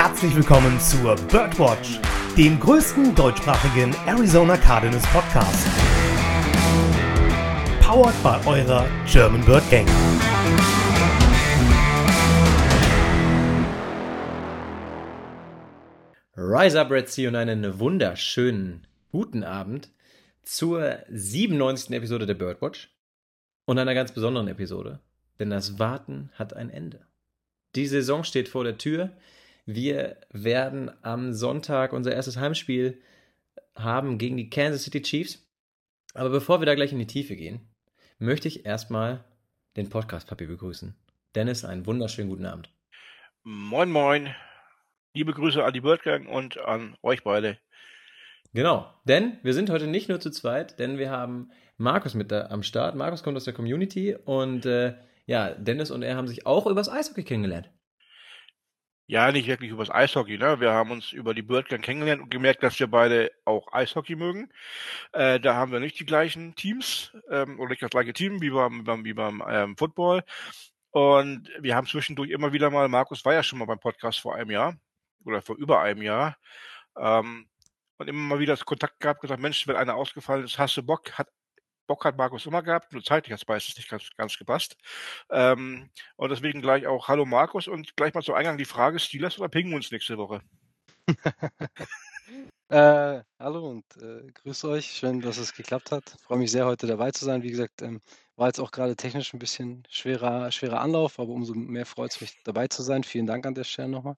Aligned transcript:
herzlich 0.00 0.36
willkommen 0.36 0.78
zur 0.78 1.16
Birdwatch, 1.16 1.98
dem 2.36 2.60
größten 2.60 3.16
deutschsprachigen 3.16 3.92
Arizona 4.06 4.56
Cardinals 4.56 5.04
Podcast. 5.08 5.66
Powered 7.80 8.14
by 8.22 8.48
eurer 8.48 8.88
German 9.10 9.44
Bird 9.44 9.68
Gang. 9.72 9.88
Rise 16.36 16.80
up, 16.80 16.92
Red 16.92 17.08
Sea 17.08 17.30
und 17.30 17.34
einen 17.34 17.80
wunderschönen 17.80 18.86
guten 19.10 19.42
Abend 19.42 19.90
zur 20.44 21.00
97. 21.08 21.90
Episode 21.90 22.24
der 22.24 22.34
Birdwatch 22.34 22.88
und 23.64 23.80
einer 23.80 23.94
ganz 23.94 24.12
besonderen 24.12 24.46
Episode, 24.46 25.00
denn 25.40 25.50
das 25.50 25.80
Warten 25.80 26.30
hat 26.34 26.54
ein 26.54 26.70
Ende. 26.70 27.04
Die 27.74 27.88
Saison 27.88 28.22
steht 28.22 28.48
vor 28.48 28.62
der 28.62 28.78
Tür. 28.78 29.10
Wir 29.70 30.16
werden 30.30 30.90
am 31.02 31.34
Sonntag 31.34 31.92
unser 31.92 32.14
erstes 32.14 32.38
Heimspiel 32.38 33.02
haben 33.74 34.16
gegen 34.16 34.38
die 34.38 34.48
Kansas 34.48 34.84
City 34.84 35.02
Chiefs. 35.02 35.46
Aber 36.14 36.30
bevor 36.30 36.62
wir 36.62 36.64
da 36.64 36.74
gleich 36.74 36.90
in 36.90 36.98
die 36.98 37.06
Tiefe 37.06 37.36
gehen, 37.36 37.60
möchte 38.18 38.48
ich 38.48 38.64
erstmal 38.64 39.26
den 39.76 39.90
Podcast-Papi 39.90 40.46
begrüßen. 40.46 40.96
Dennis, 41.34 41.66
einen 41.66 41.84
wunderschönen 41.84 42.30
guten 42.30 42.46
Abend. 42.46 42.70
Moin, 43.42 43.90
moin. 43.90 44.34
Liebe 45.12 45.34
Grüße 45.34 45.62
an 45.62 45.74
die 45.74 45.82
Birdgang 45.82 46.28
und 46.28 46.56
an 46.56 46.96
euch 47.02 47.22
beide. 47.22 47.58
Genau, 48.54 48.90
denn 49.04 49.36
wir 49.42 49.52
sind 49.52 49.68
heute 49.68 49.86
nicht 49.86 50.08
nur 50.08 50.18
zu 50.18 50.30
zweit, 50.30 50.78
denn 50.78 50.96
wir 50.96 51.10
haben 51.10 51.50
Markus 51.76 52.14
mit 52.14 52.32
da 52.32 52.46
am 52.46 52.62
Start. 52.62 52.96
Markus 52.96 53.22
kommt 53.22 53.36
aus 53.36 53.44
der 53.44 53.52
Community 53.52 54.16
und 54.16 54.64
äh, 54.64 54.94
ja, 55.26 55.50
Dennis 55.50 55.90
und 55.90 56.02
er 56.02 56.16
haben 56.16 56.26
sich 56.26 56.46
auch 56.46 56.66
übers 56.66 56.88
Eishockey 56.88 57.22
kennengelernt. 57.22 57.68
Ja, 59.10 59.32
nicht 59.32 59.46
wirklich 59.48 59.70
übers 59.70 59.90
Eishockey. 59.90 60.36
Ne? 60.36 60.60
Wir 60.60 60.72
haben 60.72 60.90
uns 60.90 61.12
über 61.12 61.32
die 61.32 61.40
Birdgang 61.40 61.80
kennengelernt 61.80 62.20
und 62.20 62.30
gemerkt, 62.30 62.62
dass 62.62 62.78
wir 62.78 62.88
beide 62.88 63.32
auch 63.46 63.72
Eishockey 63.72 64.16
mögen. 64.16 64.52
Äh, 65.12 65.40
da 65.40 65.54
haben 65.54 65.72
wir 65.72 65.80
nicht 65.80 65.98
die 65.98 66.04
gleichen 66.04 66.54
Teams 66.56 67.16
ähm, 67.30 67.58
oder 67.58 67.70
nicht 67.70 67.82
das 67.82 67.88
gleiche 67.88 68.12
Team 68.12 68.42
wie 68.42 68.50
beim, 68.50 68.84
beim, 68.84 69.04
wie 69.06 69.14
beim 69.14 69.42
ähm, 69.48 69.78
Football. 69.78 70.24
Und 70.90 71.50
wir 71.58 71.74
haben 71.74 71.86
zwischendurch 71.86 72.28
immer 72.28 72.52
wieder 72.52 72.68
mal, 72.68 72.88
Markus 72.88 73.24
war 73.24 73.32
ja 73.32 73.42
schon 73.42 73.58
mal 73.58 73.64
beim 73.64 73.80
Podcast 73.80 74.20
vor 74.20 74.34
einem 74.34 74.50
Jahr 74.50 74.76
oder 75.24 75.40
vor 75.40 75.56
über 75.56 75.80
einem 75.80 76.02
Jahr. 76.02 76.36
Ähm, 76.98 77.48
und 77.96 78.08
immer 78.08 78.20
mal 78.34 78.40
wieder 78.40 78.52
das 78.52 78.66
Kontakt 78.66 79.00
gehabt, 79.00 79.22
gesagt, 79.22 79.40
Mensch, 79.40 79.66
wenn 79.66 79.76
einer 79.76 79.94
ausgefallen 79.94 80.44
ist, 80.44 80.58
hast 80.58 80.76
du 80.76 80.82
Bock? 80.82 81.12
Hat 81.12 81.28
Bock 81.88 82.04
hat 82.04 82.16
Markus 82.16 82.46
immer 82.46 82.62
gehabt, 82.62 82.92
nur 82.92 83.02
zeitlich 83.02 83.32
hat 83.32 83.40
es 83.40 83.48
meistens 83.48 83.76
nicht 83.76 83.88
ganz, 83.88 84.10
ganz 84.16 84.38
gepasst. 84.38 84.76
Ähm, 85.30 85.90
und 86.16 86.30
deswegen 86.30 86.60
gleich 86.60 86.86
auch 86.86 87.08
Hallo 87.08 87.24
Markus 87.24 87.66
und 87.66 87.96
gleich 87.96 88.14
mal 88.14 88.22
zu 88.22 88.34
Eingang 88.34 88.58
die 88.58 88.66
Frage, 88.66 89.00
Steelers 89.00 89.38
oder 89.38 89.48
Penguins 89.48 89.90
nächste 89.90 90.18
Woche? 90.18 90.42
äh, 92.68 93.22
hallo 93.38 93.70
und 93.70 93.84
äh, 94.02 94.30
grüße 94.32 94.68
euch. 94.68 94.86
Schön, 94.86 95.22
dass 95.22 95.38
es 95.38 95.54
geklappt 95.54 95.90
hat. 95.90 96.04
Freue 96.22 96.38
mich 96.38 96.52
sehr, 96.52 96.66
heute 96.66 96.86
dabei 96.86 97.10
zu 97.10 97.24
sein. 97.24 97.42
Wie 97.42 97.50
gesagt, 97.50 97.80
ähm, 97.80 98.02
war 98.36 98.48
jetzt 98.48 98.60
auch 98.60 98.70
gerade 98.70 98.94
technisch 98.94 99.32
ein 99.32 99.38
bisschen 99.38 99.82
schwerer, 99.88 100.52
schwerer 100.52 100.82
Anlauf, 100.82 101.18
aber 101.18 101.32
umso 101.32 101.54
mehr 101.54 101.86
freut 101.86 102.10
es 102.10 102.20
mich, 102.20 102.42
dabei 102.44 102.68
zu 102.68 102.82
sein. 102.82 103.02
Vielen 103.02 103.26
Dank 103.26 103.46
an 103.46 103.54
der 103.54 103.64
Stelle 103.64 103.88
nochmal. 103.88 104.16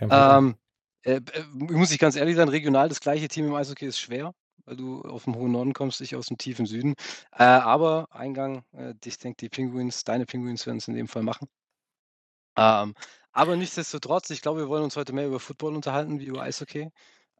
Ähm, 0.00 0.56
äh, 1.02 1.16
äh, 1.16 1.44
muss 1.52 1.92
ich 1.92 1.98
ganz 1.98 2.16
ehrlich 2.16 2.36
sein, 2.36 2.48
regional 2.48 2.88
das 2.88 3.00
gleiche 3.00 3.28
Team 3.28 3.46
im 3.46 3.54
Eishockey 3.54 3.86
ist 3.86 4.00
schwer 4.00 4.34
weil 4.70 4.76
du 4.76 5.02
aus 5.02 5.24
dem 5.24 5.34
hohen 5.34 5.50
Norden 5.50 5.72
kommst, 5.72 6.00
ich 6.00 6.14
aus 6.14 6.26
dem 6.26 6.38
tiefen 6.38 6.64
Süden. 6.64 6.94
Äh, 7.32 7.42
aber 7.42 8.06
Eingang, 8.12 8.62
äh, 8.72 8.94
ich 9.04 9.18
denke, 9.18 9.38
die 9.38 9.48
Penguins, 9.48 10.04
deine 10.04 10.26
Penguins 10.26 10.64
werden 10.64 10.78
es 10.78 10.86
in 10.86 10.94
dem 10.94 11.08
Fall 11.08 11.24
machen. 11.24 11.48
Ähm, 12.56 12.94
aber 13.32 13.56
nichtsdestotrotz, 13.56 14.30
ich 14.30 14.42
glaube, 14.42 14.60
wir 14.60 14.68
wollen 14.68 14.84
uns 14.84 14.96
heute 14.96 15.12
mehr 15.12 15.26
über 15.26 15.40
Football 15.40 15.74
unterhalten 15.74 16.20
wie 16.20 16.26
über 16.26 16.42
Eishockey. 16.42 16.90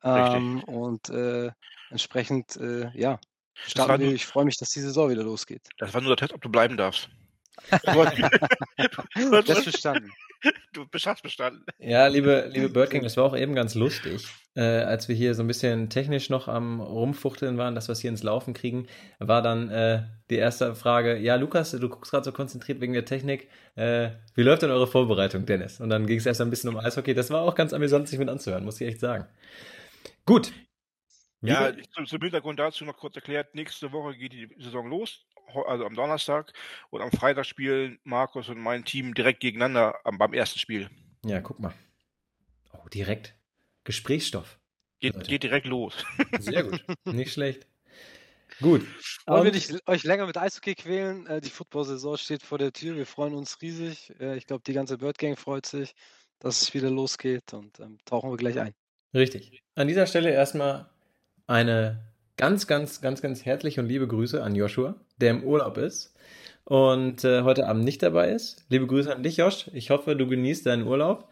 Ähm, 0.03 0.65
und 0.65 1.09
äh, 1.11 1.53
entsprechend, 1.91 2.57
äh, 2.57 2.91
ja, 2.99 3.21
starten 3.55 4.03
wir. 4.03 4.13
Ich 4.13 4.27
freue 4.27 4.45
mich, 4.45 4.57
dass 4.57 4.71
die 4.71 4.81
Saison 4.81 5.11
wieder 5.11 5.23
losgeht. 5.23 5.69
Das 5.79 5.95
war 5.95 6.01
nur 6.01 6.17
der 6.17 6.27
Test, 6.27 6.33
ob 6.33 6.41
du 6.41 6.49
bleiben 6.49 6.77
darfst. 6.77 7.09
das 7.71 9.63
verstanden. 9.63 10.11
Du 10.73 10.87
hast 11.05 11.23
bestanden. 11.23 11.65
Ja, 11.79 12.07
liebe, 12.07 12.49
liebe 12.53 12.69
Birdking, 12.69 13.03
das 13.03 13.17
war 13.17 13.25
auch 13.25 13.37
eben 13.37 13.55
ganz 13.55 13.75
lustig, 13.75 14.27
äh, 14.55 14.63
als 14.63 15.09
wir 15.09 15.17
hier 15.17 15.35
so 15.35 15.43
ein 15.43 15.47
bisschen 15.47 15.91
technisch 15.91 16.31
noch 16.31 16.49
am 16.49 16.81
Rumfuchteln 16.81 17.59
waren, 17.59 17.75
dass 17.75 17.89
wir 17.89 17.93
es 17.93 18.01
hier 18.01 18.11
ins 18.11 18.23
Laufen 18.23 18.55
kriegen, 18.55 18.87
war 19.19 19.43
dann 19.43 19.69
äh, 19.69 20.05
die 20.31 20.37
erste 20.37 20.75
Frage, 20.75 21.19
ja, 21.19 21.37
Lukas, 21.37 21.73
du 21.73 21.89
guckst 21.89 22.13
gerade 22.13 22.25
so 22.25 22.33
konzentriert 22.33 22.81
wegen 22.81 22.93
der 22.93 23.05
Technik, 23.05 23.49
äh, 23.75 24.11
wie 24.35 24.43
läuft 24.43 24.63
denn 24.63 24.71
eure 24.71 24.87
Vorbereitung, 24.87 25.45
Dennis? 25.45 25.81
Und 25.81 25.91
dann 25.91 26.07
ging 26.07 26.19
es 26.19 26.27
erst 26.27 26.41
ein 26.41 26.51
bisschen 26.51 26.71
um 26.71 26.77
Eishockey, 26.77 27.15
das 27.15 27.31
war 27.31 27.43
auch 27.43 27.55
ganz 27.55 27.73
amüsant, 27.73 28.09
sich 28.09 28.19
mit 28.19 28.29
anzuhören, 28.29 28.65
muss 28.65 28.81
ich 28.81 28.89
echt 28.89 29.01
sagen. 29.01 29.27
Gut. 30.25 30.53
Ja, 31.43 31.73
zum, 31.95 32.07
zum 32.07 32.21
Hintergrund 32.21 32.59
dazu 32.59 32.85
noch 32.85 32.99
kurz 32.99 33.17
erklärt, 33.17 33.55
nächste 33.55 33.93
Woche 33.93 34.15
geht 34.15 34.33
die 34.33 34.49
Saison 34.59 34.89
los, 34.89 35.27
also 35.57 35.85
am 35.85 35.95
Donnerstag 35.95 36.53
und 36.91 37.03
am 37.03 37.11
Freitag 37.11 37.47
spielen 37.47 37.99
Markus 38.05 38.49
und 38.49 38.59
mein 38.59 38.85
Team 38.85 39.15
direkt 39.15 39.41
gegeneinander 39.41 39.99
beim 40.05 40.33
ersten 40.33 40.59
Spiel. 40.59 40.91
Ja, 41.25 41.41
guck 41.41 41.61
mal. 41.61 41.75
Oh, 42.73 42.89
direkt. 42.89 43.37
Gesprächsstoff. 43.85 44.59
Geht, 45.01 45.25
geht 45.25 45.43
direkt 45.43 45.67
los. 45.67 46.05
Sehr 46.39 46.65
gut. 46.65 46.85
Nicht 47.05 47.33
schlecht. 47.33 47.67
Gut. 48.61 48.87
Wollen 49.27 49.45
wir 49.45 49.53
nicht 49.53 49.89
euch 49.89 50.05
länger 50.05 50.27
mit 50.27 50.37
Eishockey 50.37 50.75
quälen? 50.75 51.27
Äh, 51.27 51.41
die 51.41 51.49
Football-Saison 51.49 52.17
steht 52.19 52.43
vor 52.43 52.59
der 52.59 52.73
Tür. 52.73 52.97
Wir 52.97 53.07
freuen 53.07 53.35
uns 53.35 53.61
riesig. 53.63 54.13
Äh, 54.21 54.37
ich 54.37 54.47
glaube, 54.47 54.63
die 54.67 54.75
ganze 54.75 54.99
Bird 54.99 55.19
Gang 55.19 55.39
freut 55.39 55.65
sich, 55.65 55.95
dass 56.41 56.61
es 56.61 56.75
wieder 56.75 56.91
losgeht 56.91 57.55
und 57.55 57.81
ähm, 57.81 57.99
tauchen 58.05 58.31
wir 58.31 58.37
gleich 58.37 58.59
ein. 58.59 58.75
Richtig. 59.15 59.63
An 59.75 59.89
dieser 59.89 60.07
Stelle 60.07 60.31
erstmal 60.31 60.91
eine 61.47 62.10
ganz, 62.41 62.67
ganz, 62.67 63.03
ganz, 63.03 63.21
ganz 63.21 63.45
herzliche 63.45 63.83
und 63.83 63.89
liebe 63.89 64.09
Grüße 64.09 64.43
an 64.43 64.55
Joshua, 64.55 64.95
der 65.19 65.33
im 65.33 65.45
Urlaub 65.45 65.77
ist 65.77 66.17
und 66.65 67.23
äh, 67.23 67.43
heute 67.43 67.69
Abend 67.69 67.85
nicht 67.85 68.03
dabei 68.03 68.31
ist. 68.31 68.65
Liebe 68.71 68.87
Grüße 68.87 69.15
an 69.15 69.23
dich, 69.23 69.37
Josh. 69.37 69.71
Ich 69.75 69.91
hoffe, 69.91 70.17
du 70.17 70.27
genießt 70.27 70.65
deinen 70.65 70.87
Urlaub. 70.87 71.29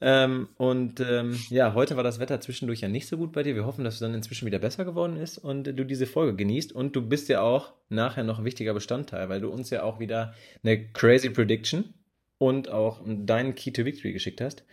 Ähm, 0.00 0.46
und 0.56 1.00
ähm, 1.00 1.36
ja, 1.50 1.74
heute 1.74 1.96
war 1.96 2.04
das 2.04 2.20
Wetter 2.20 2.40
zwischendurch 2.40 2.82
ja 2.82 2.88
nicht 2.88 3.08
so 3.08 3.16
gut 3.16 3.32
bei 3.32 3.42
dir. 3.42 3.56
Wir 3.56 3.66
hoffen, 3.66 3.82
dass 3.82 3.94
es 3.94 4.00
dann 4.00 4.14
inzwischen 4.14 4.46
wieder 4.46 4.60
besser 4.60 4.84
geworden 4.84 5.16
ist 5.16 5.38
und 5.38 5.66
äh, 5.66 5.74
du 5.74 5.84
diese 5.84 6.06
Folge 6.06 6.36
genießt. 6.36 6.72
Und 6.72 6.94
du 6.94 7.02
bist 7.02 7.28
ja 7.28 7.40
auch 7.40 7.72
nachher 7.88 8.22
noch 8.22 8.38
ein 8.38 8.44
wichtiger 8.44 8.74
Bestandteil, 8.74 9.28
weil 9.28 9.40
du 9.40 9.48
uns 9.48 9.70
ja 9.70 9.82
auch 9.82 9.98
wieder 9.98 10.34
eine 10.62 10.86
crazy 10.92 11.30
Prediction 11.30 11.94
und 12.38 12.68
auch 12.68 13.00
deinen 13.04 13.56
Key 13.56 13.72
to 13.72 13.84
Victory 13.84 14.12
geschickt 14.12 14.40
hast. 14.40 14.64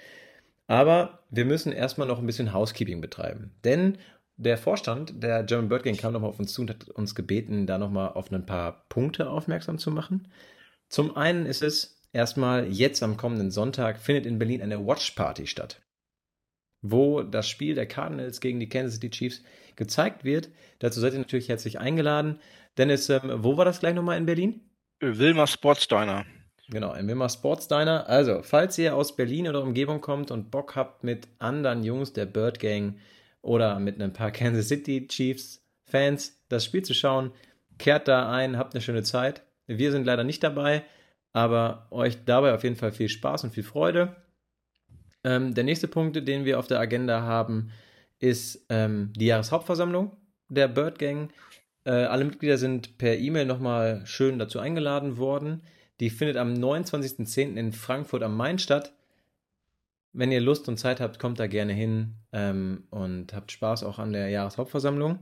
Aber 0.67 1.23
wir 1.31 1.45
müssen 1.45 1.71
erstmal 1.71 2.07
noch 2.07 2.19
ein 2.19 2.27
bisschen 2.27 2.53
Housekeeping 2.53 3.01
betreiben. 3.01 3.55
Denn 3.63 3.97
der 4.41 4.57
Vorstand 4.57 5.21
der 5.21 5.43
German 5.43 5.69
Bird 5.69 5.83
Gang 5.83 5.99
kam 5.99 6.13
nochmal 6.13 6.31
auf 6.31 6.39
uns 6.39 6.53
zu 6.53 6.61
und 6.61 6.71
hat 6.71 6.89
uns 6.89 7.13
gebeten, 7.13 7.67
da 7.67 7.77
nochmal 7.77 8.13
auf 8.13 8.31
ein 8.31 8.45
paar 8.45 8.85
Punkte 8.89 9.29
aufmerksam 9.29 9.77
zu 9.77 9.91
machen. 9.91 10.31
Zum 10.89 11.15
einen 11.15 11.45
ist 11.45 11.61
es 11.61 12.01
erstmal 12.11 12.67
jetzt 12.67 13.03
am 13.03 13.17
kommenden 13.17 13.51
Sonntag 13.51 13.99
findet 13.99 14.25
in 14.25 14.39
Berlin 14.39 14.61
eine 14.61 14.85
Watch 14.85 15.11
Party 15.11 15.45
statt, 15.45 15.81
wo 16.81 17.21
das 17.21 17.47
Spiel 17.47 17.75
der 17.75 17.85
Cardinals 17.85 18.41
gegen 18.41 18.59
die 18.59 18.67
Kansas 18.67 18.95
City 18.95 19.11
Chiefs 19.11 19.43
gezeigt 19.75 20.23
wird. 20.23 20.49
Dazu 20.79 20.99
seid 20.99 21.13
ihr 21.13 21.19
natürlich 21.19 21.47
herzlich 21.47 21.79
eingeladen. 21.79 22.39
Dennis, 22.77 23.09
ähm, 23.09 23.21
wo 23.43 23.57
war 23.57 23.65
das 23.65 23.79
gleich 23.79 23.93
nochmal 23.93 24.17
in 24.17 24.25
Berlin? 24.25 24.61
Wilmer 24.99 25.47
Sports 25.47 25.87
Diner. 25.87 26.25
Genau, 26.69 26.93
im 26.93 27.07
Wilmer 27.07 27.29
Sports 27.29 27.67
Diner. 27.67 28.07
Also, 28.09 28.41
falls 28.43 28.77
ihr 28.77 28.95
aus 28.95 29.15
Berlin 29.15 29.47
oder 29.47 29.61
Umgebung 29.61 30.01
kommt 30.01 30.31
und 30.31 30.49
Bock 30.51 30.75
habt, 30.75 31.03
mit 31.03 31.27
anderen 31.37 31.83
Jungs 31.83 32.13
der 32.13 32.25
Bird 32.25 32.59
Gang 32.59 32.95
oder 33.41 33.79
mit 33.79 34.01
ein 34.01 34.13
paar 34.13 34.31
Kansas 34.31 34.67
City 34.67 35.07
Chiefs 35.07 35.63
Fans 35.85 36.41
das 36.49 36.65
Spiel 36.65 36.83
zu 36.83 36.93
schauen. 36.93 37.31
Kehrt 37.77 38.07
da 38.07 38.31
ein, 38.31 38.57
habt 38.57 38.73
eine 38.73 38.81
schöne 38.81 39.03
Zeit. 39.03 39.43
Wir 39.67 39.91
sind 39.91 40.05
leider 40.05 40.23
nicht 40.23 40.43
dabei, 40.43 40.83
aber 41.33 41.87
euch 41.91 42.23
dabei 42.25 42.53
auf 42.53 42.63
jeden 42.63 42.75
Fall 42.75 42.91
viel 42.91 43.09
Spaß 43.09 43.43
und 43.43 43.53
viel 43.53 43.63
Freude. 43.63 44.15
Ähm, 45.23 45.53
der 45.53 45.63
nächste 45.63 45.87
Punkt, 45.87 46.15
den 46.27 46.45
wir 46.45 46.59
auf 46.59 46.67
der 46.67 46.79
Agenda 46.79 47.21
haben, 47.21 47.71
ist 48.19 48.65
ähm, 48.69 49.11
die 49.15 49.27
Jahreshauptversammlung 49.27 50.15
der 50.49 50.67
Bird 50.67 50.99
Gang. 50.99 51.31
Äh, 51.83 51.91
alle 51.91 52.25
Mitglieder 52.25 52.57
sind 52.57 52.97
per 52.97 53.17
E-Mail 53.17 53.45
nochmal 53.45 54.05
schön 54.05 54.39
dazu 54.39 54.59
eingeladen 54.59 55.17
worden. 55.17 55.63
Die 55.99 56.09
findet 56.09 56.37
am 56.37 56.53
29.10. 56.53 57.55
in 57.55 57.71
Frankfurt 57.73 58.23
am 58.23 58.35
Main 58.35 58.59
statt. 58.59 58.93
Wenn 60.13 60.31
ihr 60.31 60.41
Lust 60.41 60.67
und 60.67 60.77
Zeit 60.77 60.99
habt, 60.99 61.19
kommt 61.19 61.39
da 61.39 61.47
gerne 61.47 61.73
hin 61.73 62.15
ähm, 62.33 62.83
und 62.89 63.33
habt 63.33 63.51
Spaß 63.51 63.83
auch 63.83 63.99
an 63.99 64.13
der 64.13 64.29
Jahreshauptversammlung. 64.29 65.19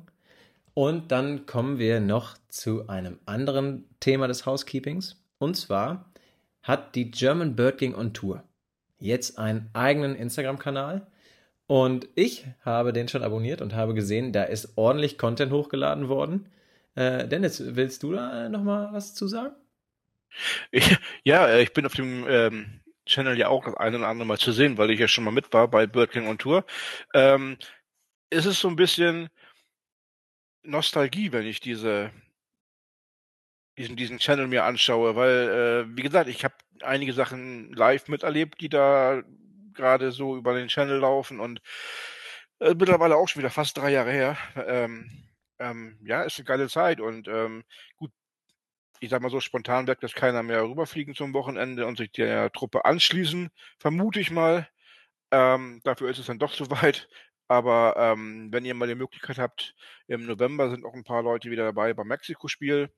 Und 0.74 1.12
dann 1.12 1.46
kommen 1.46 1.78
wir 1.78 2.00
noch 2.00 2.38
zu 2.48 2.88
einem 2.88 3.20
anderen 3.26 3.86
Thema 4.00 4.28
des 4.28 4.46
Housekeepings. 4.46 5.22
Und 5.38 5.56
zwar 5.56 6.12
hat 6.64 6.96
die 6.96 7.12
German 7.12 7.56
Bird 7.56 7.78
Gang 7.80 7.98
on 7.98 8.14
Tour 8.14 8.44
jetzt 9.00 9.38
einen 9.38 9.70
eigenen 9.74 10.16
Instagram-Kanal. 10.16 11.08
Und 11.68 12.08
ich 12.16 12.46
habe 12.62 12.94
den 12.94 13.08
schon 13.08 13.24
abonniert 13.24 13.62
und 13.62 13.76
habe 13.76 13.94
gesehen, 13.94 14.34
da 14.34 14.44
ist 14.44 14.78
ordentlich 14.78 15.18
Content 15.18 15.52
hochgeladen 15.52 16.10
worden. 16.10 16.48
Äh, 16.96 17.28
Dennis, 17.28 17.62
willst 17.76 18.04
du 18.04 18.14
da 18.14 18.50
nochmal 18.50 18.92
was 18.92 19.14
zu 19.14 19.28
sagen? 19.28 19.56
Ich, 20.72 20.98
ja, 21.24 21.48
äh, 21.48 21.62
ich 21.64 21.74
bin 21.74 21.86
auf 21.86 21.94
dem 21.94 22.26
ähm, 22.28 22.79
Channel 23.10 23.38
ja 23.38 23.50
auch 23.50 23.66
das 23.66 23.76
eine 23.76 23.98
oder 23.98 24.08
andere 24.08 24.28
Mal 24.28 24.38
zu 24.38 24.52
sehen, 24.52 24.78
weil 24.78 24.92
ich 24.92 25.00
ja 25.00 25.08
schon 25.08 25.24
mal 25.24 25.32
mit 25.32 25.52
war 25.54 25.68
bei 25.68 25.88
Birking 25.88 26.28
on 26.28 26.38
Tour. 26.38 26.66
Ähm, 27.14 27.58
ist 28.32 28.46
so 28.46 28.70
ein 28.70 28.76
bisschen 28.76 29.30
Nostalgie, 30.64 31.32
wenn 31.32 31.46
ich 31.46 31.60
diese 31.60 32.12
diesen, 33.80 33.96
diesen 33.96 34.20
Channel 34.20 34.48
mir 34.48 34.66
anschaue, 34.66 35.16
weil, 35.16 35.88
äh, 35.90 35.98
wie 35.98 36.04
gesagt, 36.04 36.30
ich 36.30 36.44
habe 36.44 36.56
einige 36.82 37.14
Sachen 37.14 37.72
live 37.74 38.10
miterlebt, 38.10 38.60
die 38.62 38.70
da 38.70 39.24
gerade 39.74 40.12
so 40.12 40.36
über 40.38 40.54
den 40.54 40.68
Channel 40.68 41.00
laufen 41.00 41.40
und 41.40 41.62
äh, 42.60 42.76
mittlerweile 42.76 43.16
auch 43.16 43.28
schon 43.28 43.42
wieder 43.42 43.50
fast 43.50 43.78
drei 43.78 43.92
Jahre 43.92 44.12
her. 44.12 44.38
Ähm, 44.68 45.10
ähm, 45.60 45.98
ja, 46.04 46.24
ist 46.24 46.38
eine 46.38 46.46
geile 46.46 46.70
Zeit 46.70 47.00
und 47.00 47.28
ähm, 47.30 47.64
gut, 47.98 48.12
ich 49.00 49.10
sag 49.10 49.22
mal 49.22 49.30
so, 49.32 49.40
spontan 49.40 49.88
wird 49.88 50.04
das 50.04 50.14
keiner 50.14 50.44
mehr 50.44 50.64
rüberfliegen 50.64 51.16
zum 51.16 51.34
Wochenende 51.34 51.86
und 51.86 51.98
sich 51.98 52.12
der 52.12 52.52
Truppe 52.52 52.86
anschließen, 52.86 53.50
vermute 53.80 54.20
ich 54.20 54.32
mal. 54.32 54.68
Ähm, 55.32 55.82
dafür 55.84 56.10
ist 56.10 56.20
es 56.20 56.28
dann 56.28 56.40
doch 56.40 56.54
zu 56.54 56.70
weit. 56.72 57.10
Aber 57.48 57.96
ähm, 57.98 58.50
wenn 58.52 58.66
ihr 58.66 58.76
mal 58.76 58.88
die 58.88 58.96
Möglichkeit 58.96 59.40
habt, 59.40 59.76
im 60.08 60.26
November 60.26 60.70
sind 60.70 60.86
auch 60.86 60.94
ein 60.94 61.04
paar 61.04 61.24
Leute 61.24 61.50
wieder 61.50 61.66
dabei 61.66 61.94
beim 61.94 62.08
Mexiko-Spiel. 62.08 62.90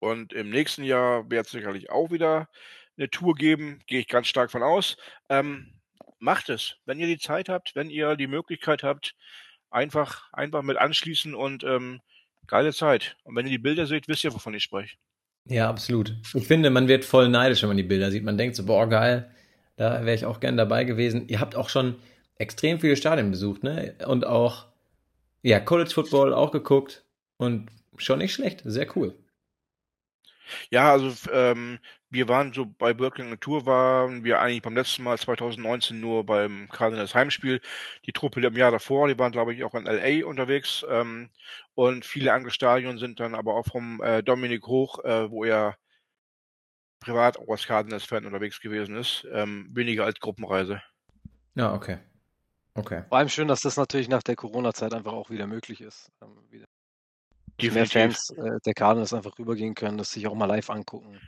Und 0.00 0.32
im 0.32 0.50
nächsten 0.50 0.84
Jahr 0.84 1.30
wird 1.30 1.46
es 1.46 1.52
sicherlich 1.52 1.90
auch 1.90 2.10
wieder 2.10 2.48
eine 2.96 3.10
Tour 3.10 3.34
geben, 3.34 3.82
gehe 3.86 4.00
ich 4.00 4.08
ganz 4.08 4.28
stark 4.28 4.50
von 4.50 4.62
aus. 4.62 4.96
Ähm, 5.28 5.80
macht 6.18 6.50
es, 6.50 6.76
wenn 6.86 7.00
ihr 7.00 7.06
die 7.06 7.18
Zeit 7.18 7.48
habt, 7.48 7.74
wenn 7.74 7.90
ihr 7.90 8.16
die 8.16 8.26
Möglichkeit 8.28 8.82
habt, 8.82 9.14
einfach, 9.70 10.32
einfach 10.32 10.62
mit 10.62 10.76
anschließen 10.76 11.34
und 11.34 11.64
ähm, 11.64 12.00
geile 12.46 12.72
Zeit. 12.72 13.16
Und 13.24 13.36
wenn 13.36 13.46
ihr 13.46 13.52
die 13.52 13.58
Bilder 13.58 13.86
seht, 13.86 14.08
wisst 14.08 14.24
ihr, 14.24 14.32
wovon 14.32 14.54
ich 14.54 14.62
spreche. 14.62 14.96
Ja, 15.46 15.68
absolut. 15.68 16.14
Ich 16.34 16.46
finde, 16.46 16.70
man 16.70 16.88
wird 16.88 17.04
voll 17.04 17.28
neidisch, 17.28 17.62
wenn 17.62 17.68
man 17.68 17.76
die 17.76 17.82
Bilder 17.82 18.10
sieht. 18.10 18.24
Man 18.24 18.38
denkt 18.38 18.56
so, 18.56 18.64
boah, 18.64 18.88
geil, 18.88 19.30
da 19.76 20.04
wäre 20.04 20.14
ich 20.14 20.24
auch 20.24 20.40
gern 20.40 20.56
dabei 20.56 20.84
gewesen. 20.84 21.28
Ihr 21.28 21.40
habt 21.40 21.56
auch 21.56 21.68
schon 21.68 21.96
extrem 22.36 22.78
viele 22.80 22.96
Stadien 22.96 23.30
besucht, 23.30 23.62
ne? 23.62 23.94
Und 24.06 24.26
auch, 24.26 24.66
ja, 25.42 25.58
College 25.60 25.90
Football 25.90 26.32
auch 26.32 26.52
geguckt 26.52 27.04
und 27.36 27.70
schon 27.96 28.18
nicht 28.18 28.32
schlecht, 28.32 28.62
sehr 28.64 28.96
cool. 28.96 29.14
Ja, 30.70 30.92
also 30.92 31.12
ähm, 31.32 31.78
wir 32.12 32.28
waren 32.28 32.52
so 32.52 32.66
bei 32.66 32.92
Birkenland 32.92 33.40
Tour 33.40 33.64
waren 33.64 34.22
wir 34.22 34.40
eigentlich 34.40 34.60
beim 34.60 34.76
letzten 34.76 35.02
Mal 35.02 35.18
2019 35.18 35.98
nur 35.98 36.26
beim 36.26 36.68
Cardinals 36.70 37.14
Heimspiel. 37.14 37.60
Die 38.06 38.12
Truppe 38.12 38.44
im 38.44 38.56
Jahr 38.56 38.70
davor, 38.70 39.08
die 39.08 39.18
waren 39.18 39.32
glaube 39.32 39.54
ich 39.54 39.64
auch 39.64 39.74
in 39.74 39.86
LA 39.86 40.26
unterwegs 40.26 40.84
ähm, 40.88 41.30
und 41.74 42.04
viele 42.04 42.34
andere 42.34 42.52
Stadien 42.52 42.98
sind 42.98 43.18
dann 43.18 43.34
aber 43.34 43.54
auch 43.54 43.66
vom 43.66 44.02
äh, 44.02 44.22
Dominik 44.22 44.66
Hoch, 44.66 45.02
äh, 45.04 45.30
wo 45.30 45.44
er 45.44 45.76
privat 47.00 47.38
auch 47.38 47.48
als 47.48 47.66
Cardinals-Fan 47.66 48.26
unterwegs 48.26 48.60
gewesen 48.60 48.96
ist, 48.96 49.26
ähm, 49.32 49.68
weniger 49.72 50.04
als 50.04 50.20
Gruppenreise. 50.20 50.82
Ja, 51.54 51.74
okay. 51.74 51.98
Okay. 52.74 53.04
Vor 53.08 53.18
allem 53.18 53.28
schön, 53.28 53.48
dass 53.48 53.60
das 53.60 53.76
natürlich 53.76 54.08
nach 54.08 54.22
der 54.22 54.36
Corona-Zeit 54.36 54.94
einfach 54.94 55.12
auch 55.12 55.30
wieder 55.30 55.46
möglich 55.46 55.80
ist. 55.80 56.10
Ähm, 56.22 56.36
wieder 56.50 56.66
mehr 57.72 57.86
Fans 57.86 58.30
äh, 58.30 58.58
der 58.64 58.74
Cardinals 58.74 59.12
einfach 59.12 59.38
rübergehen 59.38 59.74
können, 59.74 59.98
das 59.98 60.10
sich 60.10 60.26
auch 60.26 60.34
mal 60.34 60.46
live 60.46 60.70
angucken. 60.70 61.20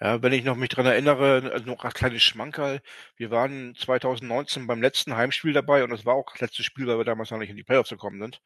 Ja, 0.00 0.22
wenn 0.22 0.32
ich 0.32 0.44
noch 0.44 0.54
mich 0.56 0.68
dran 0.68 0.86
erinnere, 0.86 1.50
also 1.52 1.66
noch 1.66 1.84
ein 1.84 1.92
kleines 1.92 2.22
Schmankerl. 2.22 2.80
Wir 3.16 3.30
waren 3.32 3.74
2019 3.74 4.66
beim 4.68 4.80
letzten 4.80 5.16
Heimspiel 5.16 5.52
dabei 5.52 5.82
und 5.82 5.90
das 5.90 6.06
war 6.06 6.14
auch 6.14 6.30
das 6.32 6.40
letzte 6.40 6.62
Spiel, 6.62 6.86
weil 6.86 6.98
wir 6.98 7.04
damals 7.04 7.30
noch 7.32 7.38
nicht 7.38 7.50
in 7.50 7.56
die 7.56 7.64
Playoffs 7.64 7.90
gekommen 7.90 8.20
sind. 8.20 8.40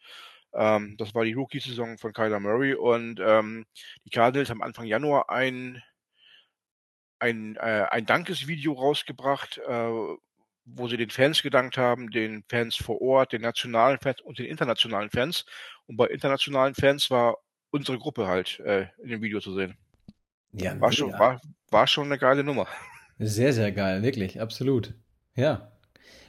Ähm, 0.55 0.97
das 0.99 1.15
war 1.15 1.25
die 1.25 1.35
Rookie-Saison 1.35 1.99
von 1.99 2.13
Kyler 2.15 2.41
Murray 2.41 2.75
und 2.75 3.21
ähm, 3.21 3.67
die 4.05 4.11
Cardinals 4.11 4.51
haben 4.51 4.63
Anfang 4.63 4.87
Januar 4.87 5.31
ein, 5.31 5.83
ein, 7.19 7.57
äh, 7.57 7.87
ein 7.91 8.07
Dankesvideo 8.07 8.73
rausgebracht, 8.73 9.59
äh, 9.59 9.91
wo 10.65 10.89
sie 10.89 10.97
den 10.97 11.11
Fans 11.11 11.43
gedankt 11.43 11.77
haben, 11.77 12.11
den 12.11 12.45
Fans 12.49 12.77
vor 12.77 13.01
Ort, 13.03 13.33
den 13.33 13.43
nationalen 13.43 13.99
Fans 13.99 14.21
und 14.23 14.39
den 14.39 14.47
internationalen 14.47 15.11
Fans. 15.11 15.45
Und 15.87 15.97
bei 15.97 16.07
internationalen 16.07 16.75
Fans 16.75 17.11
war 17.11 17.37
unsere 17.71 17.99
Gruppe 17.99 18.27
halt 18.27 18.61
äh, 18.61 18.87
in 19.03 19.09
dem 19.11 19.23
Video 19.23 19.41
zu 19.41 19.55
sehen. 19.55 19.77
Ja, 20.53 20.79
war 20.81 20.93
schon, 20.93 21.13
war, 21.13 21.41
war 21.71 21.87
schon 21.87 22.07
eine 22.07 22.19
geile 22.19 22.45
Nummer. 22.45 22.67
Sehr, 23.19 23.53
sehr 23.53 23.73
geil, 23.73 24.03
wirklich, 24.03 24.41
absolut. 24.41 24.95
Ja. 25.35 25.73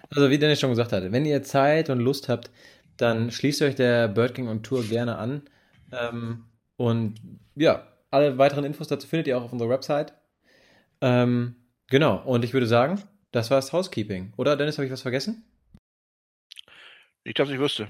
Also 0.09 0.29
wie 0.29 0.37
Dennis 0.37 0.59
schon 0.59 0.69
gesagt 0.69 0.91
hatte, 0.91 1.11
wenn 1.11 1.25
ihr 1.25 1.43
Zeit 1.43 1.89
und 1.89 1.99
Lust 1.99 2.29
habt, 2.29 2.51
dann 2.97 3.31
schließt 3.31 3.61
euch 3.63 3.75
der 3.75 4.07
Bird 4.07 4.35
King 4.35 4.47
on 4.47 4.63
Tour 4.63 4.83
gerne 4.83 5.17
an. 5.17 5.41
Ähm, 5.91 6.45
und 6.77 7.15
ja, 7.55 7.87
alle 8.11 8.37
weiteren 8.37 8.63
Infos 8.63 8.87
dazu 8.87 9.07
findet 9.07 9.27
ihr 9.27 9.37
auch 9.37 9.43
auf 9.43 9.53
unserer 9.53 9.69
Website. 9.69 10.13
Ähm, 11.01 11.55
genau, 11.87 12.23
und 12.23 12.45
ich 12.45 12.53
würde 12.53 12.67
sagen, 12.67 13.01
das 13.31 13.49
war 13.49 13.57
das 13.57 13.73
Housekeeping. 13.73 14.33
Oder, 14.37 14.55
Dennis, 14.55 14.77
habe 14.77 14.85
ich 14.85 14.91
was 14.91 15.01
vergessen? 15.01 15.43
Nicht, 17.25 17.39
dass 17.39 17.49
ich 17.49 17.59
wüsste. 17.59 17.87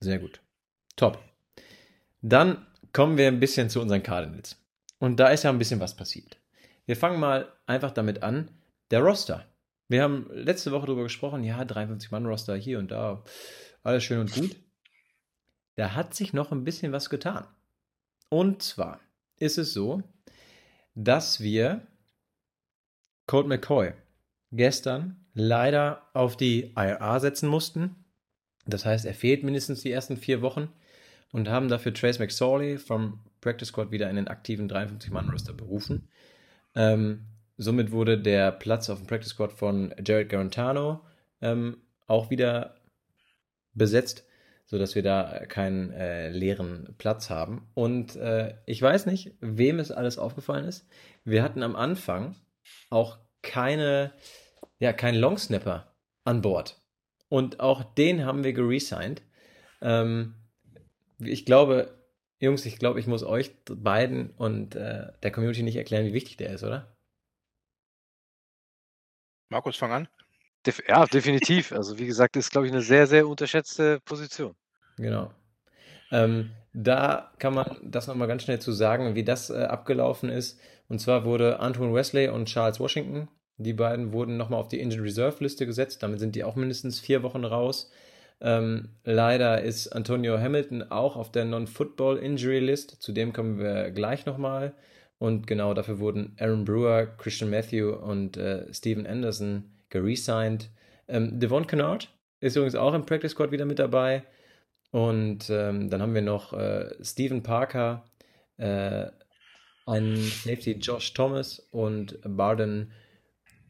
Sehr 0.00 0.18
gut. 0.18 0.40
Top. 0.96 1.22
Dann 2.22 2.66
kommen 2.92 3.16
wir 3.16 3.28
ein 3.28 3.40
bisschen 3.40 3.70
zu 3.70 3.80
unseren 3.80 4.02
Cardinals. 4.02 4.59
Und 5.00 5.18
da 5.18 5.28
ist 5.30 5.42
ja 5.42 5.50
ein 5.50 5.58
bisschen 5.58 5.80
was 5.80 5.96
passiert. 5.96 6.38
Wir 6.86 6.96
fangen 6.96 7.18
mal 7.18 7.52
einfach 7.66 7.90
damit 7.90 8.22
an. 8.22 8.50
Der 8.92 9.00
Roster. 9.00 9.46
Wir 9.88 10.02
haben 10.02 10.28
letzte 10.32 10.70
Woche 10.70 10.86
darüber 10.86 11.02
gesprochen, 11.02 11.42
ja, 11.42 11.60
53-Mann-Roster 11.62 12.54
hier 12.54 12.78
und 12.78 12.92
da, 12.92 13.24
alles 13.82 14.04
schön 14.04 14.20
und 14.20 14.32
gut. 14.32 14.56
Da 15.74 15.94
hat 15.94 16.14
sich 16.14 16.32
noch 16.32 16.52
ein 16.52 16.62
bisschen 16.62 16.92
was 16.92 17.10
getan. 17.10 17.46
Und 18.28 18.62
zwar 18.62 19.00
ist 19.36 19.58
es 19.58 19.72
so, 19.72 20.02
dass 20.94 21.40
wir 21.40 21.86
Colt 23.26 23.46
McCoy 23.46 23.94
gestern 24.52 25.24
leider 25.34 26.08
auf 26.12 26.36
die 26.36 26.72
IRA 26.76 27.20
setzen 27.20 27.48
mussten. 27.48 28.04
Das 28.66 28.84
heißt, 28.84 29.06
er 29.06 29.14
fehlt 29.14 29.42
mindestens 29.44 29.82
die 29.82 29.90
ersten 29.90 30.16
vier 30.16 30.42
Wochen 30.42 30.68
und 31.32 31.48
haben 31.48 31.68
dafür 31.68 31.94
Trace 31.94 32.18
McSorley 32.18 32.78
vom 32.78 33.20
Practice 33.40 33.68
Squad 33.68 33.90
wieder 33.90 34.10
in 34.10 34.16
den 34.16 34.28
aktiven 34.28 34.70
53-Mann-Roster 34.70 35.52
berufen. 35.52 36.08
Ähm, 36.74 37.26
somit 37.56 37.92
wurde 37.92 38.18
der 38.18 38.52
Platz 38.52 38.90
auf 38.90 38.98
dem 38.98 39.06
Practice 39.06 39.30
Squad 39.30 39.52
von 39.52 39.94
Jared 40.04 40.28
Garantano 40.28 41.00
ähm, 41.40 41.78
auch 42.06 42.30
wieder 42.30 42.76
besetzt, 43.74 44.24
sodass 44.66 44.94
wir 44.94 45.02
da 45.02 45.46
keinen 45.46 45.92
äh, 45.92 46.30
leeren 46.30 46.94
Platz 46.98 47.30
haben. 47.30 47.68
Und 47.74 48.16
äh, 48.16 48.54
ich 48.66 48.80
weiß 48.80 49.06
nicht, 49.06 49.34
wem 49.40 49.78
es 49.78 49.90
alles 49.90 50.18
aufgefallen 50.18 50.64
ist. 50.64 50.86
Wir 51.24 51.42
hatten 51.42 51.62
am 51.62 51.76
Anfang 51.76 52.36
auch 52.88 53.18
keine 53.42 54.12
ja, 54.80 54.92
kein 54.92 55.14
Longsnapper 55.14 55.94
an 56.24 56.42
Bord. 56.42 56.82
Und 57.28 57.60
auch 57.60 57.84
den 57.84 58.24
haben 58.24 58.42
wir 58.42 58.52
geresigned. 58.52 59.22
Ähm, 59.80 60.34
ich 61.18 61.46
glaube, 61.46 61.99
Jungs, 62.40 62.64
ich 62.66 62.78
glaube, 62.78 62.98
ich 62.98 63.06
muss 63.06 63.22
euch 63.22 63.52
beiden 63.66 64.30
und 64.30 64.74
äh, 64.74 65.12
der 65.22 65.30
Community 65.30 65.62
nicht 65.62 65.76
erklären, 65.76 66.06
wie 66.06 66.14
wichtig 66.14 66.36
der 66.38 66.50
ist, 66.50 66.64
oder? 66.64 66.96
Markus, 69.50 69.76
fang 69.76 69.92
an. 69.92 70.08
Def 70.66 70.82
ja, 70.88 71.06
definitiv. 71.06 71.72
Also 71.76 71.98
wie 71.98 72.06
gesagt, 72.06 72.36
ist, 72.36 72.50
glaube 72.50 72.66
ich, 72.66 72.72
eine 72.72 72.82
sehr, 72.82 73.06
sehr 73.06 73.28
unterschätzte 73.28 74.00
Position. 74.00 74.54
Genau. 74.96 75.32
Ähm, 76.10 76.50
da 76.72 77.32
kann 77.38 77.54
man 77.54 77.76
das 77.82 78.06
nochmal 78.06 78.28
ganz 78.28 78.42
schnell 78.42 78.60
zu 78.60 78.72
sagen, 78.72 79.14
wie 79.14 79.24
das 79.24 79.50
äh, 79.50 79.64
abgelaufen 79.64 80.30
ist. 80.30 80.60
Und 80.88 80.98
zwar 80.98 81.24
wurde 81.24 81.60
Antoine 81.60 81.94
Wesley 81.94 82.28
und 82.28 82.46
Charles 82.46 82.80
Washington 82.80 83.28
die 83.60 83.74
beiden 83.74 84.14
wurden 84.14 84.38
nochmal 84.38 84.58
auf 84.58 84.68
die 84.68 84.80
Injured 84.80 85.04
Reserve 85.04 85.44
Liste 85.44 85.66
gesetzt. 85.66 86.02
Damit 86.02 86.18
sind 86.18 86.34
die 86.34 86.44
auch 86.44 86.56
mindestens 86.56 86.98
vier 86.98 87.22
Wochen 87.22 87.44
raus. 87.44 87.90
Ähm, 88.40 88.88
leider 89.04 89.62
ist 89.62 89.88
Antonio 89.88 90.38
Hamilton 90.38 90.90
auch 90.90 91.16
auf 91.16 91.30
der 91.30 91.44
Non-Football 91.44 92.18
Injury 92.18 92.60
List. 92.60 93.02
Zu 93.02 93.12
dem 93.12 93.32
kommen 93.32 93.58
wir 93.58 93.90
gleich 93.90 94.26
nochmal. 94.26 94.74
Und 95.18 95.46
genau 95.46 95.74
dafür 95.74 95.98
wurden 95.98 96.34
Aaron 96.40 96.64
Brewer, 96.64 97.06
Christian 97.06 97.50
Matthew 97.50 97.90
und 97.90 98.38
äh, 98.38 98.72
Steven 98.72 99.06
Anderson 99.06 99.70
geresigned. 99.90 100.70
Ähm, 101.08 101.38
Devon 101.38 101.66
Kennard 101.66 102.08
ist 102.40 102.56
übrigens 102.56 102.74
auch 102.74 102.94
im 102.94 103.04
Practice 103.04 103.32
Squad 103.32 103.52
wieder 103.52 103.66
mit 103.66 103.78
dabei. 103.78 104.24
Und 104.92 105.50
ähm, 105.50 105.90
dann 105.90 106.00
haben 106.00 106.14
wir 106.14 106.22
noch 106.22 106.52
äh, 106.54 106.94
Steven 107.04 107.42
Parker, 107.42 108.04
äh, 108.56 109.06
einen 109.86 110.16
Safety 110.16 110.72
Josh 110.72 111.12
Thomas 111.12 111.60
und 111.70 112.18
Barden 112.24 112.92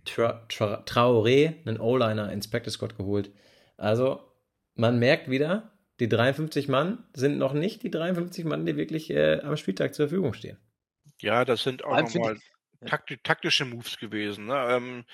Tra 0.04 0.44
Tra 0.48 0.82
Traoré, 0.86 1.54
einen 1.66 1.80
O-Liner, 1.80 2.32
ins 2.32 2.48
Practice 2.48 2.74
Squad 2.74 2.96
geholt. 2.96 3.30
Also, 3.76 4.20
man 4.74 4.98
merkt 4.98 5.30
wieder, 5.30 5.72
die 6.00 6.08
53 6.08 6.68
Mann 6.68 7.04
sind 7.14 7.38
noch 7.38 7.52
nicht 7.52 7.82
die 7.82 7.90
53 7.90 8.44
Mann, 8.44 8.66
die 8.66 8.76
wirklich 8.76 9.10
äh, 9.10 9.40
am 9.42 9.56
Spieltag 9.56 9.94
zur 9.94 10.08
Verfügung 10.08 10.32
stehen. 10.34 10.58
Ja, 11.20 11.44
das 11.44 11.62
sind 11.62 11.84
auch 11.84 11.96
nochmal 11.98 12.38
takti 12.86 13.18
taktische 13.18 13.64
Moves 13.66 13.98
gewesen. 13.98 14.46
Ne? 14.46 14.54
Ähm, 14.70 15.04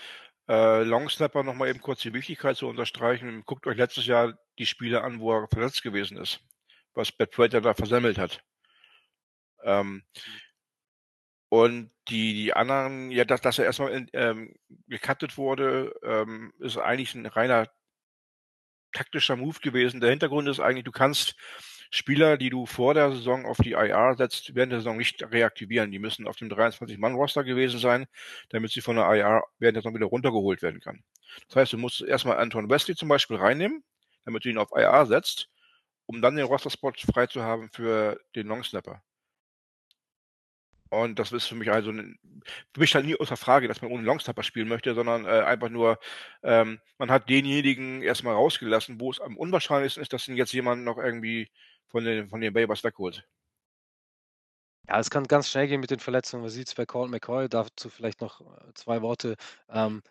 äh, 0.49 0.83
Longsnapper 0.85 1.43
nochmal 1.43 1.69
eben 1.71 1.81
kurz 1.81 2.03
die 2.03 2.15
Wichtigkeit 2.15 2.57
zu 2.57 2.69
unterstreichen. 2.69 3.43
Guckt 3.45 3.67
euch 3.67 3.77
letztes 3.77 4.07
Jahr 4.07 4.39
die 4.59 4.67
Spiele 4.67 5.03
an, 5.03 5.21
wo 5.21 5.33
er 5.33 5.49
verletzt 5.49 5.83
gewesen 5.83 6.17
ist, 6.19 6.41
was 6.95 7.13
Bad 7.13 7.33
Prater 7.33 7.61
da 7.61 7.75
versemmelt 7.75 8.19
hat. 8.19 8.41
Ähm, 9.65 10.05
Und 11.49 11.91
die, 12.09 12.35
die 12.35 12.53
anderen, 12.55 13.11
ja, 13.11 13.25
dass, 13.25 13.41
dass 13.41 13.59
er 13.59 13.65
erstmal 13.67 14.07
ähm, 14.13 14.55
gecuttet 14.89 15.37
wurde, 15.39 15.95
ähm, 16.03 16.53
ist 16.59 16.77
eigentlich 16.77 17.15
ein 17.15 17.27
reiner 17.27 17.69
taktischer 18.97 19.37
Move 19.37 19.59
gewesen. 19.61 20.00
Der 20.00 20.11
Hintergrund 20.11 20.49
ist 20.49 20.61
eigentlich, 20.61 20.85
du 20.85 20.93
kannst 20.93 21.37
Spieler, 21.91 22.37
die 22.37 22.50
du 22.50 22.67
vor 22.67 22.95
der 22.95 23.12
Saison 23.12 23.47
auf 23.47 23.59
die 23.59 23.73
IR 23.73 24.15
setzt, 24.17 24.55
während 24.55 24.73
der 24.73 24.81
Saison 24.81 24.97
nicht 24.97 25.23
reaktivieren. 25.23 25.91
Die 25.91 25.99
müssen 25.99 26.26
auf 26.26 26.37
dem 26.37 26.49
23-Mann-Roster 26.49 27.45
gewesen 27.45 27.79
sein, 27.79 28.07
damit 28.50 28.73
sie 28.73 28.81
von 28.81 28.97
der 28.97 29.07
IR 29.15 29.43
während 29.59 29.76
der 29.76 29.83
Saison 29.83 29.95
wieder 29.95 30.07
runtergeholt 30.07 30.62
werden 30.62 30.81
kann. 30.81 31.05
Das 31.49 31.57
heißt, 31.57 31.73
du 31.75 31.79
musst 31.79 32.03
erstmal 32.03 32.38
Anton 32.38 32.69
Wesley 32.69 32.97
zum 32.97 33.09
Beispiel 33.09 33.37
reinnehmen, 33.37 33.85
damit 34.25 34.45
du 34.45 34.50
ihn 34.50 34.59
auf 34.59 34.71
IR 34.75 35.07
setzt, 35.07 35.49
um 36.07 36.21
dann 36.23 36.37
den 36.37 36.47
Roster-Spot 36.47 36.93
frei 37.12 37.26
zu 37.26 37.43
haben 37.43 37.71
für 37.73 38.21
den 38.35 38.49
Longsnapper. 38.49 39.03
Und 40.90 41.19
das 41.19 41.33
ist 41.33 41.47
für 41.47 41.55
mich 41.57 41.71
also 41.71 41.93
für 41.93 42.81
mich 42.81 42.95
halt 42.95 43.07
nie 43.07 43.16
außer 43.19 43.37
Frage, 43.37 43.69
dass 43.69 43.83
man 43.83 43.90
ohne 43.90 44.05
Longstopper 44.05 44.43
spielen 44.43 44.69
möchte, 44.69 44.95
sondern 44.95 45.25
äh, 45.25 45.28
einfach 45.28 45.69
nur, 45.69 45.99
ähm, 46.43 46.81
man 46.99 47.11
hat 47.11 47.28
denjenigen 47.28 48.02
erstmal 48.02 48.35
rausgelassen, 48.35 49.00
wo 49.00 49.11
es 49.11 49.21
am 49.21 49.37
unwahrscheinlichsten 49.37 50.02
ist, 50.02 50.12
dass 50.12 50.28
ihn 50.28 50.37
jetzt 50.37 50.52
jemand 50.52 50.85
noch 50.85 50.99
irgendwie 50.99 51.49
von 51.88 52.05
den, 52.05 52.28
von 52.28 52.40
den 52.40 52.52
Babers 52.52 52.85
wegholt. 52.85 53.26
Ja, 54.88 55.00
es 55.00 55.11
kann 55.11 55.25
ganz 55.25 55.50
schnell 55.50 55.66
gehen 55.66 55.81
mit 55.81 55.90
den 55.90 55.99
Verletzungen. 55.99 56.43
Man 56.43 56.50
sieht 56.50 56.69
es 56.69 56.75
bei 56.75 56.87
Colt 56.87 57.11
McCoy, 57.11 57.49
dazu 57.49 57.90
vielleicht 57.90 58.21
noch 58.21 58.40
äh, 58.40 58.73
zwei 58.75 59.02
Worte. 59.02 59.37
Ähm, 59.69 60.02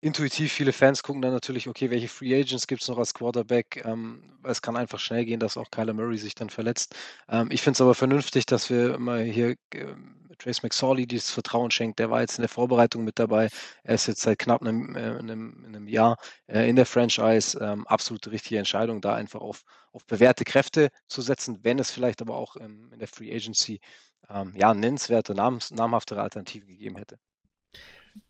intuitiv 0.00 0.52
viele 0.52 0.72
Fans 0.72 1.02
gucken 1.02 1.22
dann 1.22 1.32
natürlich, 1.32 1.68
okay, 1.68 1.90
welche 1.90 2.08
Free 2.08 2.34
Agents 2.38 2.66
gibt 2.66 2.82
es 2.82 2.88
noch 2.88 2.98
als 2.98 3.14
Quarterback? 3.14 3.82
Ähm, 3.84 4.22
es 4.44 4.62
kann 4.62 4.76
einfach 4.76 4.98
schnell 5.00 5.24
gehen, 5.24 5.40
dass 5.40 5.56
auch 5.56 5.70
Kyler 5.70 5.92
Murray 5.94 6.18
sich 6.18 6.34
dann 6.34 6.50
verletzt. 6.50 6.94
Ähm, 7.28 7.48
ich 7.50 7.62
finde 7.62 7.76
es 7.76 7.80
aber 7.80 7.94
vernünftig, 7.94 8.46
dass 8.46 8.70
wir 8.70 8.98
mal 8.98 9.24
hier 9.24 9.56
äh, 9.72 9.94
Trace 10.38 10.62
McSorley 10.62 11.06
dieses 11.06 11.30
Vertrauen 11.30 11.70
schenkt. 11.70 11.98
Der 11.98 12.10
war 12.10 12.20
jetzt 12.20 12.38
in 12.38 12.42
der 12.42 12.48
Vorbereitung 12.48 13.04
mit 13.04 13.18
dabei. 13.18 13.48
Er 13.84 13.94
ist 13.94 14.06
jetzt 14.06 14.20
seit 14.20 14.38
knapp 14.38 14.60
einem, 14.62 14.94
äh, 14.94 15.18
einem, 15.18 15.64
einem 15.66 15.88
Jahr 15.88 16.18
äh, 16.46 16.68
in 16.68 16.76
der 16.76 16.86
Franchise. 16.86 17.58
Ähm, 17.60 17.86
absolut 17.86 18.26
richtige 18.28 18.58
Entscheidung, 18.58 19.00
da 19.00 19.14
einfach 19.14 19.40
auf, 19.40 19.62
auf 19.92 20.04
bewährte 20.06 20.44
Kräfte 20.44 20.90
zu 21.08 21.22
setzen, 21.22 21.60
wenn 21.62 21.78
es 21.78 21.90
vielleicht 21.90 22.20
aber 22.22 22.36
auch 22.36 22.56
in 22.56 22.98
der 22.98 23.08
Free 23.08 23.34
Agency 23.34 23.80
ähm, 24.28 24.54
ja, 24.56 24.74
nennenswerte, 24.74 25.34
namens, 25.34 25.70
namhaftere 25.70 26.22
Alternative 26.22 26.66
gegeben 26.66 26.96
hätte. 26.96 27.18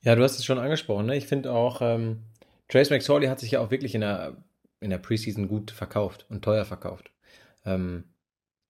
Ja, 0.03 0.15
du 0.15 0.23
hast 0.23 0.39
es 0.39 0.45
schon 0.45 0.59
angesprochen. 0.59 1.07
Ne? 1.07 1.17
Ich 1.17 1.27
finde 1.27 1.53
auch, 1.53 1.81
ähm, 1.83 2.23
Trace 2.69 2.91
McSorley 2.91 3.29
hat 3.29 3.41
sich 3.41 3.53
ja 3.53 3.61
auch 3.61 3.71
wirklich 3.71 3.95
in 3.95 4.01
der, 4.01 4.37
in 4.81 4.91
der 4.91 4.99
Preseason 4.99 5.49
gut 5.49 5.71
verkauft 5.71 6.27
und 6.29 6.45
teuer 6.45 6.65
verkauft. 6.65 7.11
Ähm, 7.65 8.05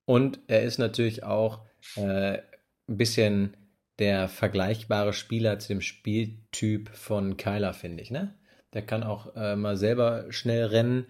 und 0.05 0.39
er 0.47 0.63
ist 0.63 0.77
natürlich 0.77 1.23
auch 1.23 1.61
äh, 1.95 2.39
ein 2.87 2.97
bisschen 2.97 3.57
der 3.99 4.29
vergleichbare 4.29 5.13
Spieler 5.13 5.59
zu 5.59 5.69
dem 5.69 5.81
Spieltyp 5.81 6.89
von 6.89 7.37
Kyler, 7.37 7.73
finde 7.73 8.03
ich. 8.03 8.11
Ne? 8.11 8.35
Der 8.73 8.83
kann 8.83 9.03
auch 9.03 9.35
äh, 9.35 9.55
mal 9.55 9.77
selber 9.77 10.25
schnell 10.29 10.65
rennen 10.65 11.07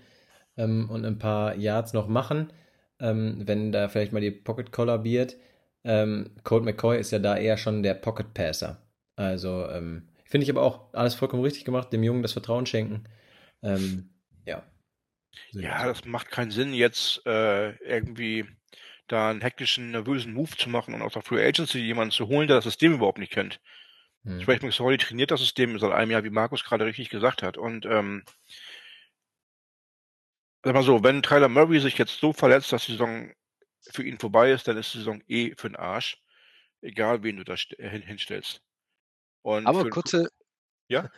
ähm, 0.58 0.90
und 0.90 1.06
ein 1.06 1.20
paar 1.20 1.56
Yards 1.56 1.94
noch 1.94 2.08
machen, 2.08 2.52
ähm, 3.00 3.44
wenn 3.46 3.72
da 3.72 3.90
vielleicht 3.90 4.14
mal 4.14 4.22
die 4.22 4.32
Pocket 4.32 4.72
kollabiert. 4.72 5.36
Ähm, 5.84 6.32
Colt 6.44 6.64
McCoy 6.64 7.00
ist 7.00 7.12
ja 7.12 7.20
da 7.20 7.38
eher 7.38 7.58
schon 7.58 7.84
der 7.84 7.94
Pocket 7.94 8.34
Passer. 8.34 8.82
Also 9.18 9.68
ähm, 9.70 10.08
finde 10.26 10.46
ich 10.46 10.50
aber 10.50 10.62
auch 10.62 10.94
alles 10.94 11.16
vollkommen 11.16 11.44
richtig 11.44 11.66
gemacht, 11.66 11.92
dem 11.92 12.04
Jungen 12.04 12.22
das 12.22 12.34
Vertrauen 12.34 12.66
schenken. 12.66 13.04
Ähm, 13.62 14.10
ja. 14.46 14.64
Ja, 15.52 15.86
das 15.86 16.06
macht 16.06 16.32
keinen 16.32 16.52
Sinn, 16.52 16.74
jetzt 16.74 17.26
äh, 17.26 17.72
irgendwie 17.78 18.46
da 19.08 19.30
einen 19.30 19.42
hektischen, 19.42 19.92
nervösen 19.92 20.34
Move 20.34 20.56
zu 20.56 20.70
machen 20.70 20.94
und 20.94 21.02
aus 21.02 21.14
der 21.14 21.22
Free 21.22 21.46
Agency 21.46 21.80
jemanden 21.80 22.12
zu 22.12 22.28
holen, 22.28 22.48
der 22.48 22.58
das 22.58 22.66
System 22.66 22.94
überhaupt 22.94 23.20
nicht 23.20 23.32
kennt. 23.32 23.60
Hm. 24.24 24.42
Sprich, 24.42 24.62
McSorley 24.62 24.98
trainiert 24.98 25.32
das 25.32 25.40
System 25.40 25.78
seit 25.80 25.92
einem 25.92 26.12
Jahr, 26.12 26.24
wie 26.24 26.30
Markus 26.30 26.64
gerade 26.64 26.86
richtig 26.86 27.10
gesagt 27.10 27.42
hat. 27.42 27.58
Und 27.58 27.86
ähm, 27.86 28.24
sag 30.64 30.74
mal 30.74 30.84
so, 30.84 31.04
wenn 31.04 31.24
Tyler 31.24 31.50
Murray 31.50 31.80
sich 31.80 31.98
jetzt 31.98 32.20
so 32.20 32.34
verletzt, 32.34 32.72
dass 32.72 32.86
die 32.86 32.92
Saison 32.92 33.32
für 33.92 34.04
ihn 34.04 34.20
vorbei 34.20 34.52
ist, 34.52 34.68
dann 34.68 34.78
ist 34.78 34.94
die 34.94 35.00
Saison 35.00 35.24
eh 35.28 35.56
für 35.56 35.70
den 35.70 35.78
Arsch. 35.78 36.22
Egal, 36.82 37.24
wen 37.24 37.38
du 37.38 37.44
da 37.44 37.56
hinstellst. 37.56 38.62
Und 39.48 39.66
Aber 39.66 39.90
kurze, 39.90 40.30
ja? 40.90 41.10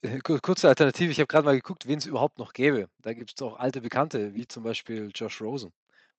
Äh, 0.00 0.20
kurze 0.20 0.70
Alternative, 0.70 1.12
ich 1.12 1.18
habe 1.18 1.26
gerade 1.26 1.44
mal 1.44 1.54
geguckt, 1.54 1.86
wen 1.86 1.98
es 1.98 2.06
überhaupt 2.06 2.38
noch 2.38 2.54
gäbe. 2.54 2.88
Da 3.02 3.12
gibt 3.12 3.34
es 3.36 3.42
auch 3.42 3.58
alte 3.58 3.82
Bekannte, 3.82 4.32
wie 4.34 4.48
zum 4.48 4.62
Beispiel 4.62 5.10
Josh 5.14 5.42
Rosen 5.42 5.70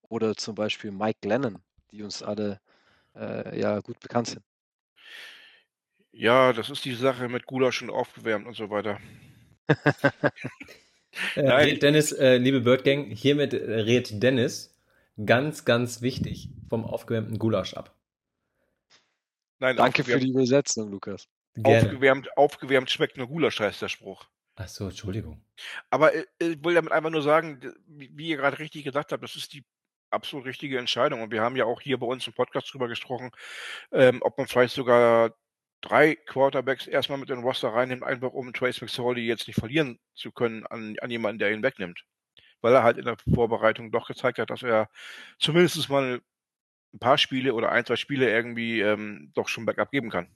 oder 0.03 0.35
zum 0.35 0.53
Beispiel 0.53 0.91
Mike 0.91 1.17
Glennon, 1.21 1.57
die 1.89 2.03
uns 2.03 2.21
alle 2.21 2.59
äh, 3.15 3.59
ja 3.59 3.79
gut 3.79 3.99
bekannt 3.99 4.27
sind. 4.27 4.43
Ja, 6.11 6.53
das 6.53 6.69
ist 6.69 6.85
die 6.85 6.93
Sache 6.93 7.27
mit 7.29 7.47
Gulasch 7.47 7.77
schon 7.77 7.89
aufgewärmt 7.89 8.45
und 8.45 8.53
so 8.53 8.69
weiter. 8.69 8.99
äh, 11.33 11.79
Dennis, 11.79 12.11
äh, 12.11 12.37
liebe 12.37 12.61
Birdgang, 12.61 13.05
hiermit 13.05 13.55
rät 13.55 14.21
Dennis 14.21 14.77
ganz, 15.25 15.65
ganz 15.65 16.03
wichtig 16.03 16.49
vom 16.69 16.85
aufgewärmten 16.85 17.39
Gulasch 17.39 17.73
ab. 17.73 17.95
Nein, 19.57 19.75
Danke 19.75 20.03
für 20.03 20.19
die 20.19 20.29
Übersetzung, 20.29 20.91
Lukas. 20.91 21.27
Aufgewärmt, 21.63 22.37
aufgewärmt 22.37 22.89
schmeckt 22.89 23.17
nur 23.17 23.27
Gulasch, 23.27 23.59
heißt 23.59 23.81
der 23.81 23.89
Spruch. 23.89 24.27
Ach 24.55 24.67
so, 24.67 24.85
Entschuldigung. 24.85 25.41
Aber 25.89 26.13
äh, 26.13 26.25
ich 26.39 26.63
will 26.63 26.73
damit 26.73 26.91
einfach 26.91 27.09
nur 27.09 27.21
sagen, 27.21 27.73
wie 27.87 28.27
ihr 28.27 28.37
gerade 28.37 28.59
richtig 28.59 28.83
gesagt 28.83 29.11
habt, 29.11 29.23
das 29.23 29.35
ist 29.35 29.53
die 29.53 29.63
absolut 30.11 30.45
richtige 30.45 30.77
Entscheidung. 30.77 31.21
Und 31.21 31.31
wir 31.31 31.41
haben 31.41 31.55
ja 31.55 31.65
auch 31.65 31.81
hier 31.81 31.97
bei 31.97 32.05
uns 32.05 32.27
im 32.27 32.33
Podcast 32.33 32.73
drüber 32.73 32.87
gesprochen, 32.87 33.31
ähm, 33.91 34.19
ob 34.21 34.37
man 34.37 34.47
vielleicht 34.47 34.75
sogar 34.75 35.33
drei 35.81 36.15
Quarterbacks 36.15 36.87
erstmal 36.87 37.19
mit 37.19 37.29
den 37.29 37.39
Roster 37.39 37.69
reinnimmt, 37.69 38.03
einfach 38.03 38.33
um 38.33 38.51
Trace 38.51 38.81
McSorley 38.81 39.25
jetzt 39.25 39.47
nicht 39.47 39.59
verlieren 39.59 39.97
zu 40.13 40.31
können 40.31 40.65
an, 40.65 40.97
an 40.99 41.09
jemanden, 41.09 41.39
der 41.39 41.53
ihn 41.53 41.63
wegnimmt. 41.63 42.03
Weil 42.61 42.73
er 42.73 42.83
halt 42.83 42.97
in 42.97 43.05
der 43.05 43.15
Vorbereitung 43.33 43.91
doch 43.91 44.07
gezeigt 44.07 44.39
hat, 44.39 44.49
dass 44.49 44.63
er 44.63 44.89
zumindest 45.39 45.89
mal 45.89 46.21
ein 46.93 46.99
paar 46.99 47.17
Spiele 47.17 47.53
oder 47.53 47.71
ein, 47.71 47.85
zwei 47.85 47.95
Spiele 47.95 48.29
irgendwie 48.29 48.81
ähm, 48.81 49.31
doch 49.35 49.47
schon 49.47 49.65
Backup 49.65 49.91
geben 49.91 50.09
kann. 50.09 50.27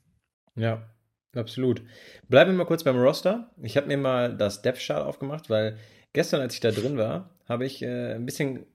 Ja, 0.56 0.88
absolut. 1.36 1.82
Bleiben 2.30 2.52
wir 2.52 2.58
mal 2.58 2.66
kurz 2.66 2.84
beim 2.84 3.00
Roster. 3.00 3.52
Ich 3.62 3.78
habe 3.78 3.88
mir 3.88 3.98
mal 3.98 4.36
das 4.36 4.62
Depth 4.62 4.80
Chart 4.80 5.06
aufgemacht, 5.06 5.50
weil 5.50 5.78
gestern, 6.14 6.42
als 6.42 6.54
ich 6.54 6.60
da 6.60 6.72
drin 6.72 6.98
war, 6.98 7.30
habe 7.48 7.66
ich 7.66 7.82
äh, 7.82 8.14
ein 8.14 8.26
bisschen 8.26 8.66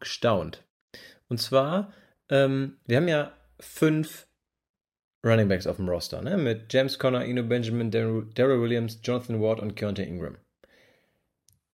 gestaunt. 0.00 0.64
Und 1.28 1.38
zwar, 1.40 1.92
ähm, 2.28 2.78
wir 2.86 2.96
haben 2.96 3.08
ja 3.08 3.32
fünf 3.60 4.26
Running 5.24 5.48
Backs 5.48 5.66
auf 5.66 5.76
dem 5.76 5.88
Roster, 5.88 6.22
ne? 6.22 6.36
Mit 6.36 6.72
James 6.72 6.98
Conner, 6.98 7.24
Eno 7.24 7.42
Benjamin, 7.42 7.90
Daryl 7.90 8.60
Williams, 8.60 9.00
Jonathan 9.02 9.40
Ward 9.40 9.60
und 9.60 9.74
Keontae 9.74 10.04
Ingram. 10.04 10.36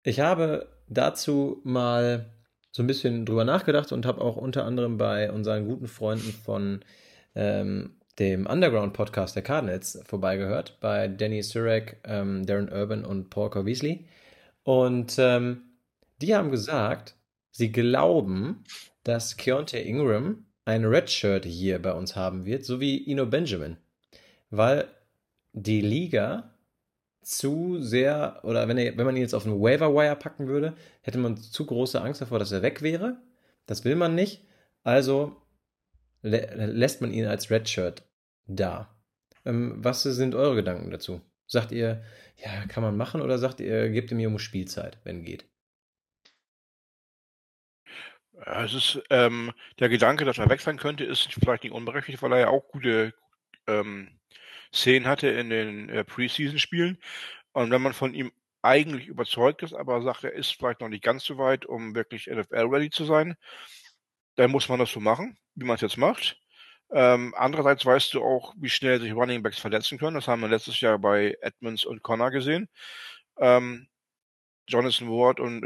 Ich 0.03 0.19
habe 0.19 0.67
dazu 0.87 1.61
mal 1.63 2.33
so 2.71 2.83
ein 2.83 2.87
bisschen 2.87 3.25
drüber 3.25 3.45
nachgedacht 3.45 3.91
und 3.91 4.05
habe 4.05 4.21
auch 4.21 4.35
unter 4.35 4.65
anderem 4.65 4.97
bei 4.97 5.31
unseren 5.31 5.65
guten 5.65 5.87
Freunden 5.87 6.31
von 6.33 6.83
ähm, 7.35 7.98
dem 8.19 8.45
Underground-Podcast 8.45 9.35
der 9.35 9.43
Cardinals 9.43 10.01
vorbeigehört, 10.05 10.77
bei 10.81 11.07
Danny 11.07 11.41
Surek, 11.41 11.97
ähm, 12.03 12.45
Darren 12.45 12.71
Urban 12.71 13.05
und 13.05 13.29
Paul 13.29 13.49
Corbeasley. 13.49 14.05
Und 14.63 15.15
ähm, 15.17 15.61
die 16.21 16.35
haben 16.35 16.51
gesagt, 16.51 17.15
sie 17.51 17.71
glauben, 17.71 18.63
dass 19.03 19.37
Keontae 19.37 19.81
Ingram 19.81 20.45
ein 20.65 20.85
Redshirt 20.85 21.45
hier 21.45 21.81
bei 21.81 21.93
uns 21.93 22.15
haben 22.15 22.45
wird, 22.45 22.65
so 22.65 22.79
wie 22.79 22.97
Ino 23.09 23.25
Benjamin. 23.25 23.77
Weil 24.49 24.87
die 25.53 25.81
Liga 25.81 26.53
zu 27.21 27.81
sehr, 27.81 28.39
oder 28.43 28.67
wenn, 28.67 28.77
er, 28.77 28.97
wenn 28.97 29.05
man 29.05 29.15
ihn 29.15 29.21
jetzt 29.21 29.33
auf 29.33 29.45
einen 29.45 29.61
Waiver 29.61 29.93
Wire 29.93 30.15
packen 30.15 30.47
würde, 30.47 30.75
hätte 31.01 31.17
man 31.17 31.37
zu 31.37 31.65
große 31.65 32.01
Angst 32.01 32.21
davor, 32.21 32.39
dass 32.39 32.51
er 32.51 32.61
weg 32.61 32.81
wäre. 32.81 33.17
Das 33.65 33.85
will 33.85 33.95
man 33.95 34.15
nicht. 34.15 34.45
Also 34.83 35.35
lä 36.21 36.47
lässt 36.53 37.01
man 37.01 37.11
ihn 37.11 37.25
als 37.25 37.49
Redshirt 37.49 38.03
da. 38.49 38.95
Ähm, 39.45 39.75
was 39.83 40.03
sind 40.03 40.35
eure 40.35 40.55
Gedanken 40.55 40.91
dazu? 40.91 41.21
Sagt 41.47 41.71
ihr, 41.71 42.03
ja, 42.37 42.65
kann 42.67 42.83
man 42.83 42.97
machen 42.97 43.21
oder 43.21 43.37
sagt 43.37 43.59
ihr, 43.59 43.89
gebt 43.89 44.11
ihm 44.11 44.19
Junge 44.19 44.39
Spielzeit, 44.39 44.99
wenn 45.03 45.23
geht? 45.23 45.49
es 48.45 48.73
ist 48.73 49.01
ähm, 49.09 49.51
der 49.79 49.89
Gedanke, 49.89 50.25
dass 50.25 50.37
er 50.37 50.49
weg 50.49 50.61
könnte, 50.77 51.03
ist 51.03 51.33
vielleicht 51.33 51.63
nicht 51.63 51.73
unberechtigt, 51.73 52.21
weil 52.21 52.33
er 52.33 52.39
ja 52.39 52.47
auch 52.49 52.67
gute 52.69 53.13
ähm, 53.67 54.19
Szenen 54.73 55.07
hatte 55.07 55.27
in 55.27 55.49
den 55.49 55.89
äh, 55.89 56.03
Preseason-Spielen. 56.03 56.97
Und 57.53 57.71
wenn 57.71 57.81
man 57.81 57.93
von 57.93 58.13
ihm 58.13 58.31
eigentlich 58.61 59.07
überzeugt 59.07 59.63
ist, 59.63 59.73
aber 59.73 60.01
sagt, 60.01 60.23
er 60.23 60.33
ist 60.33 60.53
vielleicht 60.55 60.81
noch 60.81 60.89
nicht 60.89 61.03
ganz 61.03 61.23
so 61.23 61.37
weit, 61.37 61.65
um 61.65 61.95
wirklich 61.95 62.27
NFL-ready 62.27 62.89
zu 62.89 63.05
sein, 63.05 63.35
dann 64.35 64.51
muss 64.51 64.69
man 64.69 64.79
das 64.79 64.91
so 64.91 64.99
machen, 64.99 65.37
wie 65.55 65.65
man 65.65 65.75
es 65.75 65.81
jetzt 65.81 65.97
macht. 65.97 66.39
Ähm, 66.91 67.35
andererseits 67.37 67.85
weißt 67.85 68.13
du 68.13 68.23
auch, 68.23 68.55
wie 68.57 68.69
schnell 68.69 68.99
sich 68.99 69.13
Running 69.13 69.43
Backs 69.43 69.59
verletzen 69.59 69.97
können. 69.97 70.15
Das 70.15 70.27
haben 70.27 70.41
wir 70.41 70.49
letztes 70.49 70.81
Jahr 70.81 70.97
bei 70.97 71.37
Edmonds 71.41 71.85
und 71.85 72.01
Connor 72.01 72.31
gesehen. 72.31 72.67
Ähm, 73.37 73.87
Jonathan 74.67 75.09
Ward 75.09 75.39
und 75.39 75.63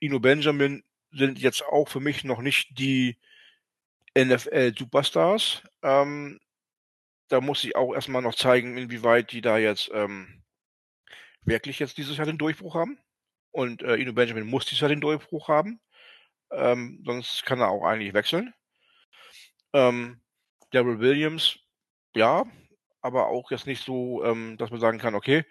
Ino 0.00 0.20
Benjamin 0.20 0.84
sind 1.12 1.38
jetzt 1.38 1.64
auch 1.64 1.88
für 1.88 2.00
mich 2.00 2.24
noch 2.24 2.40
nicht 2.40 2.78
die 2.78 3.18
NFL-Superstars. 4.16 5.62
Ähm, 5.82 6.40
da 7.28 7.40
muss 7.40 7.64
ich 7.64 7.76
auch 7.76 7.94
erstmal 7.94 8.22
noch 8.22 8.34
zeigen, 8.34 8.76
inwieweit 8.76 9.32
die 9.32 9.40
da 9.40 9.58
jetzt 9.58 9.90
ähm, 9.92 10.42
wirklich 11.42 11.78
jetzt 11.78 11.98
dieses 11.98 12.16
Jahr 12.16 12.26
den 12.26 12.38
Durchbruch 12.38 12.74
haben. 12.74 12.98
Und 13.50 13.82
äh, 13.82 13.96
Ino 13.96 14.12
Benjamin 14.12 14.46
muss 14.46 14.66
dieses 14.66 14.80
Jahr 14.80 14.88
den 14.88 15.00
Durchbruch 15.00 15.48
haben. 15.48 15.80
Ähm, 16.50 17.02
sonst 17.04 17.44
kann 17.44 17.60
er 17.60 17.70
auch 17.70 17.84
eigentlich 17.84 18.14
wechseln. 18.14 18.54
Ähm, 19.72 20.21
Daryl 20.72 21.00
Williams, 21.00 21.58
ja, 22.14 22.44
aber 23.00 23.28
auch 23.28 23.50
jetzt 23.50 23.66
nicht 23.66 23.84
so, 23.84 24.24
ähm, 24.24 24.56
dass 24.58 24.70
man 24.70 24.80
sagen 24.80 24.98
kann, 24.98 25.14
okay, 25.14 25.44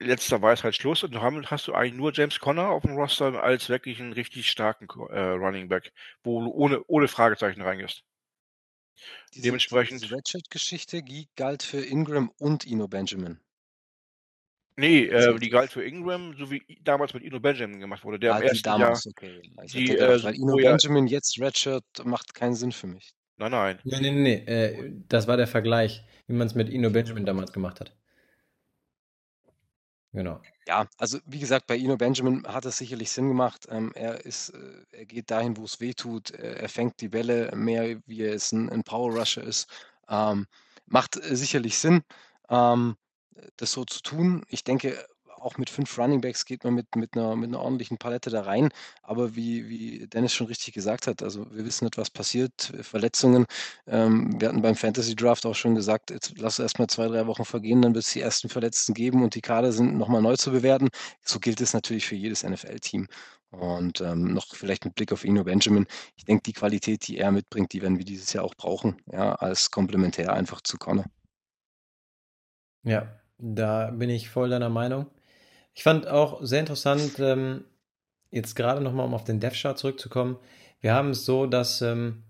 letzter 0.00 0.42
war 0.42 0.52
es 0.52 0.64
halt 0.64 0.74
Schluss 0.74 1.02
und 1.02 1.14
damit 1.14 1.50
hast 1.50 1.66
du 1.66 1.74
eigentlich 1.74 1.94
nur 1.94 2.12
James 2.12 2.38
Conner 2.38 2.68
auf 2.68 2.82
dem 2.82 2.96
Roster 2.96 3.42
als 3.42 3.68
wirklich 3.68 4.00
einen 4.00 4.12
richtig 4.12 4.48
starken 4.50 4.88
äh, 5.10 5.20
Running 5.20 5.68
Back, 5.68 5.92
wo 6.22 6.42
du 6.44 6.50
ohne, 6.50 6.82
ohne 6.86 7.08
Fragezeichen 7.08 7.62
reingehst. 7.62 8.04
Diese, 9.34 9.44
Dementsprechend. 9.44 10.02
Diese 10.02 10.14
Redshirt-Geschichte 10.14 11.02
galt 11.36 11.62
für 11.62 11.84
Ingram 11.84 12.30
und 12.38 12.66
Ino 12.66 12.88
Benjamin. 12.88 13.40
Nee, 14.76 15.06
äh, 15.06 15.36
die 15.38 15.50
galt 15.50 15.72
für 15.72 15.84
Ingram, 15.84 16.36
so 16.38 16.50
wie 16.52 16.62
damals 16.82 17.12
mit 17.12 17.24
Ino 17.24 17.40
Benjamin 17.40 17.80
gemacht 17.80 18.04
wurde. 18.04 18.20
Der 18.20 18.34
ah, 18.34 18.38
im 18.38 18.44
ersten 18.44 18.62
damals, 18.62 19.04
Jahr, 19.04 19.12
okay. 19.16 19.42
Ich 19.64 19.72
die, 19.72 19.84
gedacht, 19.86 20.20
äh, 20.20 20.24
weil 20.24 20.34
Ino 20.36 20.56
Benjamin 20.56 21.08
jetzt 21.08 21.40
Redshirt 21.40 21.84
macht 22.04 22.34
keinen 22.34 22.54
Sinn 22.54 22.70
für 22.70 22.86
mich. 22.86 23.12
Nein, 23.38 23.52
nein. 23.52 23.78
Nee, 23.84 24.00
nee, 24.00 24.10
nee, 24.10 24.34
äh, 24.46 24.92
das 25.08 25.28
war 25.28 25.36
der 25.36 25.46
Vergleich, 25.46 26.04
wie 26.26 26.34
man 26.34 26.46
es 26.48 26.54
mit 26.54 26.68
Ino 26.68 26.90
Benjamin 26.90 27.24
damals 27.24 27.52
gemacht 27.52 27.80
hat. 27.80 27.92
Genau. 30.12 30.40
Ja, 30.66 30.88
also 30.96 31.18
wie 31.26 31.38
gesagt, 31.38 31.66
bei 31.66 31.76
Ino 31.76 31.96
Benjamin 31.96 32.46
hat 32.46 32.64
es 32.64 32.78
sicherlich 32.78 33.10
Sinn 33.10 33.28
gemacht. 33.28 33.66
Ähm, 33.70 33.92
er 33.94 34.24
ist, 34.24 34.50
äh, 34.50 34.84
er 34.90 35.06
geht 35.06 35.30
dahin, 35.30 35.56
wo 35.56 35.64
es 35.64 35.80
weh 35.80 35.92
tut. 35.94 36.30
Er, 36.32 36.60
er 36.60 36.68
fängt 36.68 37.00
die 37.00 37.08
Bälle 37.08 37.54
mehr, 37.54 38.00
wie 38.06 38.22
er 38.22 38.34
es 38.34 38.52
ein, 38.52 38.68
ein 38.70 38.82
Power 38.82 39.16
Rusher 39.16 39.42
ist. 39.44 39.68
Ähm, 40.08 40.46
macht 40.86 41.16
äh, 41.16 41.36
sicherlich 41.36 41.78
Sinn, 41.78 42.02
ähm, 42.48 42.96
das 43.56 43.72
so 43.72 43.84
zu 43.84 44.02
tun. 44.02 44.44
Ich 44.48 44.64
denke, 44.64 44.98
auch 45.48 45.56
mit 45.56 45.70
fünf 45.70 45.96
Running 45.98 46.20
Backs 46.20 46.44
geht 46.44 46.62
man 46.62 46.74
mit, 46.74 46.94
mit, 46.94 47.16
einer, 47.16 47.34
mit 47.36 47.48
einer 47.48 47.60
ordentlichen 47.60 47.96
Palette 47.96 48.28
da 48.28 48.42
rein. 48.42 48.68
Aber 49.02 49.34
wie, 49.34 49.68
wie 49.68 50.06
Dennis 50.06 50.34
schon 50.34 50.46
richtig 50.46 50.74
gesagt 50.74 51.06
hat, 51.06 51.22
also 51.22 51.50
wir 51.50 51.64
wissen 51.64 51.84
nicht, 51.84 51.96
was 51.96 52.10
passiert. 52.10 52.72
Verletzungen. 52.82 53.46
Ähm, 53.86 54.38
wir 54.38 54.48
hatten 54.48 54.60
beim 54.60 54.76
Fantasy 54.76 55.16
Draft 55.16 55.46
auch 55.46 55.54
schon 55.54 55.74
gesagt, 55.74 56.10
jetzt 56.10 56.34
lass 56.38 56.58
erst 56.58 56.78
mal 56.78 56.88
zwei, 56.88 57.08
drei 57.08 57.26
Wochen 57.26 57.46
vergehen, 57.46 57.80
dann 57.80 57.94
wird 57.94 58.04
es 58.04 58.12
die 58.12 58.20
ersten 58.20 58.50
Verletzten 58.50 58.92
geben 58.92 59.22
und 59.22 59.34
die 59.34 59.40
Kader 59.40 59.72
sind 59.72 59.96
nochmal 59.96 60.20
neu 60.20 60.36
zu 60.36 60.50
bewerten. 60.52 60.88
So 61.24 61.40
gilt 61.40 61.60
es 61.62 61.72
natürlich 61.72 62.06
für 62.06 62.16
jedes 62.16 62.44
NFL-Team. 62.44 63.08
Und 63.50 64.02
ähm, 64.02 64.34
noch 64.34 64.54
vielleicht 64.54 64.84
mit 64.84 64.94
Blick 64.94 65.10
auf 65.10 65.24
Ino 65.24 65.42
Benjamin. 65.44 65.86
Ich 66.16 66.26
denke, 66.26 66.42
die 66.42 66.52
Qualität, 66.52 67.08
die 67.08 67.16
er 67.16 67.32
mitbringt, 67.32 67.72
die 67.72 67.80
werden 67.80 67.96
wir 67.96 68.04
dieses 68.04 68.34
Jahr 68.34 68.44
auch 68.44 68.54
brauchen, 68.54 69.00
ja, 69.10 69.34
als 69.36 69.70
Komplementär 69.70 70.34
einfach 70.34 70.60
zu 70.60 70.76
Connor. 70.76 71.06
Ja, 72.84 73.20
da 73.38 73.90
bin 73.90 74.10
ich 74.10 74.28
voll 74.28 74.50
deiner 74.50 74.68
Meinung. 74.68 75.06
Ich 75.78 75.84
fand 75.84 76.08
auch 76.08 76.40
sehr 76.42 76.58
interessant, 76.58 77.20
ähm, 77.20 77.64
jetzt 78.32 78.56
gerade 78.56 78.80
nochmal, 78.80 79.06
um 79.06 79.14
auf 79.14 79.22
den 79.22 79.38
Death 79.38 79.54
Chart 79.54 79.78
zurückzukommen. 79.78 80.36
Wir 80.80 80.92
haben 80.92 81.10
es 81.10 81.24
so, 81.24 81.46
dass 81.46 81.82
ähm, 81.82 82.24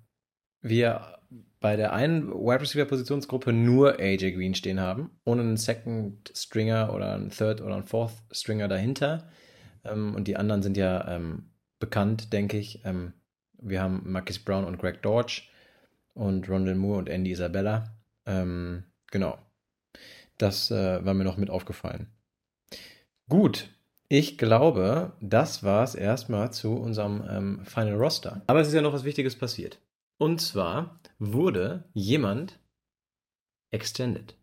wir 0.60 1.18
bei 1.58 1.76
der 1.76 1.94
einen 1.94 2.30
Wide 2.30 2.60
Receiver 2.60 2.84
Positionsgruppe 2.84 3.54
nur 3.54 3.98
AJ 4.00 4.32
Green 4.32 4.54
stehen 4.54 4.80
haben, 4.80 5.12
ohne 5.24 5.40
einen 5.40 5.56
Second 5.56 6.30
Stringer 6.36 6.92
oder 6.92 7.14
einen 7.14 7.30
Third 7.30 7.62
oder 7.62 7.76
einen 7.76 7.86
Fourth 7.86 8.12
Stringer 8.32 8.68
dahinter. 8.68 9.30
Ähm, 9.82 10.14
und 10.14 10.28
die 10.28 10.36
anderen 10.36 10.60
sind 10.62 10.76
ja 10.76 11.08
ähm, 11.08 11.48
bekannt, 11.78 12.34
denke 12.34 12.58
ich. 12.58 12.84
Ähm, 12.84 13.14
wir 13.54 13.80
haben 13.80 14.02
Marcus 14.04 14.40
Brown 14.40 14.66
und 14.66 14.76
Greg 14.76 15.00
Dodge 15.00 15.44
und 16.12 16.50
Rondell 16.50 16.74
Moore 16.74 16.98
und 16.98 17.08
Andy 17.08 17.30
Isabella. 17.30 17.96
Ähm, 18.26 18.84
genau. 19.10 19.38
Das 20.36 20.70
äh, 20.70 21.02
war 21.02 21.14
mir 21.14 21.24
noch 21.24 21.38
mit 21.38 21.48
aufgefallen. 21.48 22.08
Gut, 23.28 23.68
ich 24.08 24.38
glaube, 24.38 25.12
das 25.20 25.62
war 25.62 25.84
es 25.84 25.94
erstmal 25.94 26.50
zu 26.52 26.72
unserem 26.74 27.22
ähm, 27.28 27.64
Final 27.66 27.96
Roster. 27.96 28.42
Aber 28.46 28.60
es 28.60 28.68
ist 28.68 28.74
ja 28.74 28.80
noch 28.80 28.94
was 28.94 29.04
Wichtiges 29.04 29.36
passiert. 29.36 29.78
Und 30.16 30.40
zwar 30.40 30.98
wurde 31.18 31.84
jemand 31.92 32.58
extended. 33.70 34.34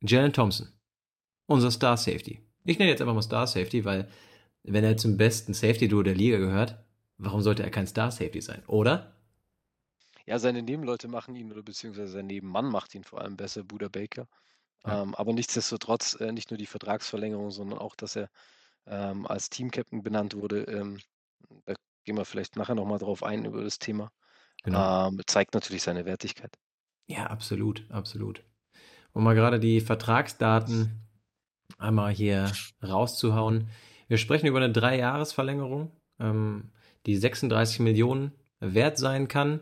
Jalen 0.00 0.32
Thompson, 0.32 0.68
unser 1.46 1.72
Star 1.72 1.96
Safety. 1.96 2.40
Ich 2.64 2.78
nenne 2.78 2.90
jetzt 2.90 3.00
einfach 3.00 3.14
mal 3.14 3.22
Star 3.22 3.46
Safety, 3.46 3.84
weil 3.84 4.08
wenn 4.62 4.84
er 4.84 4.96
zum 4.96 5.16
besten 5.16 5.52
Safety 5.52 5.88
Duo 5.88 6.02
der 6.02 6.14
Liga 6.14 6.38
gehört, 6.38 6.76
warum 7.18 7.40
sollte 7.40 7.64
er 7.64 7.70
kein 7.70 7.86
Star 7.86 8.10
Safety 8.12 8.40
sein, 8.40 8.62
oder? 8.66 9.12
Ja, 10.24 10.38
seine 10.38 10.62
Nebenleute 10.62 11.08
machen 11.08 11.34
ihn 11.34 11.50
oder 11.52 11.62
beziehungsweise 11.62 12.12
sein 12.12 12.26
Nebenmann 12.26 12.66
macht 12.66 12.94
ihn 12.94 13.04
vor 13.04 13.20
allem 13.20 13.36
besser, 13.36 13.64
Buda 13.64 13.88
Baker. 13.88 14.28
Ja. 14.86 15.02
Ähm, 15.02 15.14
aber 15.14 15.32
nichtsdestotrotz 15.32 16.18
äh, 16.20 16.32
nicht 16.32 16.50
nur 16.50 16.58
die 16.58 16.66
Vertragsverlängerung, 16.66 17.50
sondern 17.50 17.78
auch, 17.78 17.96
dass 17.96 18.16
er 18.16 18.28
ähm, 18.86 19.26
als 19.26 19.50
Team-Captain 19.50 20.02
benannt 20.02 20.34
wurde. 20.34 20.62
Ähm, 20.62 21.00
da 21.64 21.74
gehen 22.04 22.16
wir 22.16 22.24
vielleicht 22.24 22.56
nachher 22.56 22.74
nochmal 22.74 22.98
drauf 22.98 23.22
ein 23.22 23.44
über 23.44 23.62
das 23.62 23.78
Thema. 23.78 24.10
Genau. 24.62 25.08
Ähm, 25.08 25.20
zeigt 25.26 25.54
natürlich 25.54 25.82
seine 25.82 26.06
Wertigkeit. 26.06 26.56
Ja, 27.06 27.26
absolut, 27.26 27.84
absolut. 27.90 28.42
Um 29.12 29.24
mal 29.24 29.34
gerade 29.34 29.60
die 29.60 29.80
Vertragsdaten 29.80 31.06
einmal 31.78 32.12
hier 32.12 32.52
rauszuhauen. 32.82 33.68
Wir 34.08 34.18
sprechen 34.18 34.46
über 34.46 34.58
eine 34.58 34.72
Dreijahresverlängerung, 34.72 35.90
ähm, 36.20 36.70
die 37.06 37.16
36 37.16 37.80
Millionen 37.80 38.32
wert 38.60 38.98
sein 38.98 39.28
kann. 39.28 39.60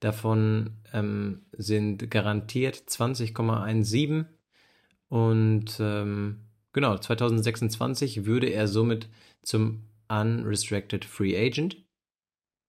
Davon 0.00 0.76
ähm, 0.92 1.46
sind 1.52 2.10
garantiert 2.10 2.76
20,17 2.76 4.26
und 5.08 5.78
ähm, 5.80 6.48
genau, 6.72 6.98
2026 6.98 8.24
würde 8.24 8.48
er 8.48 8.68
somit 8.68 9.08
zum 9.42 9.88
Unrestricted 10.08 11.04
Free 11.04 11.36
Agent. 11.36 11.76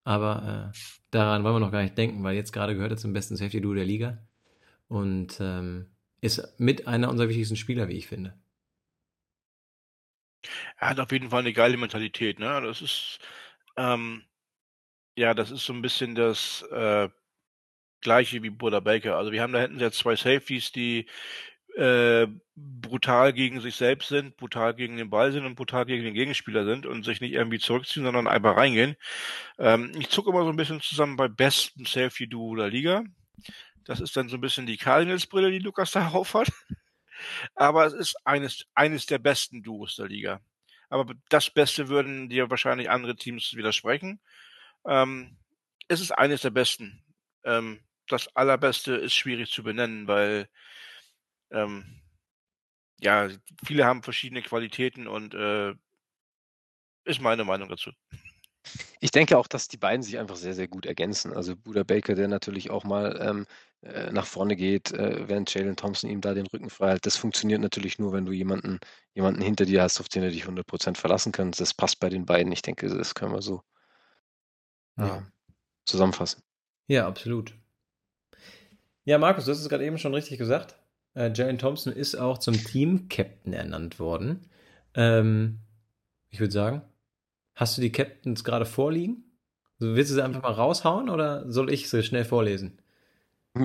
Aber 0.04 0.72
äh, 0.74 0.78
daran 1.12 1.44
wollen 1.44 1.56
wir 1.56 1.60
noch 1.60 1.72
gar 1.72 1.82
nicht 1.82 1.98
denken, 1.98 2.24
weil 2.24 2.36
jetzt 2.36 2.52
gerade 2.52 2.76
gehört 2.76 2.92
er 2.92 2.98
zum 2.98 3.14
besten 3.14 3.36
Safety 3.36 3.60
Duo 3.62 3.74
der 3.74 3.86
Liga 3.86 4.20
und 4.88 5.38
ähm, 5.40 5.88
ist 6.22 6.60
mit 6.60 6.88
einer 6.88 7.10
unserer 7.10 7.30
wichtigsten 7.30 7.56
Spieler, 7.56 7.88
wie 7.88 7.98
ich 7.98 8.08
finde. 8.08 8.38
Er 10.78 10.90
hat 10.90 11.00
auf 11.00 11.12
jeden 11.12 11.30
Fall 11.30 11.42
eine 11.42 11.54
geile 11.54 11.78
Mentalität, 11.78 12.40
ne? 12.40 12.62
Das 12.62 12.82
ist, 12.82 13.20
ähm, 13.78 14.24
ja, 15.18 15.34
das 15.34 15.52
ist 15.52 15.66
so 15.66 15.74
ein 15.74 15.82
bisschen 15.82 16.16
das 16.16 16.64
äh, 16.72 17.10
gleiche 18.02 18.44
wie 18.44 18.50
Buddha 18.52 18.80
Baker. 18.80 19.18
Also 19.18 19.32
wir 19.32 19.42
haben 19.42 19.54
da 19.54 19.62
hinten 19.62 19.80
jetzt 19.80 20.00
zwei 20.00 20.16
Safeties, 20.16 20.72
die 20.72 21.08
äh, 21.76 22.28
brutal 22.56 23.34
gegen 23.34 23.60
sich 23.60 23.76
selbst 23.76 24.08
sind, 24.08 24.38
brutal 24.38 24.74
gegen 24.74 24.98
den 24.98 25.10
Ball 25.10 25.32
sind 25.32 25.46
und 25.46 25.56
brutal 25.56 25.86
gegen 25.86 26.04
den 26.04 26.14
Gegenspieler 26.14 26.66
sind 26.66 26.86
und 26.86 27.04
sich 27.04 27.20
nicht 27.20 27.34
irgendwie 27.34 27.60
zurückziehen, 27.60 28.06
sondern 28.06 28.28
einfach 28.28 28.56
reingehen. 28.56 28.96
Ähm, 29.60 29.92
ich 30.00 30.10
zucke 30.10 30.30
immer 30.30 30.44
so 30.44 30.50
ein 30.50 30.56
bisschen 30.56 30.82
zusammen 30.82 31.18
bei 31.18 31.28
besten 31.28 31.86
Safety-Duo 31.86 32.56
der 32.56 32.70
Liga. 32.70 33.04
Das 33.84 34.00
ist 34.00 34.16
dann 34.16 34.30
so 34.30 34.38
ein 34.38 34.42
bisschen 34.42 34.66
die 34.66 34.78
Cardinals-Brille, 34.78 35.52
die 35.52 35.60
Lukas 35.60 35.92
da 35.92 36.08
aufhat. 36.14 36.50
Aber 37.56 37.86
es 37.86 37.94
ist 37.94 38.16
eines, 38.26 38.66
eines 38.74 39.06
der 39.06 39.20
besten 39.20 39.64
Duos 39.64 39.96
der 39.96 40.08
Liga. 40.08 40.42
Aber 40.90 41.14
das 41.30 41.50
Beste 41.50 41.88
würden 41.88 42.30
dir 42.30 42.50
wahrscheinlich 42.50 42.90
andere 42.90 43.16
Teams 43.16 43.54
widersprechen. 43.56 44.20
Ähm, 44.86 45.38
es 45.88 46.00
ist 46.00 46.12
eines 46.12 46.42
der 46.42 46.52
besten. 46.52 47.04
Ähm, 47.44 47.80
das 48.08 48.34
Allerbeste 48.36 48.96
ist 48.96 49.16
schwierig 49.16 49.52
zu 49.52 49.64
benennen, 49.64 50.08
weil 50.08 50.48
ähm, 51.56 51.84
ja, 53.00 53.30
viele 53.66 53.86
haben 53.86 54.04
verschiedene 54.04 54.42
Qualitäten 54.42 55.08
und 55.08 55.34
äh, 55.34 55.74
ist 57.06 57.22
meine 57.22 57.44
Meinung 57.44 57.70
dazu. 57.70 57.92
Ich 59.00 59.12
denke 59.12 59.38
auch, 59.38 59.48
dass 59.48 59.68
die 59.68 59.78
beiden 59.78 60.02
sich 60.02 60.18
einfach 60.18 60.36
sehr, 60.36 60.54
sehr 60.54 60.68
gut 60.68 60.86
ergänzen. 60.86 61.34
Also 61.34 61.56
Buda 61.56 61.84
Baker, 61.84 62.16
der 62.16 62.28
natürlich 62.28 62.72
auch 62.72 62.84
mal 62.84 63.20
ähm, 63.22 63.46
äh, 63.82 64.12
nach 64.12 64.26
vorne 64.26 64.56
geht, 64.56 64.92
äh, 64.92 65.28
während 65.28 65.54
Jalen 65.54 65.76
Thompson 65.76 66.10
ihm 66.10 66.22
da 66.22 66.34
den 66.34 66.48
Rücken 66.48 66.70
frei 66.72 66.90
hält. 66.90 67.06
Das 67.06 67.16
funktioniert 67.16 67.62
natürlich 67.62 68.00
nur, 68.00 68.12
wenn 68.14 68.26
du 68.26 68.32
jemanden, 68.32 68.80
jemanden 69.14 69.42
hinter 69.42 69.66
dir 69.66 69.84
hast, 69.84 70.00
auf 70.00 70.10
den 70.10 70.24
du 70.24 70.32
dich 70.32 70.46
100% 70.46 70.98
verlassen 70.98 71.32
kannst. 71.32 71.60
Das 71.60 71.74
passt 71.76 72.00
bei 72.00 72.10
den 72.10 72.26
beiden. 72.26 72.52
Ich 72.52 72.64
denke, 72.64 72.90
das 72.90 73.14
können 73.14 73.34
wir 73.34 73.42
so 73.44 73.62
Ja. 74.98 75.18
äh, 75.18 75.22
zusammenfassen. 75.86 76.42
Ja, 76.88 77.08
absolut. 77.08 77.54
Ja, 79.04 79.20
Markus, 79.20 79.46
du 79.46 79.52
hast 79.52 79.62
es 79.62 79.70
gerade 79.70 79.86
eben 79.86 80.00
schon 80.00 80.16
richtig 80.16 80.40
gesagt. 80.40 80.76
Äh, 81.16 81.32
Jalen 81.34 81.58
Thompson 81.58 81.94
ist 81.94 82.16
auch 82.16 82.38
zum 82.38 82.54
Team-Captain 82.56 83.54
ernannt 83.54 84.00
worden. 84.00 84.48
Ähm, 84.94 85.60
ich 86.30 86.40
würde 86.40 86.54
sagen, 86.54 86.82
hast 87.56 87.78
du 87.78 87.82
die 87.82 87.92
Captains 87.92 88.44
gerade 88.44 88.66
vorliegen? 88.66 89.24
Also 89.80 89.96
willst 89.96 90.12
du 90.12 90.16
sie 90.16 90.24
einfach 90.24 90.44
mal 90.44 90.52
raushauen 90.52 91.10
oder 91.10 91.50
soll 91.52 91.72
ich 91.72 91.90
sie 91.90 92.04
schnell 92.04 92.26
vorlesen? 92.26 92.80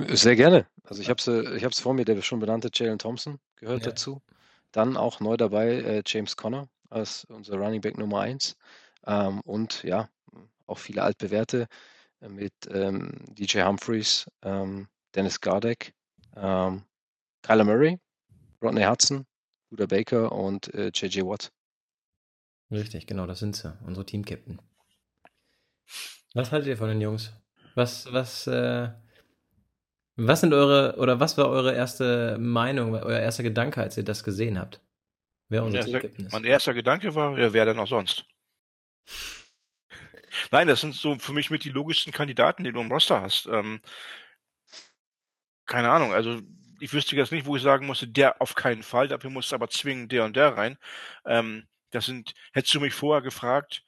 Sehr 0.09 0.35
gerne. 0.35 0.67
Also 0.83 1.01
ich 1.01 1.09
habe 1.09 1.19
es 1.19 1.27
ich 1.57 1.63
hab's 1.65 1.79
vor 1.81 1.93
mir, 1.93 2.05
der 2.05 2.21
schon 2.21 2.39
benannte 2.39 2.69
Jalen 2.73 2.99
Thompson 2.99 3.39
gehört 3.57 3.81
Ja. 3.85 3.91
dazu. 3.91 4.21
Dann 4.71 4.95
auch 4.95 5.19
neu 5.19 5.35
dabei 5.35 5.81
äh, 5.81 6.03
James 6.05 6.37
Conner 6.37 6.69
als 6.89 7.25
unser 7.25 7.57
Running 7.57 7.81
Back 7.81 7.97
Nummer 7.97 8.21
1. 8.21 8.55
Ähm, 9.05 9.41
und 9.41 9.83
ja, 9.83 10.09
auch 10.67 10.77
viele 10.77 11.03
altbewährte 11.03 11.67
äh, 12.21 12.29
mit 12.29 12.53
ähm, 12.69 13.11
DJ 13.29 13.63
Humphreys, 13.63 14.27
ähm, 14.43 14.87
Dennis 15.15 15.41
Gardeck 15.41 15.93
ähm, 16.37 16.83
Kyler 17.41 17.63
Murray, 17.63 17.99
Rodney 18.61 18.83
Hudson, 18.83 19.25
Buda 19.69 19.85
Baker 19.85 20.31
und 20.31 20.73
äh, 20.73 20.91
JJ 20.93 21.21
Watt. 21.21 21.51
Richtig, 22.69 23.07
genau, 23.07 23.27
das 23.27 23.39
sind 23.39 23.55
sie, 23.55 23.77
unsere 23.85 24.05
Team-Captain. 24.05 24.61
Was 26.33 26.51
haltet 26.51 26.69
ihr 26.69 26.77
von 26.77 26.87
den 26.87 27.01
Jungs? 27.01 27.33
Was, 27.75 28.11
was, 28.13 28.47
äh, 28.47 28.89
was 30.15 30.41
sind 30.41 30.53
eure, 30.53 30.97
oder 30.97 31.19
was 31.19 31.37
war 31.37 31.49
eure 31.49 31.73
erste 31.73 32.37
Meinung, 32.37 32.93
euer 32.93 33.19
erster 33.19 33.43
Gedanke, 33.43 33.81
als 33.81 33.97
ihr 33.97 34.03
das 34.03 34.23
gesehen 34.23 34.57
habt? 34.59 34.81
Wer 35.49 35.63
unser 35.63 35.79
erster, 35.79 36.03
ist? 36.03 36.31
Mein 36.31 36.45
erster 36.45 36.73
Gedanke 36.73 37.13
war, 37.15 37.37
ja, 37.37 37.51
wer 37.51 37.65
denn 37.65 37.79
auch 37.79 37.87
sonst? 37.87 38.25
Nein, 40.51 40.67
das 40.67 40.79
sind 40.79 40.95
so 40.95 41.17
für 41.19 41.33
mich 41.33 41.49
mit 41.49 41.65
die 41.65 41.69
logischsten 41.69 42.13
Kandidaten, 42.13 42.63
die 42.63 42.71
du 42.71 42.79
im 42.79 42.91
Roster 42.91 43.21
hast. 43.21 43.47
Ähm, 43.47 43.81
keine 45.65 45.89
Ahnung, 45.89 46.13
also 46.13 46.39
ich 46.81 46.93
wüsste 46.93 47.15
jetzt 47.15 47.31
nicht, 47.31 47.45
wo 47.45 47.55
ich 47.55 47.61
sagen 47.61 47.85
musste, 47.85 48.07
der 48.07 48.41
auf 48.41 48.55
keinen 48.55 48.81
Fall, 48.81 49.07
dafür 49.07 49.29
musste 49.29 49.55
aber 49.55 49.69
zwingend 49.69 50.11
der 50.11 50.25
und 50.25 50.35
der 50.35 50.57
rein. 50.57 50.77
Ähm, 51.25 51.67
das 51.91 52.07
sind, 52.07 52.33
hättest 52.53 52.73
du 52.73 52.79
mich 52.79 52.93
vorher 52.93 53.21
gefragt, 53.21 53.83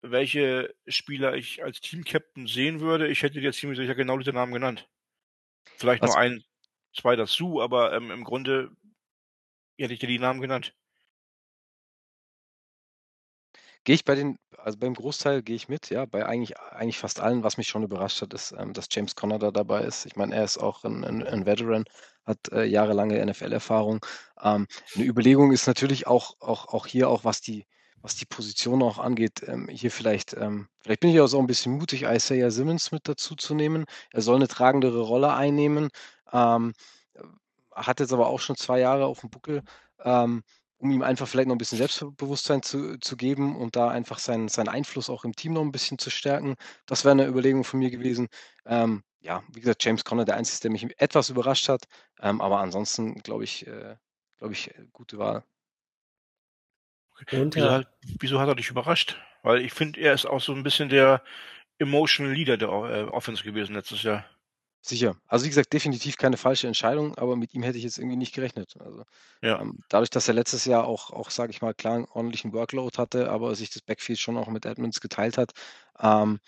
welche 0.00 0.74
Spieler 0.88 1.34
ich 1.34 1.62
als 1.62 1.80
Team-Captain 1.80 2.46
sehen 2.46 2.80
würde, 2.80 3.08
ich 3.08 3.22
hätte 3.22 3.40
dir 3.40 3.52
ziemlich 3.52 3.78
sicher 3.78 3.94
genau 3.94 4.16
diese 4.16 4.32
Namen 4.32 4.54
genannt. 4.54 4.88
Vielleicht 5.76 6.02
Was? 6.02 6.10
noch 6.10 6.16
ein, 6.16 6.42
zwei 6.96 7.16
dazu, 7.16 7.60
aber 7.60 7.92
ähm, 7.92 8.10
im 8.10 8.24
Grunde 8.24 8.70
hätte 9.78 9.92
ich 9.92 10.00
dir 10.00 10.08
die 10.08 10.18
Namen 10.18 10.40
genannt. 10.40 10.74
Gehe 13.86 13.94
ich 13.94 14.04
bei 14.04 14.14
den 14.14 14.36
also 14.58 14.76
beim 14.78 14.92
Großteil 14.92 15.42
gehe 15.42 15.56
ich 15.56 15.68
mit, 15.70 15.88
ja, 15.88 16.04
bei 16.04 16.26
eigentlich 16.26 16.58
eigentlich 16.58 16.98
fast 16.98 17.18
allen. 17.20 17.42
Was 17.44 17.56
mich 17.56 17.66
schon 17.68 17.82
überrascht 17.82 18.20
hat, 18.20 18.34
ist, 18.34 18.52
ähm, 18.58 18.74
dass 18.74 18.88
James 18.90 19.14
Conner 19.14 19.38
da 19.38 19.50
dabei 19.50 19.80
ist. 19.84 20.04
Ich 20.04 20.16
meine, 20.16 20.34
er 20.34 20.44
ist 20.44 20.58
auch 20.58 20.84
ein 20.84 21.02
'n 21.02 21.22
'n 21.22 21.46
Veteran, 21.46 21.84
hat, 22.26 22.38
äh, 22.52 22.64
jahrelange 22.64 23.18
NFL-Erfahrung. 23.24 24.04
Ähm, 24.42 24.66
'ne 24.96 25.04
Überlegung 25.04 25.50
ist 25.50 25.66
natürlich 25.66 26.06
auch 26.06 26.34
auch 26.40 26.66
auch 26.68 26.86
hier 26.86 27.08
auch, 27.08 27.24
was 27.24 27.40
die 27.40 27.64
was 28.02 28.16
die 28.16 28.26
Position 28.26 28.82
auch 28.82 28.98
angeht, 28.98 29.42
ähm, 29.46 29.66
hier 29.68 29.90
vielleicht 29.90 30.34
ähm, 30.34 30.68
vielleicht 30.82 31.00
bin 31.00 31.10
ich 31.10 31.20
auch 31.20 31.26
so 31.26 31.38
ein 31.38 31.46
bisschen 31.46 31.72
mutig, 31.72 32.02
Isaiah 32.02 32.50
Simmons 32.50 32.92
mit 32.92 33.08
dazu 33.08 33.34
zu 33.34 33.54
nehmen. 33.54 33.84
Er 34.12 34.20
soll 34.22 34.36
eine 34.36 34.48
tragendere 34.48 35.00
Rolle 35.00 35.32
einnehmen, 35.32 35.88
ähm, 36.32 36.74
hat 37.74 38.00
jetzt 38.00 38.12
aber 38.12 38.28
auch 38.28 38.40
schon 38.40 38.56
zwei 38.56 38.80
Jahre 38.80 39.06
auf 39.06 39.20
dem 39.20 39.30
Buckel. 39.30 39.62
Um 40.80 40.90
ihm 40.90 41.02
einfach 41.02 41.28
vielleicht 41.28 41.48
noch 41.48 41.54
ein 41.54 41.58
bisschen 41.58 41.78
Selbstbewusstsein 41.78 42.62
zu 42.62 42.98
zu 42.98 43.16
geben 43.16 43.56
und 43.56 43.76
da 43.76 43.90
einfach 43.90 44.18
seinen 44.18 44.48
seinen 44.48 44.68
Einfluss 44.68 45.10
auch 45.10 45.24
im 45.24 45.36
Team 45.36 45.52
noch 45.52 45.62
ein 45.62 45.72
bisschen 45.72 45.98
zu 45.98 46.10
stärken. 46.10 46.56
Das 46.86 47.04
wäre 47.04 47.12
eine 47.12 47.26
Überlegung 47.26 47.64
von 47.64 47.80
mir 47.80 47.90
gewesen. 47.90 48.28
Ähm, 48.66 49.02
ja, 49.20 49.42
wie 49.52 49.60
gesagt, 49.60 49.84
James 49.84 50.04
Conner, 50.04 50.24
der 50.24 50.36
Einzige, 50.36 50.62
der 50.62 50.70
mich 50.70 51.00
etwas 51.00 51.28
überrascht 51.28 51.68
hat, 51.68 51.84
ähm, 52.20 52.40
aber 52.40 52.60
ansonsten 52.60 53.22
glaube 53.22 53.44
ich 53.44 53.66
äh, 53.66 53.96
glaube 54.40 54.54
ich, 54.54 54.70
äh, 54.70 54.86
gute 54.92 55.18
Wahl. 55.18 55.44
Und, 57.30 57.54
wieso, 57.54 57.70
hat, 57.70 57.88
wieso 58.18 58.40
hat 58.40 58.48
er 58.48 58.54
dich 58.54 58.70
überrascht? 58.70 59.16
Weil 59.42 59.60
ich 59.60 59.72
finde, 59.72 60.00
er 60.00 60.14
ist 60.14 60.26
auch 60.26 60.40
so 60.40 60.52
ein 60.52 60.62
bisschen 60.62 60.88
der 60.88 61.22
Emotional 61.78 62.32
Leader 62.32 62.56
der 62.56 62.68
äh, 62.68 63.02
Offense 63.04 63.44
gewesen 63.44 63.74
letztes 63.74 64.02
Jahr. 64.02 64.24
Sicher. 64.84 65.16
Also, 65.26 65.44
wie 65.44 65.50
gesagt, 65.50 65.72
definitiv 65.72 66.16
keine 66.16 66.36
falsche 66.38 66.66
Entscheidung, 66.66 67.14
aber 67.18 67.36
mit 67.36 67.52
ihm 67.54 67.62
hätte 67.62 67.76
ich 67.78 67.84
jetzt 67.84 67.98
irgendwie 67.98 68.16
nicht 68.16 68.34
gerechnet. 68.34 68.74
Also, 68.80 69.04
Ja. 69.42 69.60
ähm, 69.60 69.80
dadurch, 69.90 70.08
dass 70.10 70.26
er 70.26 70.34
letztes 70.34 70.64
Jahr 70.64 70.84
auch 70.86 71.10
auch, 71.10 71.30
sage 71.30 71.50
ich 71.52 71.60
mal, 71.60 71.74
klar 71.74 71.96
'n 71.98 72.06
ordentlichen 72.06 72.52
Workload 72.54 72.96
hatte, 72.96 73.30
aber 73.30 73.54
sich 73.54 73.68
das 73.70 73.82
Backfield 73.82 74.18
schon 74.18 74.38
auch 74.38 74.48
mit 74.48 74.64
Edmonds 74.64 75.00
geteilt 75.00 75.36
hat, 75.36 75.52
ähm, 76.00 76.38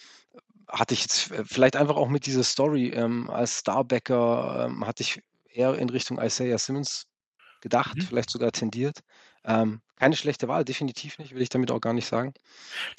hatte 0.69 0.95
ich 0.95 1.03
jetzt 1.03 1.31
vielleicht 1.47 1.77
einfach 1.77 1.97
auch 1.97 2.09
mit 2.09 2.27
dieser 2.27 2.45
Story, 2.45 2.89
ähm, 2.91 3.31
als 3.31 3.61
Starbacker, 3.61 4.67
ähm, 4.69 4.87
hatte 4.87 5.03
ich 5.03 5.21
eher 5.51 5.75
in 5.79 5.91
Richtung 5.91 6.19
Isaiah 6.21 6.59
Simmons 6.59 7.05
gedacht, 7.61 8.03
Mhm. 8.03 8.09
vielleicht 8.09 8.31
sogar 8.31 8.53
tendiert. 8.53 9.01
Ähm, 9.45 9.83
keine 9.97 10.17
schlechte 10.17 10.49
Wahl, 10.49 10.65
definitiv 10.65 11.19
nicht, 11.19 11.35
will 11.35 11.43
ich 11.43 11.51
damit 11.51 11.71
auch 11.73 11.81
gar 11.81 11.95
nicht 11.95 12.07
sagen. 12.09 12.35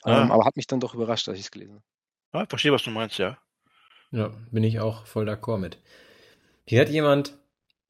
Ähm, 0.05 0.31
Ah. 0.31 0.33
aber 0.33 0.45
hat 0.45 0.57
mich 0.57 0.67
dann 0.67 0.79
doch 0.81 0.95
überrascht, 0.95 1.29
als 1.29 1.39
ich 1.39 1.45
es 1.47 1.51
gelesen 1.51 1.75
habe. 1.77 1.83
Ja, 2.33 2.45
verstehe, 2.47 2.71
was 2.71 2.81
du 2.83 2.89
meinst, 2.89 3.19
ja. 3.19 3.37
Ja, 4.13 4.31
bin 4.51 4.63
ich 4.63 4.79
auch 4.79 5.07
voll 5.07 5.27
d'accord 5.27 5.57
mit. 5.57 5.77
Hier 6.65 6.81
hat 6.81 6.89
jemand 6.89 7.33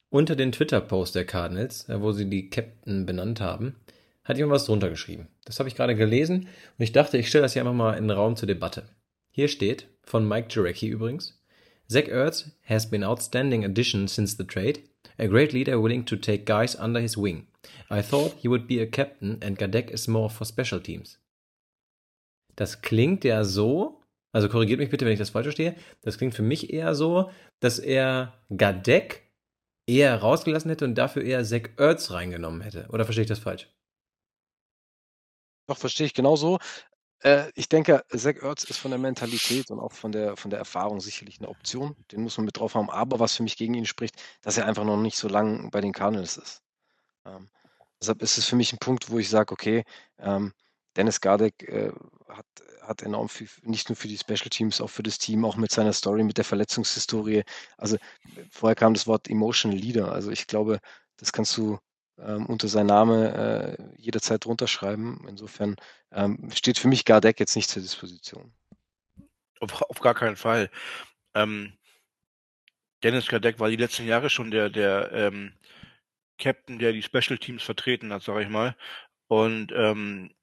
unter 0.08 0.36
den 0.36 0.52
Twitter-Post 0.52 1.14
der 1.14 1.26
Cardinals, 1.26 1.86
wo 1.88 2.12
sie 2.12 2.28
die 2.28 2.48
Captain 2.48 3.04
benannt 3.04 3.42
haben, 3.42 3.76
hat 4.24 4.38
jemand 4.38 4.54
was 4.54 4.64
drunter 4.64 4.88
geschrieben. 4.88 5.28
Das 5.44 5.58
habe 5.58 5.68
ich 5.68 5.74
gerade 5.74 5.94
gelesen 5.94 6.48
und 6.78 6.82
ich 6.82 6.92
dachte, 6.92 7.18
ich 7.18 7.28
stelle 7.28 7.42
das 7.42 7.52
hier 7.52 7.60
einfach 7.60 7.74
mal 7.74 7.98
in 7.98 8.08
den 8.08 8.16
Raum 8.16 8.36
zur 8.36 8.46
Debatte. 8.46 8.88
Hier 9.32 9.48
steht, 9.48 9.86
von 10.02 10.26
Mike 10.26 10.48
Jarecki 10.50 10.88
übrigens, 10.88 11.38
Zach 11.88 12.08
Ertz 12.08 12.50
has 12.64 12.88
been 12.88 13.04
outstanding 13.04 13.62
addition 13.62 14.08
since 14.08 14.36
the 14.38 14.46
trade, 14.46 14.80
a 15.18 15.26
great 15.26 15.52
leader 15.52 15.82
willing 15.82 16.06
to 16.06 16.16
take 16.16 16.46
guys 16.46 16.74
under 16.74 17.00
his 17.00 17.18
wing. 17.18 17.46
I 17.90 18.00
thought 18.00 18.34
he 18.40 18.48
would 18.48 18.66
be 18.66 18.80
a 18.80 18.86
captain 18.86 19.38
and 19.42 19.58
Gadek 19.58 19.90
is 19.90 20.08
more 20.08 20.30
for 20.30 20.46
special 20.46 20.80
teams. 20.80 21.18
Das 22.56 22.80
klingt 22.80 23.24
ja 23.24 23.44
so, 23.44 24.00
also 24.34 24.48
korrigiert 24.48 24.80
mich 24.80 24.90
bitte, 24.90 25.04
wenn 25.04 25.12
ich 25.12 25.18
das 25.20 25.30
falsch 25.30 25.46
verstehe. 25.46 25.76
Das 26.02 26.18
klingt 26.18 26.34
für 26.34 26.42
mich 26.42 26.72
eher 26.72 26.96
so, 26.96 27.30
dass 27.60 27.78
er 27.78 28.34
Gadek 28.54 29.22
eher 29.86 30.20
rausgelassen 30.20 30.70
hätte 30.70 30.84
und 30.84 30.96
dafür 30.96 31.22
eher 31.22 31.44
Zach 31.44 31.68
Ertz 31.76 32.10
reingenommen 32.10 32.60
hätte. 32.60 32.88
Oder 32.90 33.04
verstehe 33.04 33.22
ich 33.22 33.28
das 33.28 33.38
falsch? 33.38 33.72
Doch, 35.68 35.78
verstehe 35.78 36.06
ich 36.06 36.14
genauso. 36.14 36.58
Äh, 37.20 37.52
ich 37.54 37.68
denke, 37.68 38.02
Zach 38.08 38.42
Ertz 38.42 38.64
ist 38.64 38.78
von 38.78 38.90
der 38.90 38.98
Mentalität 38.98 39.70
und 39.70 39.78
auch 39.78 39.92
von 39.92 40.10
der, 40.10 40.36
von 40.36 40.50
der 40.50 40.58
Erfahrung 40.58 41.00
sicherlich 41.00 41.38
eine 41.38 41.48
Option. 41.48 41.94
Den 42.10 42.22
muss 42.22 42.36
man 42.36 42.46
mit 42.46 42.58
drauf 42.58 42.74
haben. 42.74 42.90
Aber 42.90 43.20
was 43.20 43.36
für 43.36 43.44
mich 43.44 43.56
gegen 43.56 43.74
ihn 43.74 43.86
spricht, 43.86 44.20
dass 44.42 44.58
er 44.58 44.66
einfach 44.66 44.84
noch 44.84 44.96
nicht 44.96 45.16
so 45.16 45.28
lange 45.28 45.70
bei 45.70 45.80
den 45.80 45.92
Cardinals 45.92 46.38
ist. 46.38 46.60
Ähm, 47.24 47.48
deshalb 48.00 48.20
ist 48.20 48.36
es 48.36 48.46
für 48.46 48.56
mich 48.56 48.72
ein 48.72 48.80
Punkt, 48.80 49.10
wo 49.10 49.18
ich 49.20 49.28
sage, 49.28 49.52
okay, 49.52 49.84
ähm, 50.18 50.52
Dennis 50.96 51.20
Gardek 51.20 51.62
äh, 51.68 51.92
hat 52.28 52.46
hat 52.86 53.02
enorm 53.02 53.28
viel, 53.28 53.48
nicht 53.62 53.88
nur 53.88 53.96
für 53.96 54.08
die 54.08 54.18
Special 54.18 54.50
Teams, 54.50 54.80
auch 54.80 54.90
für 54.90 55.02
das 55.02 55.18
Team, 55.18 55.44
auch 55.44 55.56
mit 55.56 55.70
seiner 55.70 55.92
Story, 55.92 56.22
mit 56.22 56.38
der 56.38 56.44
Verletzungshistorie. 56.44 57.44
Also 57.76 57.96
vorher 58.50 58.76
kam 58.76 58.94
das 58.94 59.06
Wort 59.06 59.28
Emotional 59.28 59.78
Leader. 59.78 60.12
Also 60.12 60.30
ich 60.30 60.46
glaube, 60.46 60.80
das 61.16 61.32
kannst 61.32 61.56
du 61.56 61.78
ähm, 62.18 62.46
unter 62.46 62.68
seinem 62.68 62.86
Name 62.86 63.76
äh, 63.78 64.00
jederzeit 64.00 64.44
drunter 64.44 64.68
schreiben. 64.68 65.24
Insofern 65.28 65.76
ähm, 66.12 66.50
steht 66.54 66.78
für 66.78 66.88
mich 66.88 67.04
Gardeck 67.04 67.40
jetzt 67.40 67.56
nicht 67.56 67.70
zur 67.70 67.82
Disposition. 67.82 68.52
Auf, 69.60 69.82
auf 69.82 70.00
gar 70.00 70.14
keinen 70.14 70.36
Fall. 70.36 70.70
Ähm, 71.34 71.72
Dennis 73.02 73.28
Gardeck 73.28 73.58
war 73.60 73.68
die 73.68 73.76
letzten 73.76 74.06
Jahre 74.06 74.30
schon 74.30 74.50
der, 74.50 74.70
der 74.70 75.12
ähm, 75.12 75.52
Captain, 76.38 76.78
der 76.78 76.92
die 76.92 77.02
Special 77.02 77.38
Teams 77.38 77.62
vertreten 77.62 78.12
hat, 78.12 78.22
sage 78.22 78.42
ich 78.42 78.48
mal. 78.48 78.76
Und 79.28 79.72
ähm, 79.72 80.34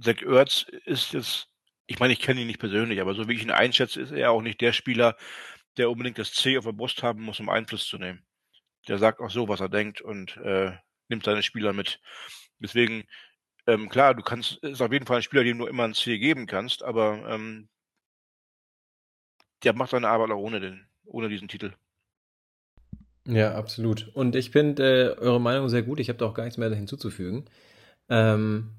Zach 0.00 0.22
Ertz 0.22 0.66
ist 0.84 1.12
jetzt 1.12 1.48
ich 1.88 1.98
meine, 1.98 2.12
ich 2.12 2.20
kenne 2.20 2.42
ihn 2.42 2.46
nicht 2.46 2.60
persönlich, 2.60 3.00
aber 3.00 3.14
so 3.14 3.28
wie 3.28 3.32
ich 3.32 3.42
ihn 3.42 3.50
einschätze, 3.50 4.00
ist 4.00 4.12
er 4.12 4.30
auch 4.30 4.42
nicht 4.42 4.60
der 4.60 4.72
Spieler, 4.72 5.16
der 5.78 5.90
unbedingt 5.90 6.18
das 6.18 6.32
C 6.32 6.58
auf 6.58 6.64
der 6.64 6.72
Brust 6.72 7.02
haben 7.02 7.22
muss, 7.22 7.40
um 7.40 7.48
Einfluss 7.48 7.86
zu 7.86 7.96
nehmen. 7.96 8.24
Der 8.86 8.98
sagt 8.98 9.20
auch 9.20 9.30
so, 9.30 9.48
was 9.48 9.60
er 9.60 9.70
denkt 9.70 10.02
und 10.02 10.36
äh, 10.36 10.72
nimmt 11.08 11.24
seine 11.24 11.42
Spieler 11.42 11.72
mit. 11.72 11.98
Deswegen, 12.58 13.04
ähm, 13.66 13.88
klar, 13.88 14.14
du 14.14 14.22
kannst, 14.22 14.62
ist 14.62 14.82
auf 14.82 14.92
jeden 14.92 15.06
Fall 15.06 15.16
ein 15.16 15.22
Spieler, 15.22 15.44
dem 15.44 15.58
du 15.58 15.66
immer 15.66 15.84
ein 15.84 15.94
C 15.94 16.18
geben 16.18 16.46
kannst, 16.46 16.82
aber 16.82 17.26
ähm, 17.26 17.70
der 19.64 19.72
macht 19.72 19.90
seine 19.90 20.08
Arbeit 20.08 20.30
auch 20.30 20.40
ohne, 20.40 20.60
den, 20.60 20.86
ohne 21.06 21.30
diesen 21.30 21.48
Titel. 21.48 21.72
Ja, 23.26 23.54
absolut. 23.54 24.08
Und 24.14 24.36
ich 24.36 24.50
finde 24.50 25.16
äh, 25.16 25.18
eure 25.18 25.40
Meinung 25.40 25.70
sehr 25.70 25.82
gut. 25.82 26.00
Ich 26.00 26.08
habe 26.10 26.18
da 26.18 26.26
auch 26.26 26.34
gar 26.34 26.44
nichts 26.44 26.58
mehr 26.58 26.74
hinzuzufügen. 26.74 27.48
Ähm, 28.10 28.77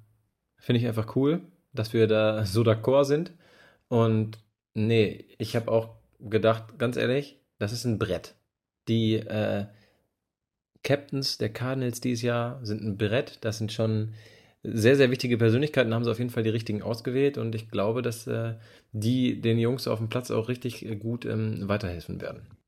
finde 0.60 0.80
ich 0.80 0.88
einfach 0.88 1.16
cool 1.16 1.42
dass 1.74 1.94
wir 1.94 2.08
da 2.08 2.46
so 2.46 2.62
d'accord 2.62 3.06
sind. 3.06 3.34
Und 3.88 4.40
nee, 4.74 5.26
ich 5.38 5.56
habe 5.56 5.72
auch 5.72 5.96
gedacht, 6.20 6.78
ganz 6.78 6.98
ehrlich, 6.98 7.40
das 7.58 7.72
ist 7.72 7.86
ein 7.86 8.00
Brett. 8.00 8.36
Die 8.88 9.16
äh, 9.16 9.66
Captains 10.84 11.38
der 11.38 11.50
Cardinals 11.50 12.02
dieses 12.02 12.22
Jahr 12.22 12.64
sind 12.66 12.82
ein 12.82 12.98
Brett. 12.98 13.40
Das 13.42 13.58
sind 13.58 13.72
schon 13.72 14.14
sehr, 14.64 14.96
sehr 14.96 15.10
wichtige 15.12 15.38
Persönlichkeiten, 15.38 15.94
haben 15.94 16.04
sie 16.04 16.12
auf 16.12 16.20
jeden 16.20 16.32
Fall 16.32 16.44
die 16.44 16.50
richtigen 16.50 16.82
ausgewählt. 16.82 17.38
Und 17.38 17.56
ich 17.56 17.70
glaube, 17.70 18.02
dass 18.02 18.28
äh, 18.28 18.56
die 18.92 19.42
den 19.42 19.60
Jungs 19.60 19.88
auf 19.88 20.00
dem 20.00 20.10
Platz 20.10 20.32
auch 20.32 20.50
richtig 20.50 21.00
gut 21.00 21.26
ähm, 21.26 21.68
weiterhelfen 21.68 22.22
werden. 22.22 22.59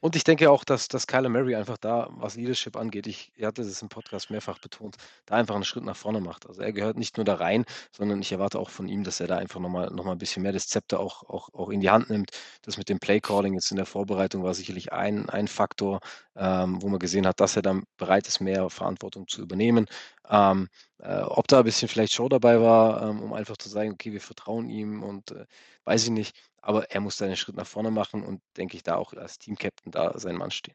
Und 0.00 0.16
ich 0.16 0.24
denke 0.24 0.50
auch, 0.50 0.64
dass, 0.64 0.88
dass 0.88 1.06
Kyler 1.06 1.28
Murray 1.28 1.54
einfach 1.54 1.78
da, 1.78 2.08
was 2.12 2.36
Leadership 2.36 2.76
angeht, 2.76 3.06
ich, 3.06 3.32
hatte 3.42 3.62
es 3.62 3.82
im 3.82 3.88
Podcast 3.88 4.30
mehrfach 4.30 4.58
betont, 4.58 4.96
da 5.26 5.36
einfach 5.36 5.54
einen 5.54 5.64
Schritt 5.64 5.84
nach 5.84 5.96
vorne 5.96 6.20
macht. 6.20 6.46
Also 6.46 6.62
er 6.62 6.72
gehört 6.72 6.96
nicht 6.96 7.16
nur 7.16 7.24
da 7.24 7.34
rein, 7.34 7.64
sondern 7.92 8.20
ich 8.20 8.32
erwarte 8.32 8.58
auch 8.58 8.70
von 8.70 8.88
ihm, 8.88 9.04
dass 9.04 9.20
er 9.20 9.26
da 9.26 9.36
einfach 9.38 9.60
nochmal 9.60 9.90
noch 9.90 10.04
mal 10.04 10.12
ein 10.12 10.18
bisschen 10.18 10.42
mehr 10.42 10.52
das 10.52 10.68
Zepter 10.68 11.00
auch, 11.00 11.22
auch, 11.28 11.52
auch 11.54 11.70
in 11.70 11.80
die 11.80 11.90
Hand 11.90 12.10
nimmt. 12.10 12.30
Das 12.62 12.76
mit 12.78 12.88
dem 12.88 12.98
Playcalling 12.98 13.54
jetzt 13.54 13.70
in 13.70 13.76
der 13.76 13.86
Vorbereitung 13.86 14.42
war 14.42 14.54
sicherlich 14.54 14.92
ein, 14.92 15.28
ein 15.30 15.48
Faktor, 15.48 16.00
ähm, 16.36 16.82
wo 16.82 16.88
man 16.88 16.98
gesehen 16.98 17.26
hat, 17.26 17.40
dass 17.40 17.56
er 17.56 17.62
dann 17.62 17.84
bereit 17.96 18.26
ist, 18.28 18.40
mehr 18.40 18.70
Verantwortung 18.70 19.26
zu 19.28 19.42
übernehmen. 19.42 19.86
Ähm, 20.28 20.68
äh, 20.98 21.20
ob 21.22 21.48
da 21.48 21.58
ein 21.58 21.64
bisschen 21.64 21.88
vielleicht 21.88 22.12
Show 22.14 22.28
dabei 22.28 22.60
war, 22.60 23.02
ähm, 23.02 23.22
um 23.22 23.32
einfach 23.32 23.56
zu 23.56 23.68
sagen, 23.68 23.92
okay, 23.92 24.12
wir 24.12 24.20
vertrauen 24.20 24.68
ihm 24.68 25.02
und 25.02 25.30
äh, 25.32 25.46
weiß 25.84 26.04
ich 26.04 26.10
nicht. 26.10 26.36
Aber 26.66 26.90
er 26.90 27.00
muss 27.00 27.16
da 27.16 27.26
einen 27.26 27.36
Schritt 27.36 27.54
nach 27.54 27.66
vorne 27.66 27.92
machen 27.92 28.24
und 28.24 28.42
denke 28.56 28.76
ich 28.76 28.82
da 28.82 28.96
auch 28.96 29.12
als 29.12 29.38
Team-Captain 29.38 29.92
da 29.92 30.18
sein 30.18 30.34
Mann 30.34 30.50
stehen. 30.50 30.74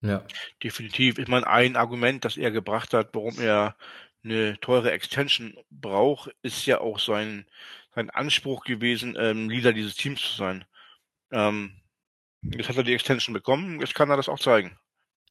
Ja. 0.00 0.24
Definitiv. 0.62 1.18
Ich 1.18 1.26
meine, 1.26 1.48
ein 1.48 1.74
Argument, 1.74 2.24
das 2.24 2.36
er 2.36 2.52
gebracht 2.52 2.94
hat, 2.94 3.12
warum 3.12 3.40
er 3.40 3.76
eine 4.22 4.56
teure 4.60 4.92
Extension 4.92 5.58
braucht, 5.68 6.30
ist 6.42 6.64
ja 6.66 6.80
auch 6.80 7.00
sein, 7.00 7.46
sein 7.96 8.08
Anspruch 8.10 8.64
gewesen, 8.64 9.16
ähm, 9.18 9.50
Leader 9.50 9.72
dieses 9.72 9.96
Teams 9.96 10.20
zu 10.20 10.36
sein. 10.36 10.64
Ähm, 11.32 11.82
jetzt 12.42 12.68
hat 12.68 12.76
er 12.76 12.84
die 12.84 12.94
Extension 12.94 13.34
bekommen, 13.34 13.80
jetzt 13.80 13.96
kann 13.96 14.10
er 14.10 14.16
das 14.16 14.28
auch 14.28 14.38
zeigen. 14.38 14.78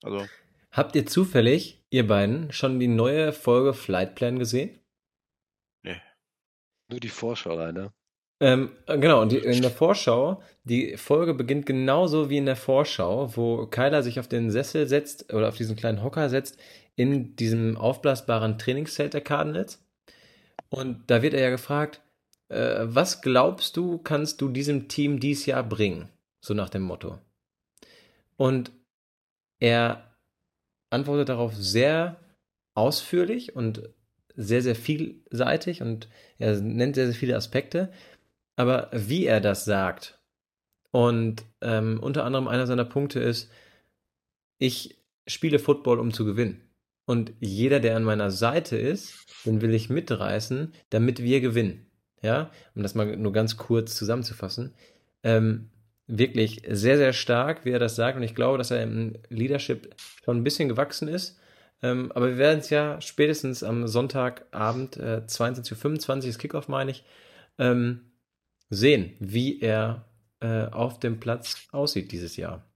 Also. 0.03 0.27
Habt 0.71 0.97
ihr 0.97 1.05
zufällig, 1.05 1.81
ihr 1.89 2.05
beiden, 2.05 2.51
schon 2.51 2.81
die 2.81 2.89
neue 2.89 3.31
Folge 3.31 3.73
Flight 3.73 4.15
Plan 4.15 4.39
gesehen? 4.39 4.77
Nee. 5.83 6.01
Nur 6.89 6.99
die 6.99 7.07
Vorschau 7.07 7.55
leider. 7.55 7.93
Ähm, 8.41 8.71
genau, 8.87 9.21
und 9.21 9.31
die, 9.31 9.37
in 9.37 9.61
der 9.61 9.71
Vorschau, 9.71 10.41
die 10.65 10.97
Folge 10.97 11.33
beginnt 11.33 11.65
genauso 11.65 12.29
wie 12.29 12.37
in 12.37 12.45
der 12.45 12.57
Vorschau, 12.57 13.35
wo 13.35 13.65
Kyler 13.67 14.03
sich 14.03 14.19
auf 14.19 14.27
den 14.27 14.51
Sessel 14.51 14.87
setzt 14.87 15.33
oder 15.33 15.47
auf 15.47 15.55
diesen 15.55 15.75
kleinen 15.75 16.03
Hocker 16.03 16.29
setzt 16.29 16.59
in 16.95 17.35
diesem 17.35 17.77
aufblasbaren 17.77 18.57
Trainingszelt 18.57 19.13
der 19.13 19.21
Cardinals. 19.21 19.83
Und 20.69 21.03
da 21.07 21.21
wird 21.21 21.33
er 21.33 21.41
ja 21.41 21.49
gefragt, 21.49 22.01
äh, 22.49 22.81
was 22.83 23.21
glaubst 23.21 23.77
du, 23.77 23.97
kannst 23.99 24.41
du 24.41 24.49
diesem 24.49 24.87
Team 24.87 25.19
dieses 25.19 25.45
Jahr 25.45 25.63
bringen? 25.63 26.09
So 26.41 26.53
nach 26.53 26.69
dem 26.69 26.83
Motto. 26.83 27.19
Und 28.37 28.71
er 29.59 30.15
antwortet 30.89 31.29
darauf 31.29 31.55
sehr 31.55 32.19
ausführlich 32.73 33.55
und 33.55 33.89
sehr, 34.35 34.61
sehr 34.61 34.75
vielseitig 34.75 35.81
und 35.81 36.09
er 36.37 36.59
nennt 36.59 36.95
sehr, 36.95 37.05
sehr 37.05 37.15
viele 37.15 37.37
Aspekte. 37.37 37.91
Aber 38.55 38.89
wie 38.93 39.25
er 39.25 39.41
das 39.41 39.65
sagt, 39.65 40.19
und 40.91 41.43
ähm, 41.59 41.99
unter 42.01 42.23
anderem 42.23 42.47
einer 42.47 42.67
seiner 42.67 42.85
Punkte 42.85 43.19
ist, 43.19 43.51
ich 44.59 44.97
spiele 45.27 45.59
Football, 45.59 45.99
um 45.99 46.13
zu 46.13 46.23
gewinnen. 46.23 46.61
Und 47.05 47.33
jeder, 47.41 47.81
der 47.81 47.97
an 47.97 48.05
meiner 48.05 48.31
Seite 48.31 48.77
ist, 48.77 49.13
den 49.45 49.59
will 49.61 49.73
ich 49.73 49.89
mitreißen, 49.89 50.73
damit 50.89 51.21
wir 51.21 51.41
gewinnen. 51.41 51.85
Ja, 52.21 52.49
um 52.75 52.81
das 52.81 52.95
mal 52.95 53.17
nur 53.17 53.33
ganz 53.33 53.57
kurz 53.57 53.95
zusammenzufassen. 53.95 54.73
Ähm, 55.21 55.69
wirklich 56.07 56.61
sehr, 56.67 56.95
sehr 56.95 57.11
stark, 57.11 57.65
wie 57.65 57.71
er 57.71 57.79
das 57.79 57.95
sagt. 57.97 58.15
Und 58.15 58.23
ich 58.23 58.33
glaube, 58.33 58.57
dass 58.57 58.71
er 58.71 58.81
im 58.81 59.17
Leadership 59.29 59.93
schon 60.23 60.37
ein 60.37 60.43
bisschen 60.45 60.69
gewachsen 60.69 61.09
ist. 61.09 61.37
Ähm, 61.83 62.11
aber 62.13 62.29
wir 62.29 62.37
werden 62.37 62.59
es 62.59 62.69
ja 62.69 63.01
spätestens 63.01 63.63
am 63.63 63.87
Sonntagabend, 63.87 64.95
äh, 64.95 65.23
22.25 65.27 66.09
Uhr, 66.09 66.25
das 66.27 66.37
Kickoff 66.37 66.67
meine 66.67 66.91
ich, 66.91 67.03
ähm, 67.59 68.11
sehen, 68.69 69.15
wie 69.19 69.59
er 69.59 70.09
äh, 70.39 70.65
auf 70.65 70.99
dem 70.99 71.19
Platz 71.19 71.67
aussieht 71.71 72.11
dieses 72.11 72.35
Jahr. 72.35 72.71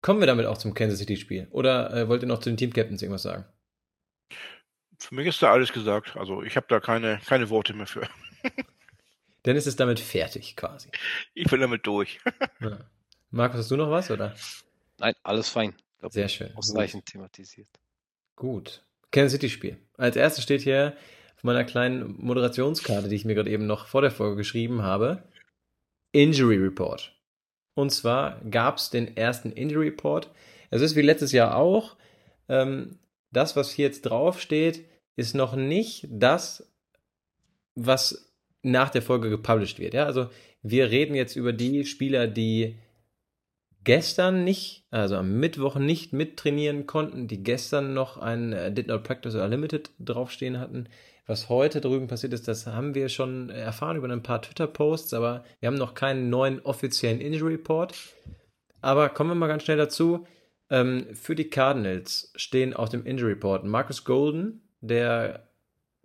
Kommen 0.00 0.20
wir 0.20 0.26
damit 0.26 0.46
auch 0.46 0.58
zum 0.58 0.74
Kansas 0.74 0.98
City-Spiel? 1.00 1.48
Oder 1.50 1.92
äh, 1.92 2.08
wollt 2.08 2.22
ihr 2.22 2.28
noch 2.28 2.40
zu 2.40 2.50
den 2.50 2.56
Team-Captains 2.56 3.02
irgendwas 3.02 3.22
sagen? 3.22 3.44
Für 4.98 5.14
mich 5.14 5.26
ist 5.26 5.42
da 5.42 5.52
alles 5.52 5.72
gesagt. 5.72 6.16
Also 6.16 6.42
ich 6.42 6.56
habe 6.56 6.66
da 6.68 6.80
keine, 6.80 7.20
keine 7.26 7.50
Worte 7.50 7.72
mehr 7.74 7.86
für. 7.86 8.08
Dann 9.42 9.56
ist 9.56 9.66
es 9.66 9.76
damit 9.76 10.00
fertig 10.00 10.56
quasi. 10.56 10.90
Ich 11.34 11.48
bin 11.48 11.60
damit 11.60 11.86
durch. 11.86 12.20
ja. 12.60 12.78
Markus, 13.30 13.60
hast 13.60 13.70
du 13.70 13.76
noch 13.76 13.90
was, 13.90 14.10
oder? 14.10 14.34
Nein, 14.98 15.14
alles 15.22 15.48
fein. 15.48 15.74
Glaub, 15.98 16.12
Sehr 16.12 16.28
schön. 16.28 16.54
Ausreichend 16.56 17.06
thematisiert. 17.06 17.68
Gut. 18.36 18.84
Kansas 19.10 19.32
City-Spiel. 19.32 19.78
Als 19.96 20.16
erstes 20.16 20.44
steht 20.44 20.62
hier 20.62 20.96
auf 21.38 21.44
meiner 21.44 21.62
kleinen 21.62 22.16
Moderationskarte, 22.18 23.08
die 23.08 23.14
ich 23.14 23.24
mir 23.24 23.36
gerade 23.36 23.50
eben 23.50 23.66
noch 23.66 23.86
vor 23.86 24.02
der 24.02 24.10
Folge 24.10 24.34
geschrieben 24.34 24.82
habe, 24.82 25.22
Injury 26.10 26.56
Report. 26.56 27.14
Und 27.74 27.90
zwar 27.90 28.40
gab 28.50 28.78
es 28.78 28.90
den 28.90 29.16
ersten 29.16 29.52
Injury 29.52 29.90
Report. 29.90 30.32
Es 30.70 30.82
ist 30.82 30.96
wie 30.96 31.02
letztes 31.02 31.30
Jahr 31.30 31.56
auch. 31.56 31.96
Ähm, 32.48 32.98
das, 33.30 33.54
was 33.54 33.70
hier 33.70 33.86
jetzt 33.86 34.02
draufsteht, 34.02 34.84
ist 35.14 35.36
noch 35.36 35.54
nicht 35.54 36.08
das, 36.10 36.72
was 37.76 38.34
nach 38.62 38.90
der 38.90 39.02
Folge 39.02 39.30
gepublished 39.30 39.78
wird. 39.78 39.94
Ja, 39.94 40.06
also 40.06 40.30
wir 40.62 40.90
reden 40.90 41.14
jetzt 41.14 41.36
über 41.36 41.52
die 41.52 41.84
Spieler, 41.84 42.26
die 42.26 42.78
gestern 43.84 44.42
nicht, 44.42 44.86
also 44.90 45.14
am 45.14 45.38
Mittwoch 45.38 45.76
nicht 45.76 46.12
mittrainieren 46.12 46.86
konnten, 46.86 47.28
die 47.28 47.44
gestern 47.44 47.94
noch 47.94 48.18
ein 48.18 48.52
äh, 48.52 48.72
Did 48.72 48.88
Not 48.88 49.04
Practice 49.04 49.36
or 49.36 49.46
Limited 49.46 49.90
draufstehen 50.00 50.58
hatten. 50.58 50.88
Was 51.28 51.50
heute 51.50 51.82
drüben 51.82 52.06
passiert 52.06 52.32
ist, 52.32 52.48
das 52.48 52.66
haben 52.66 52.94
wir 52.94 53.10
schon 53.10 53.50
erfahren 53.50 53.98
über 53.98 54.08
ein 54.08 54.22
paar 54.22 54.40
Twitter-Posts, 54.40 55.12
aber 55.12 55.44
wir 55.60 55.66
haben 55.66 55.76
noch 55.76 55.92
keinen 55.92 56.30
neuen 56.30 56.58
offiziellen 56.60 57.20
Injury 57.20 57.52
Report. 57.52 57.94
Aber 58.80 59.10
kommen 59.10 59.32
wir 59.32 59.34
mal 59.34 59.46
ganz 59.46 59.64
schnell 59.64 59.76
dazu. 59.76 60.26
Ähm, 60.70 61.06
für 61.12 61.34
die 61.34 61.50
Cardinals 61.50 62.32
stehen 62.34 62.72
auf 62.72 62.88
dem 62.88 63.04
Injury 63.04 63.32
Report 63.32 63.62
Marcus 63.64 64.04
Golden, 64.04 64.62
der 64.80 65.46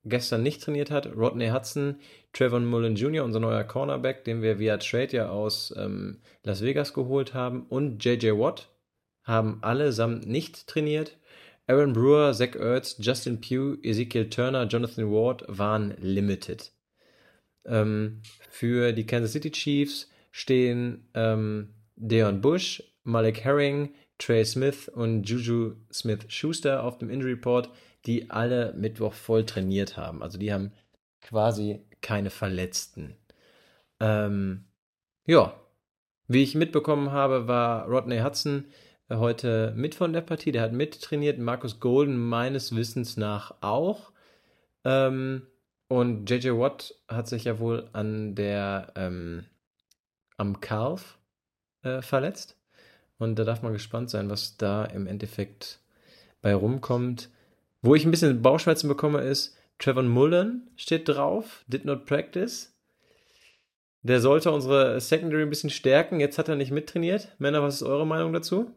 gestern 0.03 0.43
nicht 0.43 0.61
trainiert 0.61 0.91
hat, 0.91 1.15
Rodney 1.15 1.51
Hudson, 1.51 2.01
Trevor 2.33 2.59
Mullen 2.59 2.97
Jr., 2.97 3.23
unser 3.23 3.39
neuer 3.39 3.63
Cornerback, 3.63 4.25
den 4.25 4.41
wir 4.41 4.59
via 4.59 4.75
Trade 4.75 5.15
ja 5.15 5.29
aus 5.29 5.73
ähm, 5.77 6.19
Las 6.43 6.61
Vegas 6.61 6.93
geholt 6.93 7.33
haben, 7.33 7.65
und 7.69 8.03
JJ 8.03 8.31
Watt 8.31 8.67
haben 9.23 9.59
allesamt 9.61 10.27
nicht 10.27 10.67
trainiert. 10.67 11.17
Aaron 11.67 11.93
Brewer, 11.93 12.33
Zach 12.33 12.55
Ertz, 12.55 12.97
Justin 12.99 13.39
Pugh, 13.39 13.77
Ezekiel 13.83 14.29
Turner, 14.29 14.65
Jonathan 14.65 15.09
Ward 15.09 15.45
waren 15.47 15.95
limited. 15.99 16.71
Ähm, 17.65 18.21
für 18.49 18.91
die 18.91 19.05
Kansas 19.05 19.31
City 19.31 19.51
Chiefs 19.51 20.09
stehen 20.31 21.07
ähm, 21.13 21.73
Deon 21.95 22.41
Bush, 22.41 22.83
Malik 23.03 23.43
Herring, 23.43 23.93
Trey 24.17 24.43
Smith 24.45 24.89
und 24.89 25.23
Juju 25.23 25.75
Smith-Schuster 25.91 26.83
auf 26.83 26.97
dem 26.97 27.09
Injury 27.09 27.33
Report, 27.33 27.69
die 28.05 28.29
alle 28.29 28.73
Mittwoch 28.73 29.13
voll 29.13 29.45
trainiert 29.45 29.95
haben. 29.95 30.21
Also 30.21 30.37
die 30.37 30.51
haben 30.51 30.71
quasi 31.21 31.85
keine 32.01 32.29
Verletzten. 32.29 33.15
Ähm, 33.99 34.65
ja, 35.25 35.55
wie 36.27 36.43
ich 36.43 36.55
mitbekommen 36.55 37.11
habe, 37.11 37.47
war 37.47 37.87
Rodney 37.87 38.19
Hudson 38.19 38.65
heute 39.09 39.73
mit 39.75 39.95
von 39.95 40.13
der 40.13 40.21
Partie. 40.21 40.51
Der 40.51 40.61
hat 40.61 40.73
mittrainiert. 40.73 41.39
Markus 41.39 41.79
Golden 41.79 42.17
meines 42.17 42.75
Wissens 42.75 43.17
nach 43.17 43.55
auch. 43.61 44.11
Ähm, 44.83 45.47
und 45.87 46.29
JJ 46.29 46.51
Watt 46.51 46.95
hat 47.07 47.27
sich 47.27 47.43
ja 47.43 47.59
wohl 47.59 47.89
an 47.93 48.35
der 48.35 48.93
ähm, 48.95 49.45
am 50.37 50.59
Calf 50.59 51.19
äh, 51.83 52.01
verletzt. 52.01 52.57
Und 53.17 53.37
da 53.37 53.43
darf 53.43 53.61
man 53.61 53.73
gespannt 53.73 54.09
sein, 54.09 54.29
was 54.29 54.57
da 54.57 54.85
im 54.85 55.07
Endeffekt 55.07 55.79
bei 56.41 56.53
rumkommt. 56.55 57.29
Wo 57.81 57.95
ich 57.95 58.05
ein 58.05 58.11
bisschen 58.11 58.41
Bauchschmerzen 58.41 58.87
bekomme, 58.87 59.21
ist, 59.21 59.57
Trevor 59.77 60.03
Mullen 60.03 60.69
steht 60.75 61.07
drauf, 61.07 61.63
did 61.67 61.85
not 61.85 62.05
practice. 62.05 62.73
Der 64.01 64.19
sollte 64.19 64.51
unsere 64.51 64.99
Secondary 64.99 65.43
ein 65.43 65.49
bisschen 65.49 65.69
stärken. 65.69 66.19
Jetzt 66.19 66.37
hat 66.37 66.49
er 66.49 66.55
nicht 66.55 66.71
mittrainiert. 66.71 67.29
Männer, 67.39 67.61
was 67.61 67.75
ist 67.75 67.83
eure 67.83 68.05
Meinung 68.05 68.33
dazu? 68.33 68.71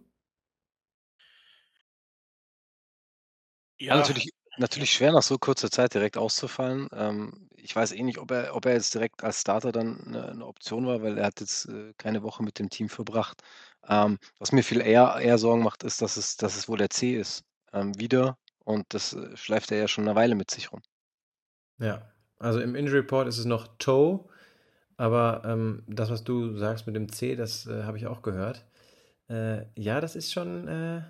Ja, 3.79 3.97
natürlich, 3.97 4.31
natürlich 4.59 4.93
schwer 4.93 5.13
nach 5.13 5.23
so 5.23 5.39
kurzer 5.39 5.71
Zeit 5.71 5.95
direkt 5.95 6.17
auszufallen. 6.17 6.89
Ähm, 6.93 7.49
ich 7.57 7.75
weiß 7.75 7.93
eh 7.93 8.03
nicht, 8.03 8.19
ob 8.19 8.31
er, 8.31 8.55
ob 8.55 8.65
er 8.67 8.73
jetzt 8.75 8.95
direkt 8.95 9.23
als 9.25 9.41
Starter 9.43 9.73
dann 9.73 10.01
eine, 10.07 10.29
eine 10.31 10.47
Option 10.47 10.87
war, 10.87 11.03
weil 11.03 11.19
er 11.19 11.27
hat 11.27 11.41
jetzt 11.41 11.67
äh, 11.69 11.93
keine 11.99 12.23
Woche 12.23 12.43
mit 12.43 12.59
dem 12.59 12.71
Team 12.71 12.89
verbracht. 12.89 13.43
Ähm, 13.89 14.19
was 14.39 14.53
mir 14.53 14.63
viel 14.63 14.81
eher, 14.81 15.17
eher 15.21 15.39
Sorgen 15.39 15.63
macht, 15.63 15.83
ist, 15.85 16.01
dass 16.03 16.17
es, 16.17 16.37
dass 16.37 16.57
es 16.57 16.69
wohl 16.69 16.79
der 16.79 16.91
C 16.91 17.17
ist. 17.17 17.45
Ähm, 17.73 17.99
wieder. 17.99 18.39
Und 18.65 18.87
das 18.95 19.13
äh, 19.13 19.37
schleift 19.37 19.71
er 19.73 19.79
ja 19.79 19.89
schon 19.89 20.05
eine 20.09 20.17
Weile 20.17 20.35
mit 20.35 20.51
sich 20.51 20.73
rum. 20.73 20.81
Ja, 21.79 22.11
also 22.39 22.61
im 22.61 22.75
Injury 22.75 22.99
Report 22.99 23.29
ist 23.29 23.39
es 23.39 23.45
noch 23.45 23.67
Toe, 23.79 24.25
aber 24.97 25.43
ähm, 25.45 25.85
das, 25.89 26.11
was 26.11 26.25
du 26.25 26.57
sagst 26.59 26.87
mit 26.87 26.97
dem 26.97 27.11
C, 27.13 27.37
das 27.37 27.67
äh, 27.67 27.85
habe 27.85 27.99
ich 27.99 28.07
auch 28.07 28.23
gehört. 28.23 28.67
Äh, 29.31 29.67
ja, 29.81 30.01
das 30.01 30.17
ist 30.17 30.33
schon 30.33 30.69
äh, 30.69 31.03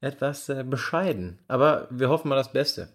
etwas 0.00 0.48
äh, 0.48 0.64
bescheiden. 0.64 1.38
Aber 1.48 1.88
wir 1.90 2.08
hoffen 2.08 2.28
mal 2.28 2.36
das 2.36 2.52
Beste. 2.52 2.92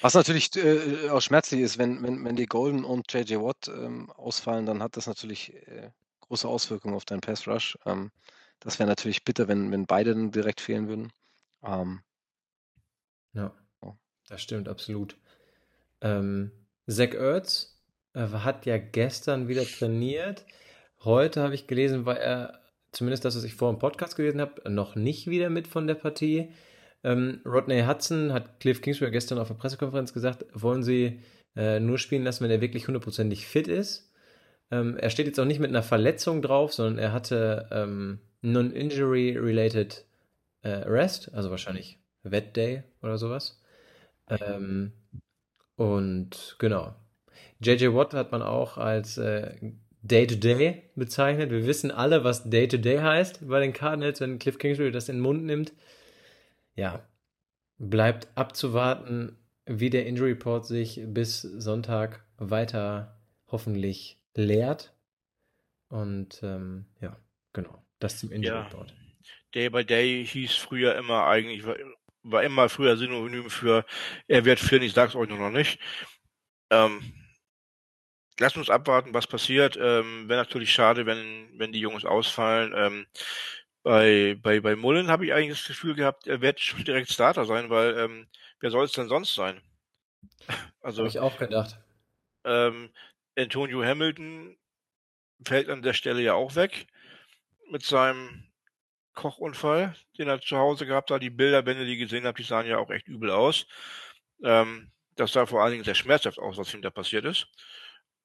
Was 0.00 0.14
natürlich 0.14 0.54
äh, 0.56 1.08
auch 1.10 1.20
schmerzlich 1.20 1.60
ist, 1.60 1.78
wenn, 1.78 2.02
wenn, 2.02 2.24
wenn 2.24 2.36
die 2.36 2.46
Golden 2.46 2.84
und 2.84 3.12
JJ 3.12 3.36
Watt 3.36 3.68
ähm, 3.68 4.10
ausfallen, 4.12 4.64
dann 4.64 4.82
hat 4.82 4.96
das 4.96 5.06
natürlich 5.06 5.54
äh, 5.66 5.90
große 6.20 6.46
Auswirkungen 6.46 6.94
auf 6.94 7.04
deinen 7.04 7.20
Pass 7.20 7.48
Rush. 7.48 7.76
Ähm, 7.84 8.12
das 8.60 8.78
wäre 8.78 8.88
natürlich 8.88 9.24
bitter, 9.24 9.48
wenn, 9.48 9.72
wenn 9.72 9.86
beide 9.86 10.14
dann 10.14 10.30
direkt 10.30 10.60
fehlen 10.60 10.88
würden. 10.88 11.12
Ähm, 11.64 12.00
ja, 13.32 13.52
das 14.28 14.42
stimmt 14.42 14.68
absolut. 14.68 15.16
Ähm, 16.00 16.52
Zach 16.86 17.14
Ertz 17.14 17.80
äh, 18.12 18.28
hat 18.28 18.66
ja 18.66 18.78
gestern 18.78 19.48
wieder 19.48 19.64
trainiert. 19.64 20.44
Heute 21.02 21.42
habe 21.42 21.54
ich 21.54 21.66
gelesen, 21.66 22.06
war 22.06 22.18
er 22.18 22.60
zumindest 22.98 23.24
das, 23.24 23.36
was 23.36 23.44
ich 23.44 23.54
vor 23.54 23.72
dem 23.72 23.78
Podcast 23.78 24.16
gelesen 24.16 24.40
habe, 24.40 24.68
noch 24.70 24.96
nicht 24.96 25.28
wieder 25.28 25.50
mit 25.50 25.68
von 25.68 25.86
der 25.86 25.94
Partie. 25.94 26.52
Ähm, 27.04 27.40
Rodney 27.46 27.84
Hudson 27.84 28.32
hat 28.32 28.58
Cliff 28.58 28.82
Kingsbury 28.82 29.12
gestern 29.12 29.38
auf 29.38 29.48
der 29.48 29.54
Pressekonferenz 29.54 30.12
gesagt, 30.12 30.44
wollen 30.52 30.82
Sie 30.82 31.22
äh, 31.54 31.78
nur 31.78 31.98
spielen 31.98 32.24
lassen, 32.24 32.42
wenn 32.42 32.50
er 32.50 32.60
wirklich 32.60 32.88
hundertprozentig 32.88 33.46
fit 33.46 33.68
ist. 33.68 34.12
Ähm, 34.72 34.96
er 34.96 35.10
steht 35.10 35.26
jetzt 35.26 35.38
auch 35.38 35.44
nicht 35.44 35.60
mit 35.60 35.70
einer 35.70 35.84
Verletzung 35.84 36.42
drauf, 36.42 36.74
sondern 36.74 36.98
er 36.98 37.12
hatte 37.12 37.68
ähm, 37.70 38.18
Non-Injury-Related 38.42 40.04
äh, 40.62 40.68
Rest, 40.68 41.32
also 41.32 41.50
wahrscheinlich 41.50 42.00
Wet 42.24 42.56
Day 42.56 42.82
oder 43.00 43.16
sowas. 43.16 43.62
Ähm, 44.28 44.92
und 45.76 46.56
genau. 46.58 46.96
JJ 47.60 47.94
Watt 47.94 48.12
hat 48.12 48.32
man 48.32 48.42
auch 48.42 48.76
als 48.76 49.18
äh, 49.18 49.54
Day-to-Day 50.02 50.82
bezeichnet. 50.94 51.50
Wir 51.50 51.66
wissen 51.66 51.90
alle, 51.90 52.24
was 52.24 52.48
Day-to-Day 52.48 52.98
heißt 52.98 53.48
bei 53.48 53.60
den 53.60 53.72
Cardinals, 53.72 54.20
wenn 54.20 54.38
Cliff 54.38 54.58
Kingsbury 54.58 54.92
das 54.92 55.08
in 55.08 55.16
den 55.16 55.22
Mund 55.22 55.44
nimmt. 55.44 55.72
Ja, 56.74 57.02
bleibt 57.78 58.28
abzuwarten, 58.36 59.36
wie 59.66 59.90
der 59.90 60.06
Injury 60.06 60.30
Report 60.30 60.66
sich 60.66 61.00
bis 61.04 61.42
Sonntag 61.42 62.24
weiter 62.38 63.20
hoffentlich 63.48 64.18
leert. 64.34 64.94
Und 65.88 66.40
ähm, 66.42 66.86
ja, 67.00 67.16
genau, 67.52 67.82
das 67.98 68.18
zum 68.18 68.30
Injury 68.30 68.58
Report. 68.58 68.94
Day 69.54 69.70
by 69.70 69.84
Day 69.84 70.24
hieß 70.24 70.54
früher 70.54 70.94
immer 70.96 71.26
eigentlich, 71.26 71.66
war, 71.66 71.76
war 72.22 72.44
immer 72.44 72.68
früher 72.68 72.96
Synonym 72.96 73.50
für 73.50 73.84
er 74.26 74.44
wird 74.44 74.60
fit, 74.60 74.82
ich 74.82 74.92
sag's 74.92 75.14
euch 75.14 75.28
nur 75.28 75.38
noch 75.38 75.50
nicht. 75.50 75.80
Ähm, 76.70 77.00
Lass 78.40 78.56
uns 78.56 78.70
abwarten, 78.70 79.14
was 79.14 79.26
passiert. 79.26 79.76
Ähm, 79.76 80.28
Wäre 80.28 80.40
natürlich 80.40 80.72
schade, 80.72 81.06
wenn, 81.06 81.50
wenn 81.58 81.72
die 81.72 81.80
Jungs 81.80 82.04
ausfallen. 82.04 82.72
Ähm, 82.76 83.06
bei, 83.82 84.36
bei, 84.42 84.60
bei 84.60 84.76
Mullen 84.76 85.08
habe 85.08 85.26
ich 85.26 85.32
eigentlich 85.32 85.58
das 85.58 85.68
Gefühl 85.68 85.94
gehabt, 85.94 86.26
er 86.26 86.40
wird 86.40 86.60
direkt 86.86 87.10
Starter 87.10 87.44
sein, 87.46 87.70
weil 87.70 87.96
ähm, 87.98 88.28
wer 88.60 88.70
soll 88.70 88.84
es 88.84 88.92
denn 88.92 89.08
sonst 89.08 89.34
sein? 89.34 89.60
Also, 90.80 90.98
habe 90.98 91.08
ich 91.08 91.18
auch 91.18 91.36
gedacht. 91.38 91.78
Ähm, 92.44 92.90
Antonio 93.36 93.84
Hamilton 93.84 94.56
fällt 95.46 95.68
an 95.68 95.82
der 95.82 95.92
Stelle 95.92 96.22
ja 96.22 96.34
auch 96.34 96.54
weg 96.54 96.86
mit 97.70 97.84
seinem 97.84 98.44
Kochunfall, 99.14 99.96
den 100.16 100.28
er 100.28 100.40
zu 100.40 100.56
Hause 100.56 100.86
gehabt 100.86 101.10
hat. 101.10 101.22
Die 101.22 101.30
Bilder, 101.30 101.66
wenn 101.66 101.78
ihr 101.78 101.84
die 101.84 101.96
gesehen 101.96 102.24
habt, 102.24 102.38
die 102.38 102.44
sahen 102.44 102.66
ja 102.66 102.78
auch 102.78 102.90
echt 102.90 103.08
übel 103.08 103.30
aus. 103.30 103.66
Ähm, 104.42 104.90
das 105.16 105.32
sah 105.32 105.46
vor 105.46 105.62
allen 105.62 105.72
Dingen 105.72 105.84
sehr 105.84 105.94
schmerzhaft 105.94 106.38
aus, 106.38 106.56
was 106.56 106.72
ihm 106.72 106.82
da 106.82 106.90
passiert 106.90 107.24
ist. 107.24 107.48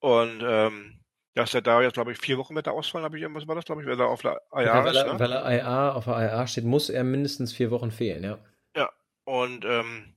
Und 0.04 0.44
ähm, 0.46 1.00
dass 1.34 1.54
er 1.54 1.62
da 1.62 1.82
jetzt, 1.82 1.94
glaube 1.94 2.12
ich, 2.12 2.18
vier 2.18 2.38
Wochen 2.38 2.54
mit 2.54 2.66
der 2.66 2.74
ausfallen, 2.74 3.06
habe 3.06 3.16
ich 3.16 3.24
irgendwas 3.24 3.48
war 3.48 3.56
das, 3.56 3.64
glaube 3.64 3.82
ich, 3.82 3.88
weil 3.88 3.98
er 3.98 4.10
auf 4.10 4.22
der 4.22 4.42
IA 4.52 4.64
ja, 4.64 4.84
weil, 4.84 4.98
er, 4.98 5.14
ne? 5.14 5.18
weil 5.18 5.32
er 5.32 5.50
IA 5.50 5.94
auf 5.94 6.04
der 6.04 6.16
IA 6.16 6.46
steht, 6.46 6.66
muss 6.66 6.90
er 6.90 7.06
mindestens 7.06 7.54
vier 7.54 7.72
Wochen 7.72 7.90
fehlen, 7.90 8.22
ja. 8.22 8.38
Ja, 8.76 8.92
und 9.24 9.64
ähm, 9.64 10.14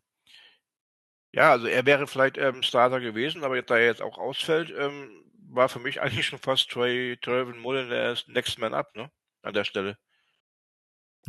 ja, 1.31 1.53
also 1.53 1.69
er 1.69 1.87
wäre 1.87 2.09
vielleicht 2.09 2.37
ähm, 2.37 2.65
Starter 2.65 2.99
gewesen, 2.99 3.45
aber 3.45 3.55
jetzt, 3.55 3.71
da 3.71 3.79
er 3.79 3.87
jetzt 3.87 4.03
auch 4.03 4.19
ausfällt, 4.19 4.75
ähm, 4.77 5.09
war 5.51 5.69
für 5.69 5.79
mich 5.79 6.01
eigentlich 6.03 6.27
schon 6.27 6.41
fast 6.41 6.69
Trey, 6.69 7.17
Trayvon 7.23 7.61
Mullen 7.61 7.89
der 7.89 8.11
ist 8.11 8.27
Next 8.27 8.59
Man 8.59 8.75
Up, 8.75 8.93
ne? 8.97 9.09
An 9.43 9.55
der 9.55 9.65
Stelle. 9.65 9.97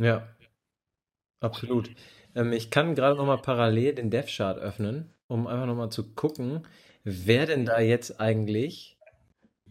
Ja, 0.00 0.26
absolut. 1.38 1.90
Ähm, 2.34 2.52
ich 2.52 2.72
kann 2.72 2.96
gerade 2.96 3.16
noch 3.16 3.26
mal 3.26 3.38
parallel 3.38 3.94
den 3.94 4.10
Dev 4.10 4.26
Chart 4.28 4.58
öffnen, 4.58 5.14
um 5.28 5.46
einfach 5.46 5.66
noch 5.66 5.76
mal 5.76 5.90
zu 5.90 6.12
gucken, 6.14 6.66
wer 7.08 7.46
denn 7.46 7.64
da 7.64 7.80
jetzt 7.80 8.20
eigentlich 8.20 8.98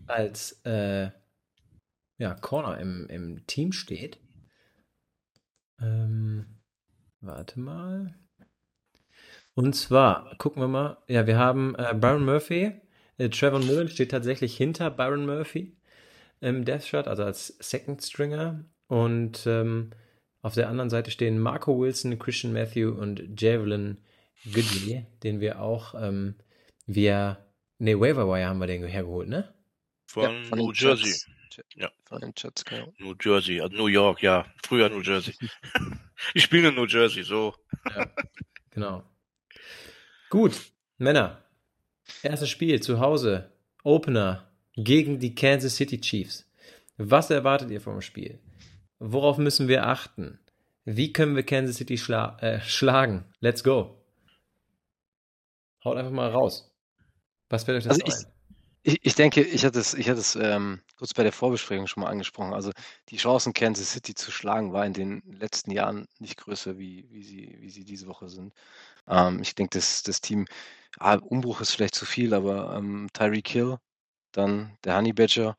als 0.08 0.62
äh, 0.66 1.10
ja, 2.18 2.34
Corner 2.36 2.80
im, 2.80 3.08
im 3.10 3.46
Team 3.46 3.72
steht. 3.72 4.20
Ähm, 5.80 6.46
warte 7.22 7.60
mal. 7.60 8.16
Und 9.54 9.76
zwar, 9.76 10.36
gucken 10.38 10.62
wir 10.62 10.68
mal, 10.68 10.98
ja, 11.08 11.28
wir 11.28 11.38
haben 11.38 11.76
äh, 11.76 11.94
Byron 11.94 12.26
Murphy. 12.26 12.74
Äh, 13.18 13.30
Trevor 13.30 13.60
Mullen 13.60 13.90
steht 13.90 14.12
tatsächlich 14.12 14.56
hinter 14.56 14.90
Byron 14.90 15.26
Murphy 15.26 15.78
im 16.40 16.66
Death 16.66 16.86
Shot, 16.86 17.08
also 17.08 17.24
als 17.24 17.58
Second 17.60 18.02
Stringer. 18.02 18.66
Und 18.88 19.46
ähm, 19.46 19.92
auf 20.42 20.54
der 20.54 20.70
anderen 20.70 20.90
Seite 20.90 21.12
stehen 21.12 21.40
Marco 21.40 21.80
Wilson, 21.80 22.18
Christian 22.20 22.54
Matthew 22.54 22.92
und 22.92 23.40
Javelin 23.40 23.98
Goodley, 24.46 25.06
den 25.24 25.40
wir 25.40 25.62
auch 25.62 25.96
ähm, 26.00 26.36
via, 26.88 27.38
ne, 27.80 28.00
Waiver 28.00 28.28
Wire 28.28 28.48
haben 28.48 28.60
wir 28.60 28.68
den 28.68 28.84
hergeholt, 28.84 29.30
ne? 29.30 29.54
Von, 30.08 30.24
ja, 30.24 30.44
von 30.44 30.58
New 30.58 30.72
Jersey. 30.72 31.10
Jets. 31.10 31.28
Ja. 31.76 31.92
Von 32.06 32.22
den 32.22 32.34
Jets, 32.36 32.64
genau. 32.66 32.94
New 33.00 33.16
Jersey, 33.22 33.62
also 33.62 33.76
New 33.76 33.88
York, 33.88 34.22
ja. 34.24 34.46
Früher 34.64 34.90
New 34.90 35.02
Jersey. 35.02 35.36
ich 36.34 36.44
spiele 36.44 36.70
in 36.70 36.76
New 36.76 36.86
Jersey, 36.86 37.24
so. 37.24 37.54
ja, 37.96 38.08
genau. 38.72 39.04
Gut, 40.30 40.54
Männer. 40.98 41.44
Erstes 42.24 42.50
Spiel 42.50 42.82
zu 42.82 43.00
Hause. 43.00 43.52
Opener 43.84 44.52
gegen 44.76 45.20
die 45.20 45.36
Kansas 45.36 45.76
City 45.76 46.00
Chiefs. 46.00 46.50
Was 46.98 47.30
erwartet 47.30 47.72
ihr 47.72 47.82
vom 47.82 48.02
Spiel? 48.02 48.40
Worauf 49.00 49.38
müssen 49.38 49.68
wir 49.68 49.86
achten? 49.86 50.40
Wie 50.86 51.14
können 51.14 51.36
wir 51.36 51.44
Kansas 51.44 51.78
City 51.78 51.98
schla 51.98 52.38
äh, 52.40 52.62
schlagen? 52.62 53.26
Let's 53.40 53.64
go. 53.64 54.04
Haut 55.84 55.98
einfach 55.98 56.12
mal 56.12 56.30
raus. 56.30 56.74
Was 57.50 57.64
fällt 57.64 57.78
euch 57.78 57.84
das 57.84 58.02
also 58.02 58.26
ein? 58.26 58.32
Ich, 58.84 59.00
ich, 59.04 59.16
denke, 59.16 59.42
ich 59.42 59.66
hatte 59.66 59.80
es, 59.80 59.94
ich 59.94 60.10
hatte 60.10 60.22
es 60.22 60.36
ähm, 60.38 60.82
kurz 60.98 61.14
bei 61.14 61.24
der 61.24 61.34
Vorbesprechung 61.34 61.88
schon 61.88 62.04
mal 62.04 62.10
angesprochen. 62.10 62.54
Also 62.54 62.72
die 63.10 63.18
Chancen, 63.18 63.52
Kansas 63.52 63.92
City 63.92 64.16
zu 64.16 64.32
schlagen, 64.32 64.72
war 64.72 64.86
in 64.86 64.94
den 64.94 65.22
letzten 65.40 65.72
Jahren 65.72 66.08
nicht 66.20 66.38
größer, 66.38 66.78
wie, 66.78 67.06
wie, 67.12 67.24
sie, 67.24 67.58
wie 67.60 67.70
sie 67.70 67.84
diese 67.84 68.08
Woche 68.08 68.30
sind. 68.30 68.54
Ähm, 69.08 69.42
ich 69.42 69.56
denke, 69.56 69.78
das, 69.78 70.04
das 70.04 70.22
Team, 70.22 70.46
ah, 71.00 71.16
Umbruch 71.16 71.60
ist 71.60 71.72
vielleicht 71.72 71.96
zu 71.96 72.06
viel, 72.06 72.34
aber 72.34 72.76
ähm, 72.78 73.10
Tyreek 73.12 73.50
Hill, 73.50 73.78
dann 74.32 74.78
der 74.86 74.96
Honey 74.96 75.14
Badger, 75.14 75.58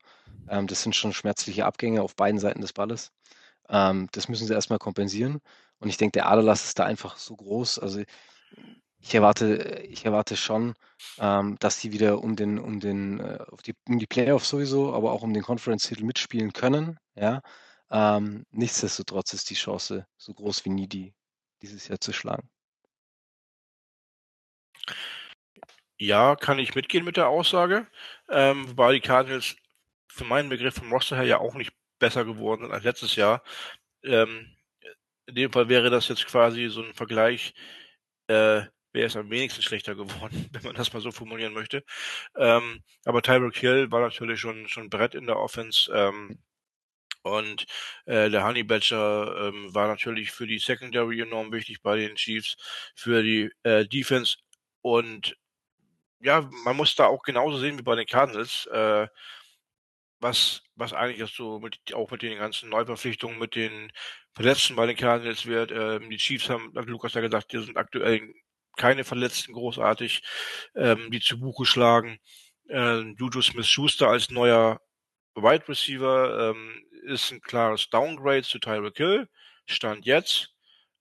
ähm, 0.49 0.67
das 0.67 0.81
sind 0.83 0.95
schon 0.95 1.13
schmerzliche 1.13 1.65
Abgänge 1.65 2.01
auf 2.01 2.15
beiden 2.15 2.39
Seiten 2.39 2.61
des 2.61 2.73
Balles. 2.73 3.11
Ähm, 3.69 4.09
das 4.11 4.27
müssen 4.29 4.47
sie 4.47 4.53
erstmal 4.53 4.79
kompensieren. 4.79 5.39
Und 5.79 5.89
ich 5.89 5.97
denke, 5.97 6.13
der 6.13 6.27
Aderlass 6.27 6.65
ist 6.65 6.79
da 6.79 6.85
einfach 6.85 7.17
so 7.17 7.35
groß. 7.35 7.79
Also 7.79 8.01
ich 8.99 9.15
erwarte, 9.15 9.83
ich 9.89 10.05
erwarte 10.05 10.35
schon, 10.37 10.75
ähm, 11.19 11.57
dass 11.59 11.79
sie 11.79 11.91
wieder 11.91 12.21
um 12.21 12.35
den, 12.35 12.59
um 12.59 12.79
den, 12.79 13.19
äh, 13.19 13.45
die, 13.65 13.73
um 13.87 13.99
die 13.99 14.07
Playoffs 14.07 14.49
sowieso, 14.49 14.93
aber 14.93 15.11
auch 15.11 15.21
um 15.23 15.33
den 15.33 15.43
Conference-Titel 15.43 16.03
mitspielen 16.03 16.53
können. 16.53 16.99
Ja. 17.15 17.41
Ähm, 17.91 18.45
nichtsdestotrotz 18.51 19.33
ist 19.33 19.49
die 19.49 19.55
Chance 19.55 20.05
so 20.17 20.33
groß 20.33 20.65
wie 20.65 20.69
nie, 20.69 20.87
die 20.87 21.13
dieses 21.61 21.87
Jahr 21.87 21.99
zu 21.99 22.13
schlagen. 22.13 22.49
Ja, 25.97 26.35
kann 26.35 26.59
ich 26.59 26.75
mitgehen 26.75 27.03
mit 27.03 27.17
der 27.17 27.27
Aussage. 27.27 27.87
Ähm, 28.29 28.69
wobei 28.69 28.93
die 28.93 29.01
Cardinals 29.01 29.55
für 30.07 30.23
meinen 30.25 30.49
Begriff 30.49 30.75
vom 30.75 30.91
Roster 30.93 31.17
her 31.17 31.25
ja 31.25 31.37
auch 31.39 31.55
nicht 31.55 31.73
besser 31.99 32.25
geworden 32.25 32.63
sind 32.63 32.71
als 32.71 32.83
letztes 32.85 33.15
Jahr. 33.15 33.43
Ähm, 34.03 34.55
in 35.27 35.35
dem 35.35 35.51
Fall 35.51 35.69
wäre 35.69 35.89
das 35.89 36.07
jetzt 36.07 36.25
quasi 36.27 36.69
so 36.69 36.81
ein 36.83 36.93
Vergleich, 36.93 37.53
äh, 38.27 38.63
wer 38.93 39.05
ist 39.07 39.15
am 39.15 39.29
wenigsten 39.29 39.61
schlechter 39.61 39.95
geworden, 39.95 40.49
wenn 40.53 40.63
man 40.63 40.75
das 40.75 40.93
mal 40.93 41.01
so 41.01 41.11
formulieren 41.11 41.53
möchte. 41.53 41.83
Ähm, 42.35 42.83
aber 43.05 43.21
Tyreek 43.21 43.57
Hill 43.57 43.91
war 43.91 44.01
natürlich 44.01 44.39
schon 44.39 44.67
schon 44.67 44.89
Brett 44.89 45.15
in 45.15 45.27
der 45.27 45.39
Offense. 45.39 45.91
Ähm, 45.93 46.39
und 47.23 47.65
äh, 48.05 48.29
der 48.29 48.45
Honey 48.45 48.63
Badger 48.63 49.49
ähm, 49.49 49.73
war 49.75 49.87
natürlich 49.87 50.31
für 50.31 50.47
die 50.47 50.59
Secondary 50.59 51.21
enorm 51.21 51.51
wichtig 51.51 51.81
bei 51.81 51.97
den 51.97 52.15
Chiefs, 52.15 52.55
für 52.95 53.23
die 53.23 53.51
äh, 53.63 53.85
Defense. 53.85 54.37
Und 54.81 55.35
ja, 56.21 56.49
man 56.65 56.77
muss 56.77 56.95
da 56.95 57.07
auch 57.07 57.23
genauso 57.23 57.57
sehen 57.57 57.77
wie 57.77 57.83
bei 57.83 57.95
den 57.95 58.05
Cardinals. 58.07 58.67
Äh, 58.67 59.07
was, 60.19 60.61
was 60.75 60.93
eigentlich 60.93 61.33
so 61.33 61.59
mit, 61.59 61.79
auch 61.93 62.11
mit 62.11 62.21
den 62.21 62.37
ganzen 62.37 62.69
Neuverpflichtungen, 62.69 63.39
mit 63.39 63.55
den 63.55 63.91
Verletzten 64.33 64.75
bei 64.75 64.85
den 64.85 64.97
Cardinals 64.97 65.45
wird. 65.45 65.71
Ähm, 65.71 66.09
die 66.09 66.17
Chiefs 66.17 66.49
haben, 66.49 66.73
hat 66.75 66.85
Lukas 66.85 67.13
ja 67.13 67.21
gesagt, 67.21 67.53
die 67.53 67.59
sind 67.63 67.77
aktuell 67.77 68.33
keine 68.79 69.03
Verletzten 69.03 69.53
großartig, 69.53 70.23
ähm, 70.73 71.11
die 71.11 71.19
zu 71.19 71.39
Buche 71.39 71.65
schlagen. 71.65 72.17
Äh, 72.67 73.01
Juju 73.19 73.41
Smith-Schuster 73.41 74.07
als 74.07 74.31
neuer 74.31 74.81
Wide 75.35 75.67
Receiver 75.67 76.49
ähm, 76.49 76.83
ist 77.03 77.31
ein 77.31 77.41
klares 77.41 77.89
Downgrade 77.89 78.43
zu 78.43 78.57
Tyreek 78.57 78.97
Hill. 78.97 79.29
Stand 79.67 80.05
jetzt. 80.05 80.49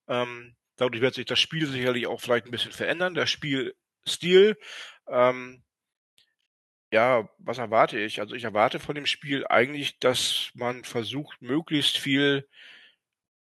Ähm, 0.09 0.57
dadurch 0.77 1.01
wird 1.01 1.15
sich 1.15 1.27
das 1.27 1.39
Spiel 1.39 1.67
sicherlich 1.67 2.07
auch 2.07 2.21
vielleicht 2.21 2.47
ein 2.47 2.51
bisschen 2.51 2.73
verändern, 2.73 3.15
der 3.15 3.27
Spielstil. 3.27 4.59
Ähm, 5.09 5.63
ja, 6.91 7.29
was 7.39 7.59
erwarte 7.59 7.99
ich? 7.99 8.21
Also 8.21 8.35
ich 8.35 8.45
erwarte 8.45 8.81
von 8.81 8.95
dem 8.95 9.07
Spiel 9.07 9.47
eigentlich, 9.47 9.99
dass 9.99 10.51
man 10.55 10.85
versucht, 10.85 11.41
möglichst 11.43 11.99
viel 11.99 12.49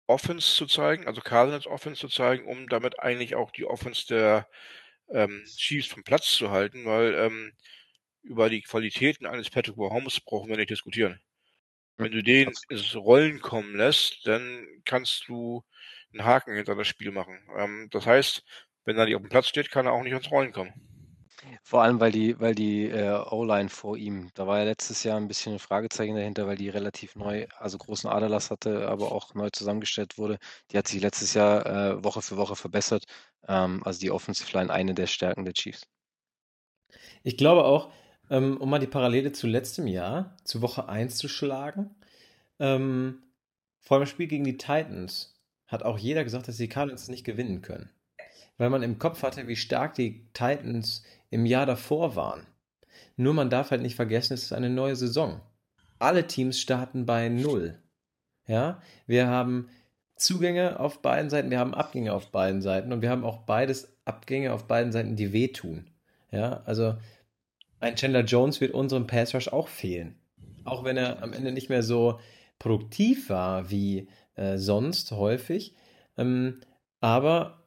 Offense 0.08 0.56
zu 0.56 0.66
zeigen, 0.66 1.08
also 1.08 1.22
Cardinals 1.22 1.68
Offense 1.68 2.02
zu 2.02 2.08
zeigen, 2.10 2.46
um 2.46 2.68
damit 2.68 3.00
eigentlich 3.00 3.36
auch 3.36 3.52
die 3.52 3.66
Offense 3.66 4.08
der 4.08 4.48
ähm, 5.10 5.44
Chiefs 5.58 5.88
vom 5.88 6.04
Platz 6.04 6.32
zu 6.32 6.52
halten, 6.52 6.86
weil 6.86 7.14
ähm, 7.16 7.54
über 8.22 8.50
die 8.50 8.62
Qualitäten 8.62 9.26
eines 9.26 9.50
Patrick 9.50 9.78
Mahomes 9.78 10.20
brauchen 10.22 10.50
wir 10.50 10.58
nicht 10.58 10.70
diskutieren. 10.70 11.22
Wenn 11.98 12.12
du 12.12 12.24
den 12.24 12.52
ins 12.70 12.96
Rollen 12.96 13.40
kommen 13.40 13.76
lässt, 13.76 14.26
dann 14.26 14.66
kannst 14.86 15.28
du 15.28 15.64
einen 16.12 16.26
Haken 16.26 16.56
hinter 16.56 16.76
das 16.76 16.88
Spiel 16.88 17.12
machen. 17.12 17.40
Ähm, 17.58 17.88
das 17.92 18.06
heißt, 18.06 18.44
wenn 18.86 18.98
er 18.98 19.06
nicht 19.06 19.16
auf 19.16 19.22
dem 19.22 19.30
Platz 19.30 19.48
steht, 19.48 19.72
kann 19.72 19.86
er 19.86 19.94
auch 19.94 20.04
nicht 20.04 20.14
ins 20.14 20.32
Rollen 20.32 20.52
kommen. 20.52 20.93
Vor 21.64 21.84
allem, 21.84 22.00
weil 22.00 22.12
die, 22.12 22.40
weil 22.40 22.56
die 22.56 22.88
äh, 22.90 23.18
O-Line 23.32 23.70
vor 23.70 23.98
ihm, 23.98 24.30
da 24.34 24.48
war 24.48 24.60
ja 24.60 24.66
letztes 24.66 25.04
Jahr 25.04 25.18
ein 25.18 25.28
bisschen 25.28 25.54
ein 25.54 25.60
Fragezeichen 25.60 26.16
dahinter, 26.16 26.48
weil 26.48 26.58
die 26.58 26.70
relativ 26.70 27.16
neu, 27.16 27.48
also 27.58 27.78
großen 27.78 28.10
Aderlass 28.10 28.52
hatte, 28.52 28.88
aber 28.88 29.12
auch 29.12 29.34
neu 29.34 29.50
zusammengestellt 29.50 30.18
wurde. 30.18 30.38
Die 30.72 30.78
hat 30.78 30.88
sich 30.88 31.02
letztes 31.02 31.34
Jahr 31.34 31.66
äh, 31.66 32.04
Woche 32.04 32.22
für 32.22 32.38
Woche 32.38 32.56
verbessert. 32.56 33.06
Ähm, 33.48 33.82
also 33.84 34.00
die 34.00 34.12
Offensive 34.12 34.52
Line 34.58 34.72
eine 34.72 34.94
der 34.94 35.08
Stärken 35.08 35.46
der 35.46 35.54
Chiefs. 35.54 35.88
Ich 37.24 37.38
glaube 37.38 37.66
auch, 37.66 37.92
ähm, 38.30 38.58
um 38.58 38.70
mal 38.70 38.80
die 38.80 38.88
Parallele 38.88 39.32
zu 39.32 39.48
letztem 39.48 39.88
Jahr, 39.88 40.38
zu 40.44 40.62
Woche 40.62 40.90
1 40.90 41.18
zu 41.18 41.28
schlagen, 41.28 41.96
ähm, 42.60 43.24
vor 43.80 44.00
dem 44.00 44.08
Spiel 44.08 44.28
gegen 44.28 44.44
die 44.44 44.58
Titans 44.58 45.36
hat 45.68 45.84
auch 45.84 45.98
jeder 45.98 46.24
gesagt, 46.24 46.48
dass 46.48 46.58
die 46.58 46.70
Cardinals 46.70 47.10
nicht 47.10 47.26
gewinnen 47.26 47.62
können. 47.62 47.90
Weil 48.58 48.70
man 48.70 48.84
im 48.84 49.00
Kopf 49.00 49.24
hatte, 49.24 49.48
wie 49.48 49.56
stark 49.56 49.96
die 49.96 50.28
Titans 50.34 51.04
im 51.34 51.46
Jahr 51.46 51.66
davor 51.66 52.16
waren. 52.16 52.46
Nur 53.16 53.34
man 53.34 53.50
darf 53.50 53.72
halt 53.72 53.82
nicht 53.82 53.96
vergessen, 53.96 54.34
es 54.34 54.44
ist 54.44 54.54
eine 54.54 54.70
neue 54.70 54.96
Saison. 54.96 55.42
Alle 56.00 56.28
Teams 56.28 56.60
starten 56.60 57.06
bei 57.06 57.30
Null. 57.30 57.80
Ja, 58.48 58.82
wir 59.08 59.28
haben 59.28 59.70
Zugänge 60.16 60.80
auf 60.80 61.02
beiden 61.02 61.30
Seiten, 61.30 61.50
wir 61.50 61.60
haben 61.60 61.74
Abgänge 61.74 62.14
auf 62.14 62.32
beiden 62.32 62.62
Seiten 62.62 62.92
und 62.92 63.02
wir 63.02 63.10
haben 63.10 63.24
auch 63.24 63.40
beides 63.40 63.98
Abgänge 64.06 64.54
auf 64.54 64.68
beiden 64.68 64.92
Seiten, 64.92 65.16
die 65.16 65.34
wehtun. 65.34 65.90
Ja, 66.32 66.62
also 66.66 66.96
ein 67.80 67.96
Chandler 67.96 68.24
Jones 68.24 68.62
wird 68.62 68.74
unserem 68.74 69.08
Pass 69.08 69.34
Rush 69.34 69.48
auch 69.50 69.68
fehlen. 69.68 70.16
Auch 70.66 70.84
wenn 70.84 70.98
er 70.98 71.22
am 71.22 71.34
Ende 71.34 71.52
nicht 71.52 71.70
mehr 71.70 71.84
so 71.84 72.20
produktiv 72.60 73.30
war 73.30 73.70
wie 73.70 74.08
äh, 74.36 74.58
sonst 74.58 75.12
häufig. 75.12 75.76
Ähm, 76.18 76.62
aber 77.02 77.64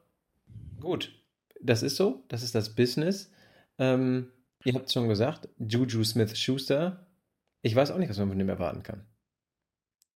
gut, 0.79 1.13
das 1.61 1.83
ist 1.83 1.95
so, 1.95 2.23
das 2.27 2.43
ist 2.43 2.55
das 2.55 2.75
Business. 2.75 3.31
Ähm, 3.79 4.31
ihr 4.63 4.73
habt 4.73 4.87
es 4.87 4.93
schon 4.93 5.07
gesagt, 5.07 5.47
Juju 5.59 6.03
Smith-Schuster. 6.03 7.05
Ich 7.61 7.75
weiß 7.75 7.91
auch 7.91 7.97
nicht, 7.97 8.09
was 8.09 8.17
man 8.17 8.29
von 8.29 8.39
dem 8.39 8.49
erwarten 8.49 8.81
kann. 8.83 9.05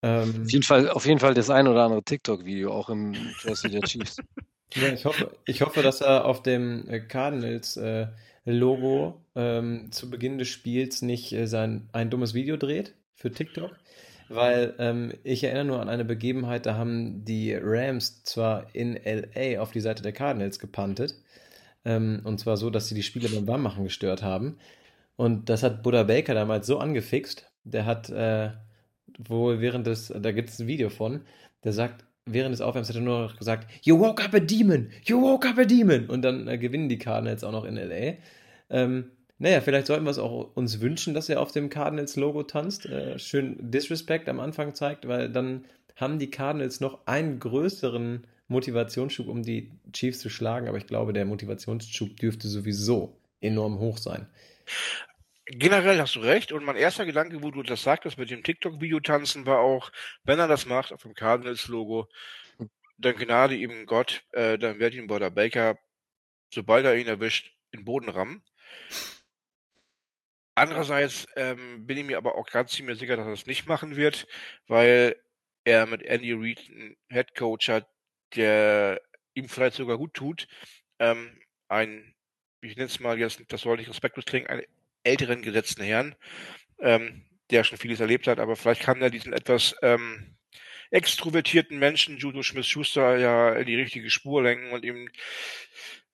Ähm, 0.03 0.43
auf, 0.43 0.51
jeden 0.51 0.63
Fall, 0.63 0.89
auf 0.89 1.05
jeden 1.05 1.19
Fall 1.19 1.33
das 1.33 1.49
ein 1.49 1.67
oder 1.67 1.83
andere 1.83 2.03
TikTok-Video, 2.03 2.71
auch 2.71 2.89
im 2.89 3.13
Jersey 3.43 3.69
der 3.69 3.81
Chiefs. 3.81 4.17
ja, 4.73 4.93
ich 4.93 5.03
hoffe, 5.05 5.35
ich 5.45 5.61
hoffe, 5.61 5.83
dass 5.83 6.01
er 6.01 6.25
auf 6.25 6.41
dem 6.41 6.89
äh, 6.89 7.01
Cardinals-Logo 7.01 9.21
äh, 9.35 9.57
ähm, 9.57 9.91
zu 9.91 10.09
Beginn 10.09 10.39
des 10.39 10.47
Spiels 10.47 11.03
nicht 11.03 11.33
äh, 11.33 11.45
sein, 11.45 11.87
ein 11.91 12.09
dummes 12.09 12.33
Video 12.33 12.57
dreht 12.57 12.95
für 13.13 13.31
TikTok. 13.31 13.75
Weil 14.33 14.75
ähm, 14.79 15.11
ich 15.23 15.43
erinnere 15.43 15.65
nur 15.65 15.81
an 15.81 15.89
eine 15.89 16.05
Begebenheit, 16.05 16.65
da 16.65 16.75
haben 16.75 17.25
die 17.25 17.53
Rams 17.53 18.23
zwar 18.23 18.73
in 18.73 18.97
LA 19.03 19.59
auf 19.59 19.71
die 19.71 19.81
Seite 19.81 20.03
der 20.03 20.13
Cardinals 20.13 20.57
gepantet, 20.57 21.15
ähm, 21.85 22.21
und 22.23 22.39
zwar 22.39 22.57
so, 22.57 22.69
dass 22.69 22.87
sie 22.87 22.95
die 22.95 23.03
Spiele 23.03 23.29
beim 23.29 23.47
Warmmachen 23.47 23.83
gestört 23.83 24.23
haben. 24.23 24.57
Und 25.15 25.49
das 25.49 25.63
hat 25.63 25.83
Buddha 25.83 26.03
Baker 26.03 26.33
damals 26.33 26.67
so 26.67 26.79
angefixt. 26.79 27.51
Der 27.63 27.85
hat 27.85 28.09
äh, 28.09 28.51
wohl 29.17 29.61
während 29.61 29.87
des, 29.87 30.13
da 30.15 30.31
gibt 30.31 30.49
es 30.49 30.59
ein 30.59 30.67
Video 30.67 30.89
von, 30.89 31.21
der 31.63 31.73
sagt, 31.73 32.05
während 32.25 32.53
des 32.53 32.61
Aufwärms 32.61 32.89
hat 32.89 32.95
er 32.95 33.01
nur 33.01 33.21
noch 33.21 33.37
gesagt, 33.37 33.69
You 33.83 33.99
woke 33.99 34.23
up 34.23 34.33
a 34.33 34.39
demon! 34.39 34.89
You 35.05 35.21
woke 35.21 35.47
up 35.47 35.57
a 35.57 35.63
demon! 35.63 36.07
Und 36.07 36.21
dann 36.23 36.47
äh, 36.47 36.57
gewinnen 36.57 36.89
die 36.89 36.97
Cardinals 36.97 37.43
auch 37.43 37.51
noch 37.51 37.65
in 37.65 37.77
L.A. 37.77 38.17
Ähm, 38.69 39.11
naja, 39.37 39.61
vielleicht 39.61 39.87
sollten 39.87 40.05
wir 40.05 40.11
es 40.11 40.19
auch 40.19 40.55
uns 40.55 40.81
wünschen, 40.81 41.13
dass 41.13 41.29
er 41.29 41.41
auf 41.41 41.51
dem 41.51 41.69
Cardinals-Logo 41.69 42.43
tanzt. 42.43 42.85
Äh, 42.85 43.17
schön 43.17 43.57
Disrespect 43.59 44.29
am 44.29 44.39
Anfang 44.39 44.75
zeigt, 44.75 45.07
weil 45.07 45.29
dann 45.29 45.65
haben 45.95 46.19
die 46.19 46.29
Cardinals 46.29 46.79
noch 46.79 47.05
einen 47.05 47.39
größeren 47.39 48.25
Motivationsschub, 48.51 49.27
um 49.27 49.41
die 49.41 49.71
Chiefs 49.91 50.19
zu 50.19 50.29
schlagen, 50.29 50.67
aber 50.67 50.77
ich 50.77 50.87
glaube, 50.87 51.13
der 51.13 51.25
Motivationsschub 51.25 52.17
dürfte 52.17 52.47
sowieso 52.47 53.17
enorm 53.39 53.79
hoch 53.79 53.97
sein. 53.97 54.27
Generell 55.45 55.99
hast 55.99 56.15
du 56.15 56.19
recht 56.19 56.51
und 56.51 56.63
mein 56.63 56.75
erster 56.75 57.05
Gedanke, 57.05 57.41
wo 57.41 57.51
du 57.51 57.63
das 57.63 57.83
sagtest 57.83 58.17
mit 58.17 58.29
dem 58.29 58.43
TikTok-Video 58.43 58.99
tanzen, 58.99 59.45
war 59.45 59.59
auch, 59.59 59.91
wenn 60.23 60.39
er 60.39 60.47
das 60.47 60.65
macht 60.65 60.93
auf 60.93 61.01
dem 61.01 61.13
Cardinals-Logo, 61.13 62.07
dann 62.97 63.15
Gnade 63.15 63.55
ihm 63.55 63.85
Gott, 63.87 64.23
äh, 64.31 64.57
dann 64.57 64.79
wird 64.79 64.93
ihn 64.93 65.07
Border 65.07 65.31
Baker, 65.31 65.77
sobald 66.53 66.85
er 66.85 66.95
ihn 66.95 67.07
erwischt, 67.07 67.51
in 67.71 67.79
den 67.79 67.85
Boden 67.85 68.09
rammen. 68.09 68.43
Andererseits 70.53 71.25
ähm, 71.35 71.87
bin 71.87 71.97
ich 71.97 72.05
mir 72.05 72.17
aber 72.17 72.35
auch 72.35 72.47
ganz 72.47 72.71
ziemlich 72.71 72.99
sicher, 72.99 73.17
dass 73.17 73.25
er 73.25 73.31
das 73.31 73.47
nicht 73.47 73.67
machen 73.67 73.95
wird, 73.95 74.27
weil 74.67 75.15
er 75.63 75.85
mit 75.85 76.03
Andy 76.03 76.33
Reid 76.33 76.59
einen 76.69 76.97
Head 77.09 77.35
Coach 77.35 77.69
hat, 77.69 77.87
der 78.35 79.01
ihm 79.33 79.47
vielleicht 79.47 79.75
sogar 79.75 79.97
gut 79.97 80.13
tut, 80.13 80.47
ähm, 80.99 81.39
ein, 81.67 82.13
ich 82.61 82.75
nenne 82.75 82.87
es 82.87 82.99
mal 82.99 83.17
jetzt, 83.17 83.41
das 83.47 83.61
soll 83.61 83.77
nicht 83.77 83.89
respektlos 83.89 84.25
klingen, 84.25 84.47
einen 84.47 84.63
älteren 85.03 85.41
gesetzten 85.41 85.83
Herrn, 85.83 86.15
ähm, 86.79 87.25
der 87.49 87.63
schon 87.63 87.77
vieles 87.77 87.99
erlebt 87.99 88.27
hat, 88.27 88.39
aber 88.39 88.55
vielleicht 88.55 88.81
kann 88.81 89.01
er 89.01 89.09
diesen 89.09 89.33
etwas 89.33 89.75
ähm, 89.81 90.37
extrovertierten 90.91 91.79
Menschen, 91.79 92.17
Judo 92.17 92.43
Smith-Schuster, 92.43 93.17
ja 93.17 93.53
in 93.53 93.65
die 93.65 93.75
richtige 93.75 94.09
Spur 94.09 94.43
lenken 94.43 94.71
und 94.71 94.83
ihm 94.83 95.09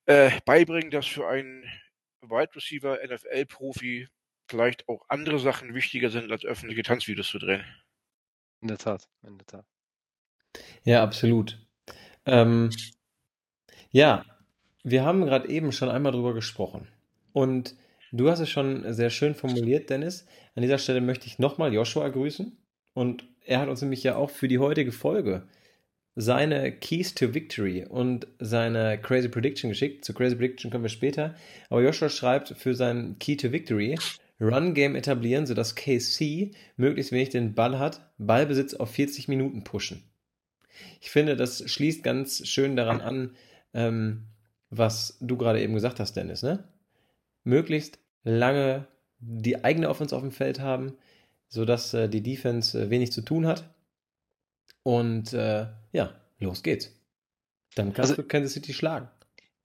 äh, 0.06 0.32
beibringen, 0.46 0.92
dass 0.92 1.08
für 1.08 1.28
einen 1.28 1.64
Wide 2.22 2.56
Receiver, 2.56 3.00
NFL-Profi 3.04 4.08
vielleicht 4.50 4.88
auch 4.88 5.04
andere 5.10 5.40
Sachen 5.40 5.74
wichtiger 5.74 6.10
sind, 6.10 6.32
als 6.32 6.46
öffentliche 6.46 6.84
Tanzvideos 6.84 7.28
zu 7.28 7.40
drehen. 7.40 7.66
In 8.62 8.70
der 8.70 8.78
Tat, 8.78 9.08
in 9.24 9.38
der 9.38 9.48
Tat. 9.48 9.66
Ja, 10.84 11.04
absolut. 11.04 11.67
Ähm, 12.28 12.70
ja, 13.92 14.26
wir 14.84 15.04
haben 15.04 15.26
gerade 15.26 15.50
eben 15.50 15.72
schon 15.72 15.90
einmal 15.90 16.12
drüber 16.12 16.34
gesprochen. 16.34 16.88
Und 17.34 17.76
du 18.12 18.30
hast 18.30 18.40
es 18.40 18.50
schon 18.50 18.94
sehr 18.94 19.10
schön 19.10 19.36
formuliert, 19.36 19.90
Dennis. 19.90 20.26
An 20.56 20.62
dieser 20.62 20.78
Stelle 20.78 21.02
möchte 21.02 21.28
ich 21.28 21.40
nochmal 21.40 21.74
Joshua 21.74 22.08
grüßen. 22.10 22.58
Und 22.94 23.26
er 23.46 23.60
hat 23.60 23.70
uns 23.70 23.82
nämlich 23.82 24.04
ja 24.04 24.16
auch 24.16 24.30
für 24.30 24.48
die 24.48 24.60
heutige 24.60 24.92
Folge 24.92 25.48
seine 26.16 26.72
Keys 26.72 27.14
to 27.14 27.36
Victory 27.36 27.86
und 27.86 28.28
seine 28.40 29.00
Crazy 29.00 29.30
Prediction 29.30 29.70
geschickt. 29.70 30.04
Zu 30.04 30.14
Crazy 30.14 30.36
Prediction 30.36 30.72
kommen 30.72 30.84
wir 30.84 30.90
später. 30.90 31.36
Aber 31.70 31.84
Joshua 31.84 32.10
schreibt 32.10 32.50
für 32.58 32.74
sein 32.74 33.18
Key 33.20 33.38
to 33.38 33.52
Victory 33.52 33.98
Run 34.40 34.74
Game 34.74 34.96
etablieren, 34.96 35.46
sodass 35.46 35.76
KC 35.76 36.52
möglichst 36.76 37.12
wenig 37.12 37.30
den 37.30 37.56
Ball 37.56 37.80
hat, 37.80 38.12
Ballbesitz 38.18 38.74
auf 38.74 38.92
40 38.92 39.28
Minuten 39.28 39.64
pushen. 39.64 40.04
Ich 41.02 41.10
finde, 41.10 41.36
das 41.36 41.70
schließt 41.70 42.04
ganz 42.04 42.48
schön 42.48 42.76
daran 42.76 43.02
an, 43.02 43.36
ähm, 43.74 44.28
was 44.70 45.18
du 45.22 45.38
gerade 45.38 45.62
eben 45.62 45.74
gesagt 45.74 46.00
hast, 46.00 46.14
Dennis. 46.14 46.44
Ne? 46.44 46.68
Möglichst 47.44 48.00
lange 48.24 48.88
die 49.20 49.64
eigene 49.64 49.90
Offense 49.90 50.16
auf 50.16 50.22
dem 50.22 50.32
Feld 50.32 50.60
haben, 50.60 50.98
sodass 51.48 51.94
äh, 51.94 52.10
die 52.10 52.22
Defense 52.22 52.80
äh, 52.80 52.90
wenig 52.90 53.12
zu 53.12 53.22
tun 53.22 53.48
hat. 53.48 53.74
Und 54.84 55.34
äh, 55.34 55.68
ja, 55.92 56.14
los 56.40 56.64
geht's. 56.64 56.92
Dann 57.76 57.94
kannst 57.94 58.12
also, 58.12 58.22
du 58.22 58.28
Kansas 58.28 58.54
City 58.54 58.74
schlagen. 58.74 59.10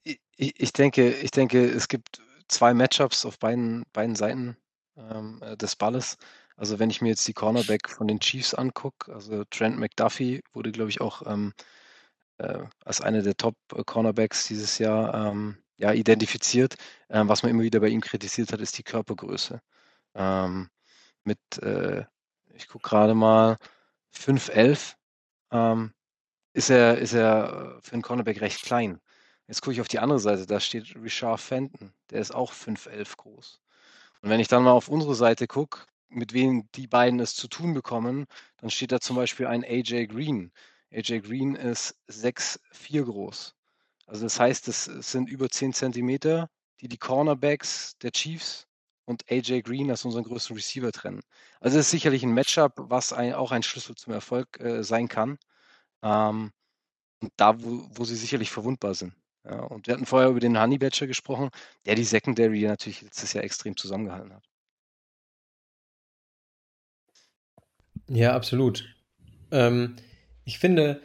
Ich, 0.05 0.19
ich, 0.37 0.73
denke, 0.73 1.11
ich 1.11 1.31
denke, 1.31 1.65
es 1.65 1.89
gibt 1.89 2.21
zwei 2.49 2.75
Matchups 2.75 3.25
auf 3.25 3.39
beiden, 3.39 3.85
beiden 3.93 4.17
Seiten 4.17 4.57
ähm, 4.97 5.41
äh, 5.43 5.57
des 5.57 5.77
Balles. 5.77 6.19
Also 6.63 6.79
wenn 6.79 6.91
ich 6.91 7.01
mir 7.01 7.09
jetzt 7.09 7.27
die 7.27 7.33
Cornerback 7.33 7.91
von 7.91 8.07
den 8.07 8.21
Chiefs 8.21 8.55
angucke, 8.55 9.13
also 9.13 9.43
Trent 9.47 9.81
McDuffie 9.81 10.45
wurde, 10.53 10.71
glaube 10.71 10.91
ich, 10.91 11.01
auch 11.01 11.27
ähm, 11.27 11.55
äh, 12.39 12.61
als 12.85 13.01
einer 13.01 13.23
der 13.23 13.37
Top-Cornerbacks 13.37 14.47
dieses 14.47 14.79
Jahr 14.79 15.33
ähm, 15.33 15.59
ja, 15.77 15.93
identifiziert. 15.93 16.77
Ähm, 17.11 17.29
was 17.29 17.43
man 17.43 17.51
immer 17.51 17.65
wieder 17.65 17.81
bei 17.81 17.89
ihm 17.89 18.01
kritisiert 18.01 18.53
hat, 18.53 18.61
ist 18.61 18.79
die 18.79 18.85
Körpergröße. 18.85 19.61
Ähm, 20.15 20.71
mit, 21.25 21.41
äh, 21.63 22.05
ich 22.55 22.69
gucke 22.69 22.89
gerade 22.89 23.15
mal, 23.15 23.59
5'11 24.13 24.95
ähm, 25.51 25.93
ist 26.55 26.71
er, 26.71 26.99
ist 26.99 27.15
er 27.15 27.81
für 27.83 27.95
einen 27.95 28.03
Cornerback 28.03 28.41
recht 28.41 28.63
klein. 28.63 29.01
Jetzt 29.49 29.63
gucke 29.63 29.75
ich 29.75 29.81
auf 29.81 29.89
die 29.89 29.99
andere 29.99 30.21
Seite, 30.21 30.47
da 30.47 30.61
steht 30.61 30.95
Richard 30.95 31.41
Fenton, 31.41 31.93
der 32.11 32.21
ist 32.21 32.33
auch 32.33 32.53
5'11 32.53 33.17
groß. 33.17 33.61
Und 34.23 34.31
wenn 34.31 34.41
ich 34.41 34.49
dann 34.49 34.63
mal 34.63 34.73
auf 34.73 34.89
unsere 34.89 35.17
Seite 35.17 35.49
gucke, 35.49 35.87
mit 36.13 36.33
wem 36.33 36.69
die 36.75 36.87
beiden 36.87 37.21
es 37.21 37.35
zu 37.35 37.49
tun 37.49 37.75
bekommen, 37.75 38.27
dann 38.59 38.71
steht 38.71 38.93
da 38.93 39.01
zum 39.01 39.17
Beispiel 39.17 39.47
ein 39.47 39.65
AJ 39.65 40.07
Green. 40.09 40.53
AJ 40.93 41.21
Green 41.21 41.55
ist 41.55 41.97
6'4 42.09 43.05
groß. 43.05 43.55
Also 44.07 44.25
das 44.25 44.39
heißt, 44.39 44.69
es 44.69 44.85
sind 44.85 45.29
über 45.29 45.49
10 45.49 45.73
Zentimeter, 45.73 46.51
die 46.81 46.89
die 46.89 46.99
Cornerbacks 46.99 47.97
der 48.03 48.13
Chiefs 48.13 48.67
und 49.05 49.25
AJ 49.31 49.63
Green 49.63 49.91
als 49.91 50.05
unseren 50.05 50.25
größten 50.25 50.57
Receiver 50.57 50.93
trennen. 50.93 51.23
Also 51.61 51.79
es 51.79 51.87
ist 51.87 51.91
sicherlich 51.93 52.23
ein 52.23 52.35
Matchup, 52.35 52.75
was 52.77 53.13
ein, 53.13 53.35
auch 53.35 53.53
ein 53.53 53.63
Schlüssel 53.63 53.95
zum 53.97 54.13
Erfolg 54.13 54.61
äh, 54.61 54.83
sein 54.85 55.09
kann. 55.09 55.39
Ähm, 56.03 56.53
und 57.21 57.33
da, 57.37 57.63
wo, 57.63 57.89
wo 57.95 58.05
sie 58.05 58.17
sicherlich 58.17 58.51
verwundbar 58.51 58.95
sind. 58.95 59.15
Ja, 59.45 59.61
und 59.63 59.87
wir 59.87 59.95
hatten 59.95 60.07
vorher 60.07 60.31
über 60.31 60.41
den 60.41 60.61
Honey 60.61 60.79
Badger 60.79 61.07
gesprochen, 61.07 61.51
der 61.87 61.95
die 61.97 62.05
Secondary 62.05 62.63
natürlich 62.63 63.03
letztes 63.03 63.33
Jahr 63.33 63.45
extrem 63.45 63.77
zusammengehalten 63.77 64.35
hat. 64.35 64.52
Ja, 68.15 68.35
absolut. 68.35 68.85
Ähm, 69.51 69.97
ich 70.45 70.59
finde 70.59 71.01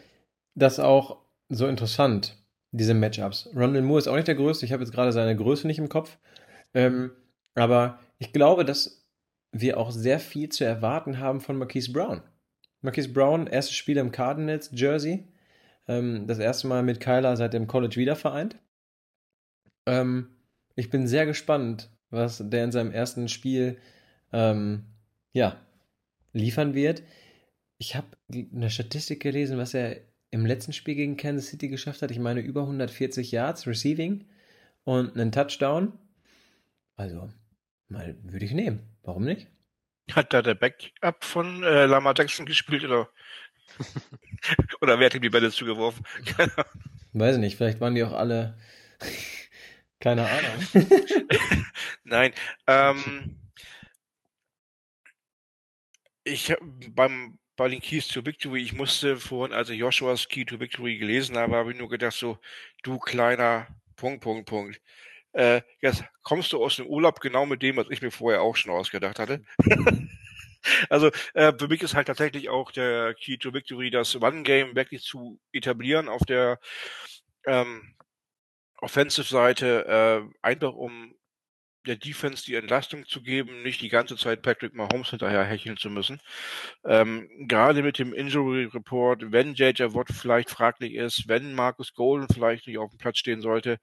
das 0.56 0.78
auch 0.78 1.22
so 1.48 1.66
interessant, 1.68 2.36
diese 2.72 2.94
Matchups. 2.94 3.50
Rondell 3.56 3.82
Moore 3.82 4.00
ist 4.00 4.08
auch 4.10 4.16
nicht 4.16 4.28
der 4.28 4.36
Größte. 4.36 4.66
Ich 4.66 4.74
habe 4.74 4.84
jetzt 4.84 4.92
gerade 4.92 5.14
seine 5.14 5.36
Größe 5.36 5.68
nicht 5.68 5.80
im 5.80 5.88
Kopf. 5.88 6.18
Ähm, 6.74 7.12
aber 7.56 8.00
ich 8.20 8.34
glaube, 8.34 8.66
dass 8.66 9.08
wir 9.54 9.78
auch 9.78 9.92
sehr 9.92 10.20
viel 10.20 10.50
zu 10.50 10.66
erwarten 10.66 11.20
haben 11.20 11.40
von 11.40 11.58
Marquise 11.58 11.94
Brown. 11.94 12.22
Marquise 12.82 13.14
Brown, 13.14 13.48
erstes 13.48 13.76
Spiel 13.76 13.96
im 13.98 14.12
Cardinals 14.12 14.70
Jersey. 14.74 15.30
Ähm, 15.88 16.28
das 16.28 16.40
erste 16.40 16.68
Mal 16.68 16.84
mit 16.84 17.00
Kyler 17.00 17.38
seit 17.38 17.54
dem 17.54 17.68
College 17.68 17.96
wieder 17.96 18.18
vereint. 18.18 18.58
Ähm, 19.86 20.28
ich 20.76 20.90
bin 20.90 21.08
sehr 21.08 21.26
gespannt, 21.26 21.90
was 22.10 22.44
der 22.44 22.66
in 22.66 22.74
seinem 22.74 22.92
ersten 22.92 23.30
Spiel 23.30 23.78
ähm, 24.34 24.84
ja, 25.32 25.56
liefern 26.34 26.74
wird. 26.74 27.04
Ich 27.78 27.96
habe 27.96 28.08
eine 28.30 28.70
Statistik 28.70 29.22
gelesen, 29.22 29.58
was 29.58 29.74
er 29.74 29.98
im 30.32 30.46
letzten 30.46 30.74
Spiel 30.74 30.96
gegen 30.96 31.18
Kansas 31.18 31.48
City 31.48 31.70
geschafft 31.70 32.02
hat. 32.02 32.12
Ich 32.12 32.20
meine 32.20 32.42
über 32.42 32.62
140 32.62 33.32
Yards 33.32 33.68
Receiving 33.68 34.26
und 34.84 35.16
einen 35.16 35.32
Touchdown. 35.32 35.94
Also, 36.96 37.30
mal 37.88 38.18
würde 38.24 38.46
ich 38.46 38.52
nehmen. 38.52 38.82
Warum 39.04 39.24
nicht? 39.24 39.48
Hat 40.12 40.34
da 40.34 40.42
der 40.42 40.56
Backup 40.56 41.24
von 41.24 41.64
äh, 41.64 41.86
Lama 41.86 42.14
Jackson 42.16 42.46
gespielt 42.46 42.84
oder? 42.86 43.10
oder 44.82 45.00
wer 45.00 45.08
hat 45.08 45.16
ihm 45.16 45.22
die 45.22 45.30
Bälle 45.30 45.52
zugeworfen? 45.52 46.06
Weiß 47.14 47.36
ich 47.36 47.42
nicht, 47.42 47.58
vielleicht 47.58 47.80
waren 47.82 47.96
die 47.96 48.04
auch 48.04 48.14
alle. 48.14 48.58
Keine 50.00 50.28
Ahnung. 50.30 50.68
Nein. 52.04 52.32
Ähm, 52.68 53.36
ich 56.28 56.54
beim 56.90 57.40
bei 57.56 57.70
den 57.70 57.82
Keys 57.82 58.08
to 58.08 58.24
Victory, 58.24 58.62
ich 58.62 58.74
musste 58.74 59.18
vorhin, 59.18 59.52
als 59.56 59.70
ich 59.70 59.80
Joshuas 59.80 60.28
Key 60.30 60.46
to 60.46 60.60
Victory 60.60 60.98
gelesen 60.98 61.38
habe, 61.38 61.56
habe 61.56 61.72
ich 61.72 61.78
nur 61.78 61.90
gedacht, 61.90 62.14
so, 62.14 62.38
du 62.84 63.00
kleiner 63.00 63.68
Punkt, 63.96 64.22
Punkt, 64.22 64.48
Punkt. 64.48 64.80
Äh, 65.34 65.62
jetzt 65.82 66.04
kommst 66.22 66.54
du 66.54 66.64
aus 66.64 66.76
dem 66.76 66.86
Urlaub 66.86 67.20
genau 67.20 67.48
mit 67.48 67.64
dem, 67.64 67.78
was 67.78 67.88
ich 67.90 68.04
mir 68.04 68.12
vorher 68.12 68.44
auch 68.44 68.56
schon 68.56 68.72
ausgedacht 68.72 69.18
hatte. 69.18 69.44
also 70.90 71.12
äh, 71.34 71.54
für 71.58 71.68
mich 71.68 71.82
ist 71.82 71.96
halt 71.96 72.08
tatsächlich 72.08 72.50
auch 72.50 72.72
der 72.72 73.14
Key 73.16 73.38
to 73.38 73.54
Victory, 73.54 73.90
das 73.90 74.16
One-Game 74.16 74.76
wirklich 74.76 75.04
zu 75.04 75.40
etablieren 75.52 76.10
auf 76.10 76.24
der 76.26 76.60
ähm, 77.46 77.96
Offensive-Seite, 78.80 80.30
äh, 80.32 80.38
einfach 80.42 80.74
um 80.74 81.16
der 81.88 81.96
Defense 81.96 82.46
die 82.46 82.56
Entlastung 82.56 83.06
zu 83.06 83.22
geben, 83.22 83.64
nicht 83.64 83.82
die 83.82 83.90
ganze 83.90 84.18
Zeit 84.18 84.42
Patrick 84.42 84.74
Mahomes 84.74 85.10
hinterher 85.10 85.44
hecheln 85.44 85.78
zu 85.78 85.90
müssen. 85.90 86.22
Ähm, 86.86 87.30
gerade 87.48 87.84
mit 87.84 88.00
dem 88.00 88.14
Injury 88.14 88.66
Report, 88.66 89.32
wenn 89.32 89.54
JJ 89.56 89.94
Watt 89.94 90.10
vielleicht 90.12 90.50
fraglich 90.50 90.94
ist, 90.94 91.28
wenn 91.28 91.54
Marcus 91.56 91.94
Golden 91.94 92.28
vielleicht 92.32 92.68
nicht 92.68 92.78
auf 92.78 92.92
dem 92.92 93.00
Platz 93.00 93.18
stehen 93.18 93.42
sollte, 93.42 93.80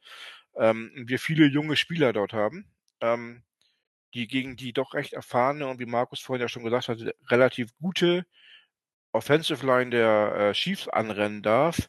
ähm, 0.57 0.93
wir 1.07 1.19
viele 1.19 1.47
junge 1.47 1.77
Spieler 1.77 2.13
dort 2.13 2.33
haben, 2.33 2.67
ähm, 3.01 3.43
die 4.15 4.29
gegen 4.29 4.57
die 4.57 4.73
doch 4.73 4.95
recht 4.95 5.13
erfahrene 5.13 5.67
und 5.67 5.81
wie 5.81 5.87
Markus 5.87 6.21
vorhin 6.21 6.43
ja 6.43 6.49
schon 6.49 6.65
gesagt 6.65 6.89
hat, 6.89 6.99
relativ 7.31 7.71
gute 7.79 8.25
Offensive 9.13 9.65
Line 9.65 9.91
der 9.91 10.35
äh, 10.37 10.53
Chiefs 10.53 10.89
anrennen 10.89 11.43
darf, 11.43 11.89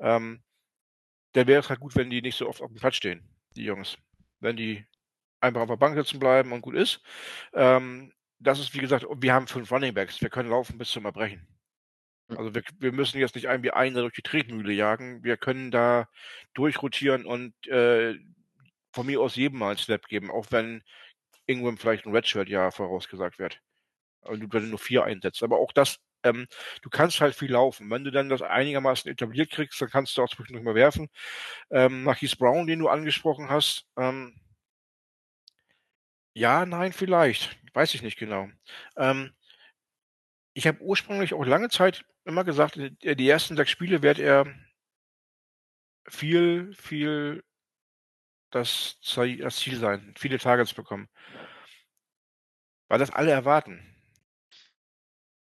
ähm, 0.00 0.42
dann 1.32 1.46
wäre 1.46 1.60
es 1.60 1.68
halt 1.68 1.80
gut, 1.80 1.96
wenn 1.96 2.10
die 2.10 2.22
nicht 2.22 2.36
so 2.36 2.48
oft 2.48 2.62
auf 2.62 2.70
dem 2.70 2.78
Platz 2.78 2.96
stehen, 2.96 3.28
die 3.56 3.64
Jungs. 3.64 3.96
Wenn 4.40 4.56
die 4.56 4.84
einfach 5.44 5.62
auf 5.62 5.68
der 5.68 5.76
Bank 5.76 5.96
sitzen 5.96 6.18
bleiben 6.18 6.52
und 6.52 6.62
gut 6.62 6.74
ist. 6.74 7.00
Ähm, 7.52 8.12
das 8.40 8.58
ist, 8.58 8.74
wie 8.74 8.78
gesagt, 8.78 9.06
wir 9.08 9.32
haben 9.32 9.46
fünf 9.46 9.70
Running 9.70 9.94
Backs. 9.94 10.20
Wir 10.20 10.30
können 10.30 10.50
laufen 10.50 10.78
bis 10.78 10.90
zum 10.90 11.04
Erbrechen. 11.04 11.46
Hm. 12.28 12.38
Also 12.38 12.54
wir, 12.54 12.62
wir 12.78 12.92
müssen 12.92 13.18
jetzt 13.18 13.34
nicht 13.34 13.44
irgendwie 13.44 13.70
eine 13.70 14.00
durch 14.00 14.14
die 14.14 14.22
Tretmühle 14.22 14.72
jagen. 14.72 15.22
Wir 15.22 15.36
können 15.36 15.70
da 15.70 16.08
durchrotieren 16.54 17.26
und 17.26 17.54
äh, 17.68 18.18
von 18.92 19.06
mir 19.06 19.20
aus 19.20 19.36
jedem 19.36 19.58
mal 19.58 19.70
einen 19.70 19.78
Snap 19.78 20.06
geben, 20.06 20.30
auch 20.30 20.46
wenn 20.50 20.82
irgendwann 21.46 21.76
vielleicht 21.76 22.06
ein 22.06 22.14
Redshirt 22.14 22.48
ja 22.48 22.70
vorausgesagt 22.70 23.38
wird. 23.38 23.60
Also 24.22 24.40
wenn 24.40 24.62
du 24.62 24.68
nur 24.68 24.78
vier 24.78 25.04
einsetzt. 25.04 25.42
Aber 25.42 25.58
auch 25.58 25.72
das, 25.72 25.98
ähm, 26.22 26.46
du 26.82 26.90
kannst 26.90 27.20
halt 27.20 27.34
viel 27.34 27.52
laufen. 27.52 27.90
Wenn 27.90 28.04
du 28.04 28.10
dann 28.10 28.28
das 28.28 28.42
einigermaßen 28.42 29.10
etabliert 29.10 29.50
kriegst, 29.50 29.80
dann 29.80 29.90
kannst 29.90 30.16
du 30.16 30.22
auch 30.22 30.30
zwischendurch 30.30 30.64
mal 30.64 30.74
werfen. 30.74 31.08
Ähm, 31.70 32.04
Marquise 32.04 32.36
Brown, 32.36 32.66
den 32.66 32.78
du 32.78 32.88
angesprochen 32.88 33.50
hast, 33.50 33.84
ähm, 33.98 34.34
ja, 36.34 36.66
nein, 36.66 36.92
vielleicht. 36.92 37.56
Weiß 37.74 37.94
ich 37.94 38.02
nicht 38.02 38.18
genau. 38.18 38.48
Ähm, 38.96 39.32
ich 40.52 40.66
habe 40.66 40.80
ursprünglich 40.80 41.34
auch 41.34 41.44
lange 41.44 41.68
Zeit 41.68 42.04
immer 42.24 42.44
gesagt, 42.44 42.76
äh, 42.76 43.16
die 43.16 43.28
ersten 43.28 43.56
sechs 43.56 43.70
Spiele 43.70 44.02
wird 44.02 44.18
er 44.18 44.46
viel, 46.08 46.74
viel 46.74 47.42
das, 48.50 49.00
Ziel 49.00 49.78
sein, 49.78 50.14
viele 50.16 50.38
Targets 50.38 50.74
bekommen. 50.74 51.08
Weil 52.88 52.98
das 52.98 53.10
alle 53.10 53.30
erwarten. 53.30 53.80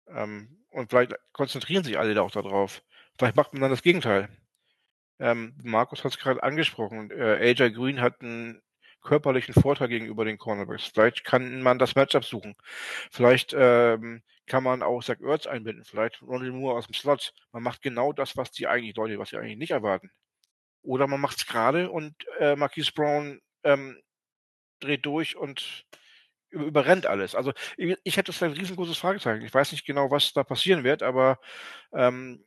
Ähm, 0.07 0.63
und 0.69 0.89
vielleicht 0.89 1.13
konzentrieren 1.33 1.83
sich 1.83 1.97
alle 1.97 2.13
da 2.13 2.21
auch 2.21 2.31
darauf. 2.31 2.83
Vielleicht 3.17 3.35
macht 3.35 3.53
man 3.53 3.61
dann 3.61 3.71
das 3.71 3.83
Gegenteil. 3.83 4.29
Ähm, 5.19 5.55
Markus 5.63 6.03
hat 6.03 6.11
es 6.11 6.19
gerade 6.19 6.43
angesprochen. 6.43 7.11
Äh, 7.11 7.51
AJ 7.51 7.71
Green 7.71 8.01
hat 8.01 8.21
einen 8.21 8.61
körperlichen 9.07 9.53
Vorteil 9.53 9.87
gegenüber 9.87 10.25
den 10.25 10.37
Cornerbacks. 10.37 10.85
Vielleicht 10.85 11.23
kann 11.23 11.61
man 11.61 11.79
das 11.79 11.95
Matchup 11.95 12.25
suchen. 12.25 12.55
Vielleicht 13.09 13.55
ähm, 13.57 14.21
kann 14.45 14.63
man 14.63 14.83
auch 14.83 15.01
Zach 15.01 15.19
Ertz 15.21 15.47
einbinden. 15.47 15.85
Vielleicht 15.85 16.21
Ronald 16.21 16.53
Moore 16.53 16.77
aus 16.77 16.87
dem 16.87 16.93
Slot. 16.93 17.33
Man 17.51 17.63
macht 17.63 17.81
genau 17.81 18.13
das, 18.13 18.37
was 18.37 18.51
die 18.51 18.67
eigentlich 18.67 18.95
Leute, 18.95 19.17
was 19.17 19.29
sie 19.29 19.37
eigentlich 19.37 19.57
nicht 19.57 19.71
erwarten. 19.71 20.11
Oder 20.83 21.07
man 21.07 21.21
macht 21.21 21.37
es 21.37 21.47
gerade 21.47 21.89
und 21.89 22.13
äh, 22.39 22.55
Marquise 22.55 22.91
Brown 22.93 23.41
ähm, 23.63 23.97
dreht 24.79 25.05
durch 25.05 25.35
und 25.35 25.85
überrennt 26.49 27.05
alles. 27.05 27.33
Also 27.35 27.53
ich, 27.77 27.97
ich 28.03 28.17
hätte 28.17 28.31
das 28.31 28.43
ein 28.43 28.51
riesengroßes 28.51 28.97
Fragezeichen. 28.97 29.45
Ich 29.45 29.53
weiß 29.53 29.71
nicht 29.71 29.85
genau, 29.85 30.11
was 30.11 30.33
da 30.33 30.43
passieren 30.43 30.83
wird, 30.83 31.01
aber 31.03 31.39
ähm, 31.93 32.45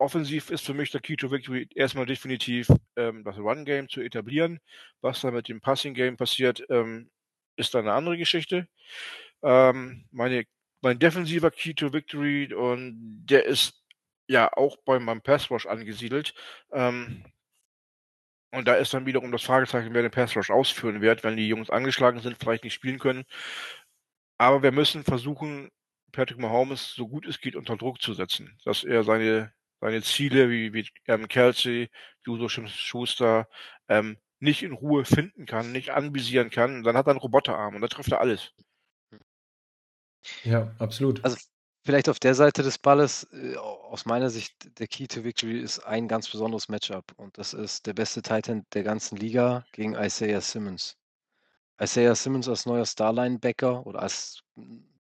offensiv 0.00 0.50
ist 0.50 0.66
für 0.66 0.74
mich 0.74 0.90
der 0.90 1.00
Key 1.00 1.16
to 1.16 1.30
Victory 1.30 1.68
erstmal 1.74 2.06
definitiv 2.06 2.68
ähm, 2.96 3.22
das 3.24 3.38
Run-Game 3.38 3.88
zu 3.88 4.00
etablieren. 4.00 4.60
Was 5.00 5.20
da 5.20 5.30
mit 5.30 5.48
dem 5.48 5.60
Passing-Game 5.60 6.16
passiert, 6.16 6.64
ähm, 6.70 7.10
ist 7.56 7.74
dann 7.74 7.82
eine 7.86 7.92
andere 7.94 8.18
Geschichte. 8.18 8.68
Ähm, 9.42 10.06
meine, 10.10 10.44
mein 10.82 10.98
defensiver 10.98 11.50
Key 11.50 11.74
to 11.74 11.92
Victory 11.92 12.52
und 12.54 13.26
der 13.26 13.44
ist 13.46 13.84
ja 14.28 14.52
auch 14.56 14.76
bei 14.84 14.98
meinem 14.98 15.22
Pass 15.22 15.50
Rush 15.50 15.66
angesiedelt. 15.66 16.34
Ähm, 16.72 17.24
und 18.52 18.66
da 18.66 18.74
ist 18.74 18.92
dann 18.94 19.06
wiederum 19.06 19.30
das 19.32 19.42
Fragezeichen, 19.42 19.94
wer 19.94 20.02
den 20.02 20.10
Pass 20.10 20.36
Rush 20.36 20.50
ausführen 20.50 21.00
wird, 21.02 21.24
wenn 21.24 21.36
die 21.36 21.48
Jungs 21.48 21.70
angeschlagen 21.70 22.20
sind, 22.20 22.36
vielleicht 22.38 22.64
nicht 22.64 22.74
spielen 22.74 22.98
können. 22.98 23.24
Aber 24.38 24.62
wir 24.62 24.72
müssen 24.72 25.04
versuchen, 25.04 25.70
Patrick 26.12 26.38
Mahomes 26.38 26.94
so 26.94 27.06
gut 27.08 27.26
es 27.26 27.40
geht 27.40 27.56
unter 27.56 27.76
Druck 27.76 28.00
zu 28.00 28.14
setzen, 28.14 28.58
dass 28.64 28.84
er 28.84 29.04
seine 29.04 29.52
seine 29.80 30.02
Ziele 30.02 30.50
wie, 30.50 30.72
wie 30.72 30.88
ähm, 31.06 31.28
Kelsey, 31.28 31.90
Judo 32.24 32.48
Schuster 32.48 33.48
ähm, 33.88 34.18
nicht 34.38 34.62
in 34.62 34.72
Ruhe 34.72 35.04
finden 35.04 35.46
kann, 35.46 35.72
nicht 35.72 35.90
anvisieren 35.90 36.50
kann, 36.50 36.82
dann 36.82 36.96
hat 36.96 37.06
er 37.06 37.10
einen 37.10 37.20
Roboterarm 37.20 37.74
und 37.74 37.80
dann 37.80 37.90
trifft 37.90 38.12
er 38.12 38.20
alles. 38.20 38.52
Ja, 40.44 40.74
absolut. 40.78 41.24
Also 41.24 41.36
vielleicht 41.84 42.08
auf 42.08 42.18
der 42.18 42.34
Seite 42.34 42.62
des 42.62 42.78
Balles, 42.78 43.24
äh, 43.32 43.56
aus 43.56 44.06
meiner 44.06 44.30
Sicht, 44.30 44.78
der 44.78 44.86
Key 44.86 45.06
to 45.06 45.24
Victory 45.24 45.60
ist 45.60 45.80
ein 45.80 46.08
ganz 46.08 46.28
besonderes 46.30 46.68
Matchup 46.68 47.12
und 47.16 47.36
das 47.38 47.54
ist 47.54 47.86
der 47.86 47.94
beste 47.94 48.22
Titan 48.22 48.64
der 48.72 48.82
ganzen 48.82 49.16
Liga 49.16 49.64
gegen 49.72 49.94
Isaiah 49.94 50.40
Simmons. 50.40 50.96
Isaiah 51.80 52.14
Simmons 52.14 52.48
als 52.48 52.66
neuer 52.66 52.84
Star-Linebacker 52.84 53.86
oder 53.86 54.02
als 54.02 54.42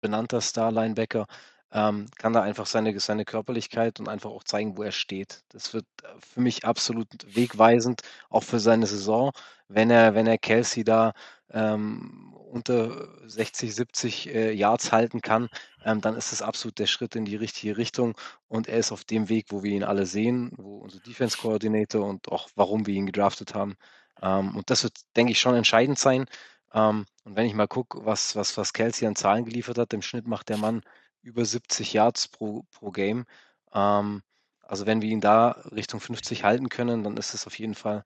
benannter 0.02 0.42
Star-Linebacker 0.42 1.26
ähm, 1.72 2.08
kann 2.18 2.34
da 2.34 2.42
einfach 2.42 2.66
seine, 2.66 2.98
seine 3.00 3.26
Körperlichkeit 3.26 4.00
und 4.00 4.08
einfach 4.08 4.30
auch 4.30 4.44
zeigen, 4.44 4.78
wo 4.78 4.84
er 4.84 4.92
steht. 4.92 5.44
Das 5.50 5.74
wird 5.74 5.86
äh, 6.04 6.08
für 6.20 6.42
mich 6.42 6.66
absolut 6.66 7.08
wegweisend, 7.36 8.02
auch 8.30 8.44
für 8.44 8.60
seine 8.60 8.88
Saison. 8.88 9.32
Wenn 9.68 9.90
er, 9.90 10.16
wenn 10.16 10.28
er 10.28 10.38
Kelsey 10.38 10.84
da 10.84 11.14
ähm, 11.52 12.34
unter 12.34 13.10
60, 13.28 13.76
70 13.76 14.34
äh, 14.34 14.52
Yards 14.54 14.92
halten 14.92 15.22
kann, 15.22 15.50
ähm, 15.84 16.02
dann 16.02 16.16
ist 16.16 16.32
das 16.32 16.42
absolut 16.42 16.80
der 16.80 16.88
Schritt 16.88 17.16
in 17.16 17.26
die 17.26 17.36
richtige 17.36 17.78
Richtung 17.78 18.16
und 18.48 18.68
er 18.68 18.78
ist 18.78 18.92
auf 18.92 19.04
dem 19.04 19.30
Weg, 19.30 19.48
wo 19.50 19.64
wir 19.64 19.72
ihn 19.72 19.84
alle 19.84 20.06
sehen, 20.06 20.52
wo 20.56 20.78
unser 20.78 21.00
Defense 21.00 21.38
Coordinator 21.38 22.06
und 22.06 22.32
auch 22.32 22.50
warum 22.56 22.88
wir 22.88 22.94
ihn 22.96 23.06
gedraftet 23.06 23.54
haben. 23.54 23.76
Ähm, 24.22 24.56
und 24.56 24.70
das 24.70 24.84
wird, 24.84 24.98
denke 25.16 25.32
ich, 25.34 25.40
schon 25.40 25.56
entscheidend 25.56 26.00
sein. 26.00 26.26
Ähm, 26.74 27.06
und 27.26 27.36
wenn 27.36 27.46
ich 27.46 27.54
mal 27.54 27.68
gucke, 27.68 28.06
was, 28.06 28.36
was, 28.36 28.58
was 28.58 28.74
Kelsey 28.74 29.08
an 29.08 29.16
Zahlen 29.16 29.46
geliefert 29.46 29.78
hat, 29.78 29.94
im 29.94 30.02
Schnitt 30.02 30.28
macht 30.28 30.50
der 30.50 30.58
Mann 30.58 30.82
über 31.28 31.46
70 31.46 31.94
Yards 31.94 32.28
pro, 32.30 32.64
pro 32.72 32.92
Game. 32.92 33.26
Ähm, 33.74 34.22
also 34.62 34.86
wenn 34.86 35.02
wir 35.02 35.10
ihn 35.10 35.22
da 35.22 35.52
Richtung 35.72 36.00
50 36.00 36.44
halten 36.44 36.70
können, 36.70 37.04
dann 37.04 37.18
ist 37.18 37.34
es 37.34 37.46
auf 37.48 37.58
jeden 37.60 37.76
Fall 37.76 38.04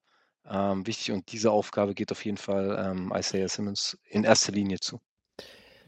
ähm, 0.50 0.86
wichtig 0.88 1.12
und 1.12 1.32
diese 1.32 1.52
Aufgabe 1.52 1.94
geht 1.94 2.12
auf 2.12 2.26
jeden 2.26 2.38
Fall 2.38 2.84
ähm, 2.84 3.14
Isaiah 3.16 3.48
Simmons 3.48 3.98
in 4.10 4.24
erster 4.24 4.52
Linie 4.52 4.80
zu. 4.80 5.00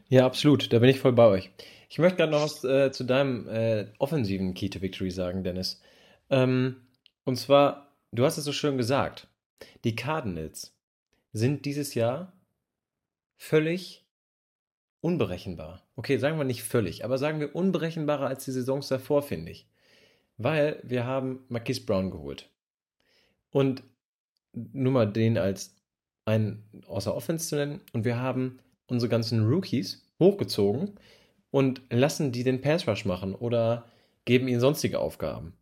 Ja, 0.08 0.26
absolut. 0.26 0.72
Da 0.72 0.78
bin 0.78 0.90
ich 0.90 1.00
voll 1.00 1.12
bei 1.12 1.26
euch. 1.26 1.50
Ich 1.88 1.98
möchte 1.98 2.18
gerade 2.18 2.32
noch 2.32 2.42
was 2.42 2.62
äh, 2.64 2.92
zu 2.92 3.04
deinem 3.04 3.48
äh, 3.48 3.86
offensiven 3.98 4.54
Key 4.54 4.68
to 4.68 4.80
Victory 4.80 5.10
sagen, 5.10 5.44
Dennis. 5.44 5.80
Ähm, 6.30 6.86
und 7.24 7.36
zwar, 7.36 7.96
du 8.12 8.24
hast 8.24 8.38
es 8.38 8.44
so 8.44 8.52
schön 8.52 8.76
gesagt, 8.76 9.28
die 9.84 9.96
Cardinals 9.96 10.76
sind 11.32 11.64
dieses 11.64 11.94
Jahr 11.94 12.32
völlig 13.36 14.06
unberechenbar. 15.00 15.83
Okay, 15.96 16.18
sagen 16.18 16.38
wir 16.38 16.44
nicht 16.44 16.64
völlig, 16.64 17.04
aber 17.04 17.18
sagen 17.18 17.40
wir 17.40 17.54
unberechenbarer 17.54 18.26
als 18.26 18.44
die 18.44 18.52
Saisons 18.52 18.88
davor, 18.88 19.22
finde 19.22 19.52
ich. 19.52 19.68
Weil 20.36 20.80
wir 20.82 21.04
haben 21.04 21.44
Marquise 21.48 21.84
Brown 21.84 22.10
geholt. 22.10 22.50
Und 23.50 23.84
nur 24.52 24.92
mal 24.92 25.06
den 25.06 25.38
als 25.38 25.74
einen 26.24 26.64
außer 26.86 27.14
Offense 27.14 27.48
zu 27.48 27.56
nennen. 27.56 27.80
Und 27.92 28.04
wir 28.04 28.18
haben 28.18 28.58
unsere 28.86 29.08
ganzen 29.08 29.46
Rookies 29.46 30.04
hochgezogen 30.18 30.98
und 31.50 31.82
lassen 31.90 32.32
die 32.32 32.44
den 32.44 32.60
Pass 32.60 32.88
Rush 32.88 33.04
machen 33.04 33.34
oder 33.34 33.84
geben 34.24 34.48
ihnen 34.48 34.60
sonstige 34.60 34.98
Aufgaben. 34.98 35.54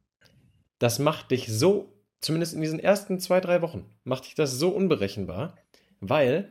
Das 0.79 0.99
macht 0.99 1.31
dich 1.31 1.49
so, 1.49 1.93
zumindest 2.21 2.55
in 2.55 2.61
diesen 2.61 2.81
ersten 2.81 3.21
zwei, 3.21 3.41
drei 3.41 3.63
Wochen, 3.63 3.85
macht 4.05 4.25
dich 4.25 4.35
das 4.35 4.59
so 4.59 4.71
unberechenbar, 4.71 5.57
weil 6.01 6.49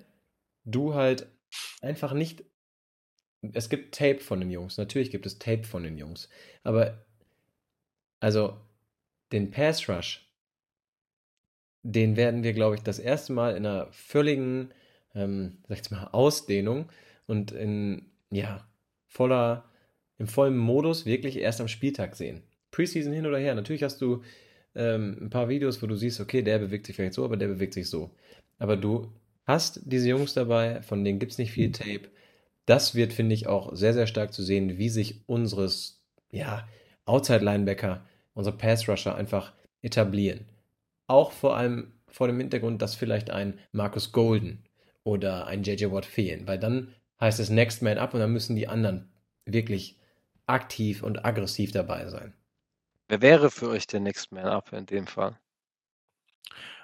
du 0.64 0.94
halt 0.94 1.28
einfach 1.82 2.14
nicht. 2.14 2.44
Es 3.42 3.70
gibt 3.70 3.96
Tape 3.96 4.20
von 4.20 4.40
den 4.40 4.52
Jungs, 4.52 4.78
natürlich 4.78 5.12
gibt 5.12 5.26
es 5.26 5.40
Tape 5.40 5.64
von 5.64 5.84
den 5.84 5.98
Jungs, 5.98 6.30
aber 6.64 7.04
also 8.20 8.58
den 9.32 9.50
Pass 9.52 9.90
Rush, 9.90 10.28
den 11.84 12.16
werden 12.16 12.44
wir, 12.44 12.54
glaube 12.54 12.76
ich, 12.76 12.82
das 12.82 13.00
erste 13.00 13.34
Mal 13.34 13.56
in 13.56 13.66
einer 13.66 13.92
völligen, 13.92 14.72
ähm, 15.16 15.58
sag 15.68 15.82
ich 15.82 15.92
mal, 15.92 16.10
Ausdehnung 16.12 16.90
und 17.26 17.52
in, 17.52 18.12
ja, 18.30 18.68
voller, 19.08 19.66
im 20.18 20.28
vollen 20.28 20.58
Modus 20.58 21.06
wirklich 21.06 21.38
erst 21.38 21.62
am 21.62 21.68
Spieltag 21.68 22.16
sehen. 22.16 22.44
Preseason 22.70 23.14
hin 23.14 23.26
oder 23.26 23.40
her. 23.40 23.56
Natürlich 23.56 23.84
hast 23.84 24.02
du 24.02 24.24
ähm, 24.76 25.18
ein 25.20 25.30
paar 25.30 25.50
Videos, 25.50 25.82
wo 25.82 25.88
du 25.88 25.96
siehst, 25.96 26.22
okay, 26.22 26.42
der 26.42 26.60
bewegt 26.60 26.86
sich 26.86 26.96
vielleicht 26.96 27.16
so, 27.16 27.26
aber 27.26 27.38
der 27.38 27.48
bewegt 27.48 27.74
sich 27.74 27.90
so. 27.90 28.12
Aber 28.60 28.78
du 28.78 29.12
hast 29.46 29.82
diese 29.86 30.10
Jungs 30.10 30.34
dabei, 30.34 30.82
von 30.84 31.04
denen 31.04 31.20
gibt 31.20 31.34
es 31.34 31.38
nicht 31.38 31.52
viel 31.52 31.72
Tape. 31.72 32.10
Das 32.66 32.96
wird, 32.96 33.14
finde 33.14 33.36
ich, 33.36 33.48
auch 33.48 33.76
sehr, 33.76 33.94
sehr 33.94 34.08
stark 34.08 34.34
zu 34.34 34.44
sehen, 34.44 34.78
wie 34.78 34.90
sich 34.90 35.28
unseres, 35.28 36.02
ja, 36.32 36.68
Outside-Linebacker, 37.06 38.06
unsere 38.34 38.58
Pass-Rusher 38.58 39.16
einfach 39.16 39.54
etablieren. 39.82 40.46
Auch 41.08 41.32
vor 41.32 41.58
allem 41.58 41.94
vor 42.08 42.28
dem 42.28 42.40
Hintergrund, 42.40 42.82
dass 42.82 42.96
vielleicht 42.96 43.30
ein 43.32 43.60
Marcus 43.72 44.12
Golden 44.12 44.64
oder 45.04 45.48
ein 45.48 45.64
JJ 45.64 45.92
Watt 45.92 46.06
fehlen, 46.06 46.48
weil 46.48 46.60
dann 46.60 46.94
heißt 47.20 47.40
es 47.40 47.50
Next 47.50 47.82
Man 47.82 47.98
Up 47.98 48.14
und 48.14 48.20
dann 48.20 48.32
müssen 48.32 48.56
die 48.56 48.68
anderen 48.68 49.12
wirklich 49.46 49.98
aktiv 50.46 51.04
und 51.04 51.26
aggressiv 51.26 51.72
dabei 51.72 52.08
sein. 52.08 52.34
Wer 53.08 53.22
wäre 53.22 53.50
für 53.52 53.70
euch 53.70 53.88
der 53.88 54.00
Next 54.00 54.32
Man 54.32 54.46
Up 54.46 54.72
in 54.74 54.86
dem 54.86 55.08
Fall? 55.08 55.38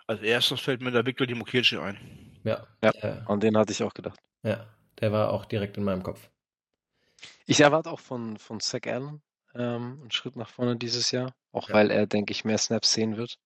Als 0.08 0.22
erstes 0.22 0.62
fällt 0.62 0.82
mir 0.82 0.92
der 0.92 1.06
Victor 1.06 1.28
Dimokirche 1.28 1.82
ein. 1.82 1.98
Ja, 2.44 2.66
Ja, 2.82 2.92
an 3.26 3.40
den 3.40 3.58
hatte 3.58 3.74
ich 3.74 3.84
auch 3.84 3.94
gedacht. 3.94 4.20
ja, 4.44 4.66
der 5.02 5.12
war 5.12 5.32
auch 5.34 5.46
direkt 5.46 5.78
in 5.78 5.84
meinem 5.84 6.04
Kopf. 6.04 6.30
Ich 7.48 7.62
erwarte 7.62 7.90
auch 7.90 8.00
von, 8.00 8.38
von 8.38 8.60
Zach 8.60 8.82
Allen 8.86 9.24
ähm, 9.56 10.02
einen 10.02 10.12
Schritt 10.12 10.36
nach 10.36 10.50
vorne 10.50 10.76
dieses 10.78 11.10
Jahr, 11.10 11.36
auch 11.52 11.68
Ja. 11.70 11.74
weil 11.74 11.90
er, 11.90 12.06
denke 12.06 12.32
ich, 12.32 12.46
mehr 12.46 12.60
Snaps 12.60 12.94
sehen 12.94 13.18
wird. 13.18 13.40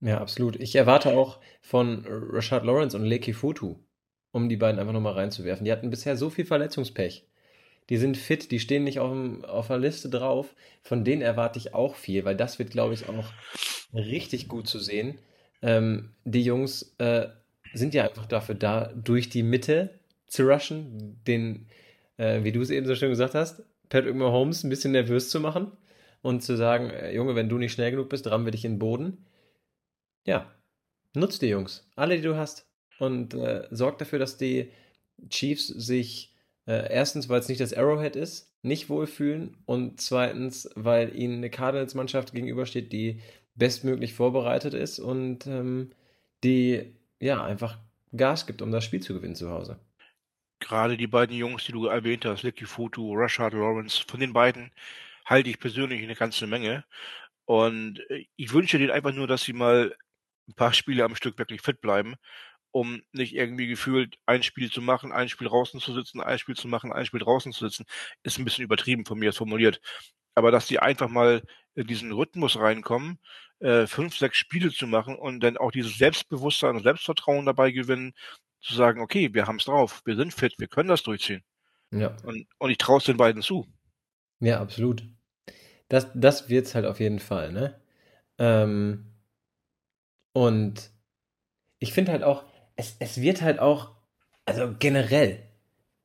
Ja, 0.00 0.18
absolut. 0.20 0.56
Ich 0.56 0.74
erwarte 0.76 1.16
auch 1.16 1.40
von 1.62 2.04
Rashad 2.06 2.64
Lawrence 2.64 2.96
und 2.96 3.04
Leki 3.04 3.32
Futu, 3.32 3.76
um 4.32 4.48
die 4.48 4.56
beiden 4.56 4.78
einfach 4.78 4.92
nochmal 4.92 5.14
reinzuwerfen. 5.14 5.64
Die 5.64 5.72
hatten 5.72 5.90
bisher 5.90 6.16
so 6.16 6.28
viel 6.30 6.44
Verletzungspech. 6.44 7.26
Die 7.90 7.96
sind 7.98 8.16
fit, 8.18 8.50
die 8.52 8.60
stehen 8.60 8.84
nicht 8.84 9.00
auf, 9.00 9.10
dem, 9.10 9.44
auf 9.44 9.68
der 9.68 9.78
Liste 9.78 10.10
drauf. 10.10 10.54
Von 10.82 11.04
denen 11.04 11.22
erwarte 11.22 11.58
ich 11.58 11.74
auch 11.74 11.96
viel, 11.96 12.24
weil 12.24 12.36
das 12.36 12.58
wird, 12.58 12.70
glaube 12.70 12.94
ich, 12.94 13.08
auch 13.08 13.34
richtig 13.94 14.48
gut 14.48 14.68
zu 14.68 14.78
sehen. 14.80 15.20
Ähm, 15.62 16.14
die 16.24 16.44
Jungs 16.44 16.94
äh, 16.98 17.28
sind 17.76 17.94
ja 17.94 18.04
einfach 18.04 18.26
dafür 18.26 18.54
da, 18.54 18.92
durch 18.94 19.28
die 19.28 19.42
Mitte 19.42 19.90
zu 20.26 20.44
rushen, 20.44 21.20
den, 21.26 21.66
äh, 22.16 22.42
wie 22.42 22.52
du 22.52 22.60
es 22.60 22.70
eben 22.70 22.86
so 22.86 22.94
schön 22.94 23.10
gesagt 23.10 23.34
hast, 23.34 23.62
Patrick 23.88 24.14
Mahomes 24.14 24.64
ein 24.64 24.70
bisschen 24.70 24.92
nervös 24.92 25.30
zu 25.30 25.40
machen 25.40 25.72
und 26.22 26.42
zu 26.42 26.56
sagen, 26.56 26.90
äh, 26.90 27.14
Junge, 27.14 27.34
wenn 27.34 27.48
du 27.48 27.58
nicht 27.58 27.72
schnell 27.72 27.90
genug 27.90 28.08
bist, 28.08 28.28
rammen 28.28 28.44
wir 28.44 28.52
dich 28.52 28.64
in 28.64 28.74
den 28.74 28.78
Boden. 28.78 29.24
Ja, 30.26 30.52
nutz 31.14 31.38
die 31.38 31.46
Jungs, 31.46 31.88
alle, 31.94 32.16
die 32.16 32.22
du 32.22 32.36
hast. 32.36 32.66
Und 32.98 33.34
äh, 33.34 33.68
sorg 33.70 33.98
dafür, 33.98 34.18
dass 34.18 34.38
die 34.38 34.70
Chiefs 35.28 35.66
sich 35.68 36.34
äh, 36.66 36.92
erstens, 36.92 37.28
weil 37.28 37.40
es 37.40 37.48
nicht 37.48 37.60
das 37.60 37.74
Arrowhead 37.74 38.16
ist, 38.16 38.52
nicht 38.62 38.88
wohlfühlen 38.88 39.56
und 39.66 40.00
zweitens, 40.00 40.68
weil 40.74 41.14
ihnen 41.16 41.36
eine 41.36 41.50
Cardinals-Mannschaft 41.50 42.32
gegenübersteht, 42.32 42.92
die 42.92 43.20
bestmöglich 43.54 44.14
vorbereitet 44.14 44.74
ist 44.74 44.98
und 44.98 45.46
ähm, 45.46 45.92
die 46.42 46.94
ja 47.20 47.44
einfach 47.44 47.78
Gas 48.16 48.46
gibt, 48.46 48.62
um 48.62 48.70
das 48.70 48.84
Spiel 48.84 49.00
zu 49.00 49.14
gewinnen 49.14 49.36
zu 49.36 49.50
Hause. 49.50 49.80
Gerade 50.60 50.96
die 50.96 51.06
beiden 51.06 51.36
Jungs, 51.36 51.64
die 51.64 51.72
du 51.72 51.86
erwähnt 51.86 52.24
hast, 52.24 52.42
Licky 52.42 52.64
Futu, 52.66 53.14
Rashad 53.14 53.52
Lawrence, 53.52 54.04
von 54.06 54.20
den 54.20 54.32
beiden 54.32 54.72
halte 55.26 55.50
ich 55.50 55.58
persönlich 55.60 56.02
eine 56.02 56.14
ganze 56.14 56.46
Menge. 56.46 56.84
Und 57.46 58.00
äh, 58.10 58.26
ich 58.36 58.52
wünsche 58.52 58.78
denen 58.78 58.90
einfach 58.90 59.12
nur, 59.12 59.26
dass 59.26 59.42
sie 59.42 59.52
mal 59.52 59.94
ein 60.48 60.54
paar 60.54 60.72
Spiele 60.72 61.04
am 61.04 61.16
Stück 61.16 61.38
wirklich 61.38 61.62
fit 61.62 61.80
bleiben, 61.80 62.16
um 62.72 63.02
nicht 63.12 63.34
irgendwie 63.34 63.66
gefühlt 63.68 64.16
ein 64.26 64.42
Spiel 64.42 64.70
zu 64.70 64.82
machen, 64.82 65.12
ein 65.12 65.28
Spiel 65.28 65.48
draußen 65.48 65.80
zu 65.80 65.94
sitzen, 65.94 66.20
ein 66.20 66.38
Spiel 66.38 66.56
zu 66.56 66.68
machen, 66.68 66.92
ein 66.92 67.06
Spiel 67.06 67.20
draußen 67.20 67.52
zu 67.52 67.68
sitzen. 67.68 67.86
Ist 68.22 68.38
ein 68.38 68.44
bisschen 68.44 68.64
übertrieben 68.64 69.06
von 69.06 69.18
mir 69.18 69.32
formuliert. 69.32 69.80
Aber 70.34 70.50
dass 70.50 70.66
die 70.66 70.80
einfach 70.80 71.08
mal 71.08 71.42
in 71.74 71.86
diesen 71.86 72.12
Rhythmus 72.12 72.58
reinkommen, 72.58 73.18
äh, 73.60 73.86
fünf, 73.86 74.16
sechs 74.16 74.38
Spiele 74.38 74.70
zu 74.70 74.86
machen 74.86 75.16
und 75.16 75.40
dann 75.40 75.56
auch 75.56 75.70
dieses 75.70 75.98
Selbstbewusstsein 75.98 76.76
und 76.76 76.82
Selbstvertrauen 76.82 77.46
dabei 77.46 77.70
gewinnen, 77.70 78.12
zu 78.60 78.74
sagen, 78.74 79.00
okay, 79.00 79.32
wir 79.32 79.46
haben 79.46 79.56
es 79.56 79.64
drauf, 79.64 80.02
wir 80.04 80.16
sind 80.16 80.34
fit, 80.34 80.54
wir 80.58 80.68
können 80.68 80.88
das 80.88 81.02
durchziehen. 81.02 81.42
Ja. 81.92 82.16
Und, 82.24 82.46
und 82.58 82.70
ich 82.70 82.78
traue 82.78 82.98
es 82.98 83.04
den 83.04 83.16
beiden 83.16 83.42
zu. 83.42 83.66
Ja, 84.40 84.60
absolut. 84.60 85.08
Das, 85.88 86.08
das 86.14 86.48
wird's 86.48 86.74
halt 86.74 86.84
auf 86.84 87.00
jeden 87.00 87.20
Fall, 87.20 87.52
ne? 87.52 87.80
Ähm, 88.38 89.12
und 90.32 90.90
ich 91.78 91.92
finde 91.92 92.12
halt 92.12 92.22
auch, 92.22 92.44
es, 92.74 92.96
es 92.98 93.20
wird 93.20 93.40
halt 93.40 93.58
auch, 93.58 93.94
also 94.44 94.74
generell, 94.78 95.42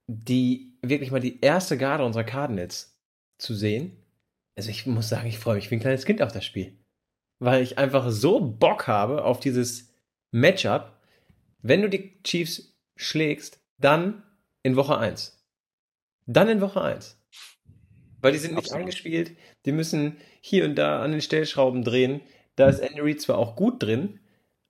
die, 0.08 0.78
wirklich 0.82 1.12
mal 1.12 1.20
die 1.20 1.42
erste 1.42 1.78
Garde 1.78 2.06
unserer 2.06 2.24
Cardinals 2.24 3.00
zu 3.38 3.54
sehen. 3.56 3.98
Also 4.56 4.70
ich 4.70 4.86
muss 4.86 5.10
sagen, 5.10 5.28
ich 5.28 5.40
freue 5.40 5.56
mich 5.56 5.72
wie 5.72 5.76
ein 5.76 5.82
kleines 5.82 6.06
Kind 6.06 6.22
auf 6.22 6.32
das 6.32 6.46
Spiel. 6.46 6.78
Weil 7.42 7.64
ich 7.64 7.80
einfach 7.80 8.12
so 8.12 8.40
Bock 8.40 8.86
habe 8.86 9.26
auf 9.26 9.40
dieses 9.40 9.92
Matchup. 10.30 10.96
Wenn 11.64 11.82
du 11.82 11.90
die 11.90 12.22
Chiefs 12.24 12.78
schlägst, 12.96 13.60
dann 13.80 14.22
in 14.62 14.76
Woche 14.76 15.00
1. 15.00 15.44
Dann 16.28 16.50
in 16.50 16.62
Woche 16.62 16.82
1. 16.82 17.18
Weil 18.22 18.34
die 18.34 18.38
sind 18.38 18.52
nicht 18.52 18.66
Absolut. 18.66 18.82
angespielt, 18.82 19.36
die 19.66 19.72
müssen 19.72 20.18
hier 20.40 20.66
und 20.66 20.76
da 20.76 21.02
an 21.02 21.12
den 21.12 21.22
Stellschrauben 21.22 21.84
drehen. 21.84 22.22
Da 22.56 22.70
ist 22.70 22.78
Andy 22.78 23.02
Reid 23.02 23.20
zwar 23.20 23.40
auch 23.40 23.56
gut 23.56 23.82
drin, 23.82 24.20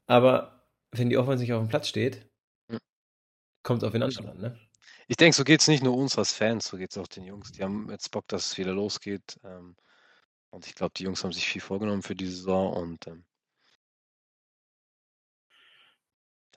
aber 0.08 0.64
wenn 0.92 1.10
die 1.10 1.18
Offense 1.18 1.44
nicht 1.44 1.52
auf 1.52 1.62
dem 1.62 1.68
Platz 1.68 1.90
steht, 1.90 2.26
Hm. 2.70 2.78
kommt 3.64 3.84
es 3.84 3.88
auf 3.88 3.92
den 3.92 4.04
anderen 4.04 4.30
an, 4.30 4.40
ne? 4.40 4.58
Ich 5.10 5.18
denke, 5.18 5.36
so 5.36 5.44
geht 5.44 5.60
es 5.60 5.68
nicht 5.68 5.84
nur 5.84 5.98
uns 5.98 6.18
als 6.18 6.32
Fans, 6.32 6.68
so 6.70 6.78
geht 6.78 6.92
es 6.92 6.98
auch 6.98 7.08
den 7.08 7.26
Jungs. 7.26 7.52
Die 7.52 7.64
haben 7.64 7.90
jetzt 7.92 8.12
Bock, 8.12 8.30
dass 8.30 8.46
es 8.52 8.58
wieder 8.58 8.72
losgeht. 8.72 9.38
Ähm, 9.44 9.76
und 10.52 10.68
ich 10.68 10.76
glaube, 10.76 10.94
die 10.96 11.04
Jungs 11.04 11.24
haben 11.24 11.34
sich 11.34 11.48
viel 11.48 11.62
vorgenommen 11.62 12.04
für 12.04 12.16
die 12.16 12.28
Saison 12.28 12.74
und 12.74 13.08
ähm, 13.08 13.26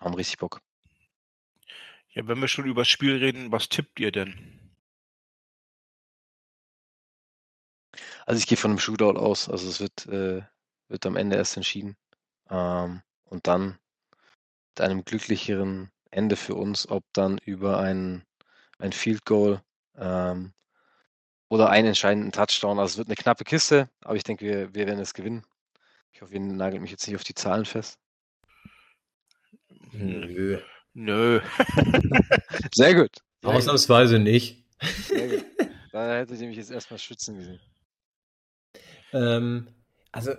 haben 0.01 0.15
richtig 0.15 0.39
Bock. 0.39 0.61
Ja, 2.11 2.27
wenn 2.29 2.41
wir 2.41 2.49
schon 2.49 2.67
über 2.67 2.83
das 2.83 2.89
Spiel 2.89 3.17
reden, 3.17 3.51
was 3.51 3.69
tippt 3.69 3.99
ihr 3.99 4.13
denn? 4.13 4.75
Also 8.27 8.39
ich 8.39 8.47
gehe 8.47 8.57
von 8.57 8.73
einem 8.73 8.79
Shootout 8.79 9.19
aus. 9.19 9.49
Also 9.49 9.69
es 9.69 9.81
wird, 9.81 10.07
äh, 10.07 10.43
wird 10.89 11.07
am 11.07 11.17
Ende 11.17 11.37
erst 11.37 11.57
entschieden. 11.57 11.97
Ähm, 12.51 13.03
und 13.25 13.47
dann 13.47 13.79
mit 14.71 14.81
einem 14.81 15.05
glücklicheren 15.05 15.91
Ende 16.11 16.37
für 16.37 16.55
uns, 16.55 16.89
ob 16.89 17.05
dann 17.13 17.39
über 17.39 17.79
ein, 17.81 18.25
ein 18.79 18.93
Field 18.93 19.25
Goal 19.25 19.63
ähm, 19.97 20.54
oder 21.49 21.71
einen 21.71 21.89
entscheidenden 21.89 22.33
Touchdown. 22.33 22.79
Also 22.79 22.93
es 22.93 22.99
wird 22.99 23.09
eine 23.09 23.17
knappe 23.17 23.45
Kiste, 23.45 23.89
aber 24.03 24.17
ich 24.17 24.25
denke, 24.25 24.45
wir, 24.45 24.75
wir 24.75 24.87
werden 24.87 25.01
es 25.01 25.15
gewinnen. 25.15 25.45
Ich 26.13 26.23
hoffe, 26.23 26.35
ihr 26.35 26.41
nagelt 26.41 26.83
mich 26.83 26.91
jetzt 26.91 27.07
nicht 27.07 27.17
auf 27.17 27.25
die 27.25 27.35
Zahlen 27.35 27.65
fest. 27.65 27.99
Nö. 29.93 30.61
Nö. 30.95 31.41
Sehr 32.75 32.95
gut. 32.95 33.19
Ausnahmsweise 33.43 34.19
nicht. 34.19 34.65
Sehr 34.81 35.29
gut. 35.29 35.45
Da 35.93 36.17
hättet 36.17 36.41
ihr 36.41 36.49
mich 36.49 36.57
jetzt 36.57 36.73
erstmal 36.73 36.99
schützen 36.99 37.37
gesehen. 37.37 37.61
Ähm, 39.13 39.69
also, 40.11 40.33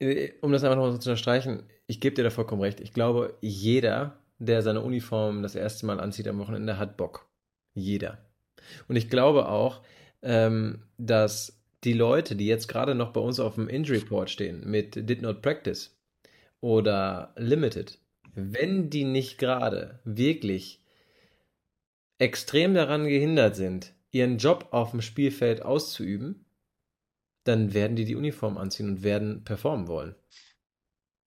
äh, 0.00 0.32
um 0.40 0.50
das 0.50 0.64
einfach 0.64 0.74
nochmal 0.74 0.90
so 0.90 0.98
zu 0.98 1.10
unterstreichen, 1.10 1.70
ich 1.86 2.00
gebe 2.00 2.16
dir 2.16 2.24
da 2.24 2.30
vollkommen 2.30 2.60
recht. 2.60 2.80
Ich 2.80 2.92
glaube, 2.92 3.38
jeder, 3.40 4.18
der 4.38 4.62
seine 4.62 4.80
Uniform 4.80 5.44
das 5.44 5.54
erste 5.54 5.86
Mal 5.86 6.00
anzieht 6.00 6.26
am 6.26 6.40
Wochenende, 6.40 6.76
hat 6.76 6.96
Bock. 6.96 7.30
Jeder. 7.74 8.31
Und 8.88 8.96
ich 8.96 9.08
glaube 9.08 9.48
auch, 9.48 9.82
ähm, 10.22 10.82
dass 10.98 11.62
die 11.84 11.92
Leute, 11.92 12.36
die 12.36 12.46
jetzt 12.46 12.68
gerade 12.68 12.94
noch 12.94 13.12
bei 13.12 13.20
uns 13.20 13.40
auf 13.40 13.56
dem 13.56 13.68
Injury 13.68 13.98
Report 13.98 14.30
stehen, 14.30 14.68
mit 14.68 14.94
Did 15.08 15.22
Not 15.22 15.42
Practice 15.42 15.98
oder 16.60 17.34
Limited, 17.36 17.98
wenn 18.34 18.88
die 18.88 19.04
nicht 19.04 19.38
gerade 19.38 20.00
wirklich 20.04 20.80
extrem 22.18 22.74
daran 22.74 23.06
gehindert 23.06 23.56
sind, 23.56 23.94
ihren 24.12 24.38
Job 24.38 24.68
auf 24.70 24.92
dem 24.92 25.02
Spielfeld 25.02 25.62
auszuüben, 25.62 26.44
dann 27.44 27.74
werden 27.74 27.96
die 27.96 28.04
die 28.04 28.14
Uniform 28.14 28.56
anziehen 28.56 28.88
und 28.88 29.02
werden 29.02 29.42
performen 29.42 29.88
wollen. 29.88 30.14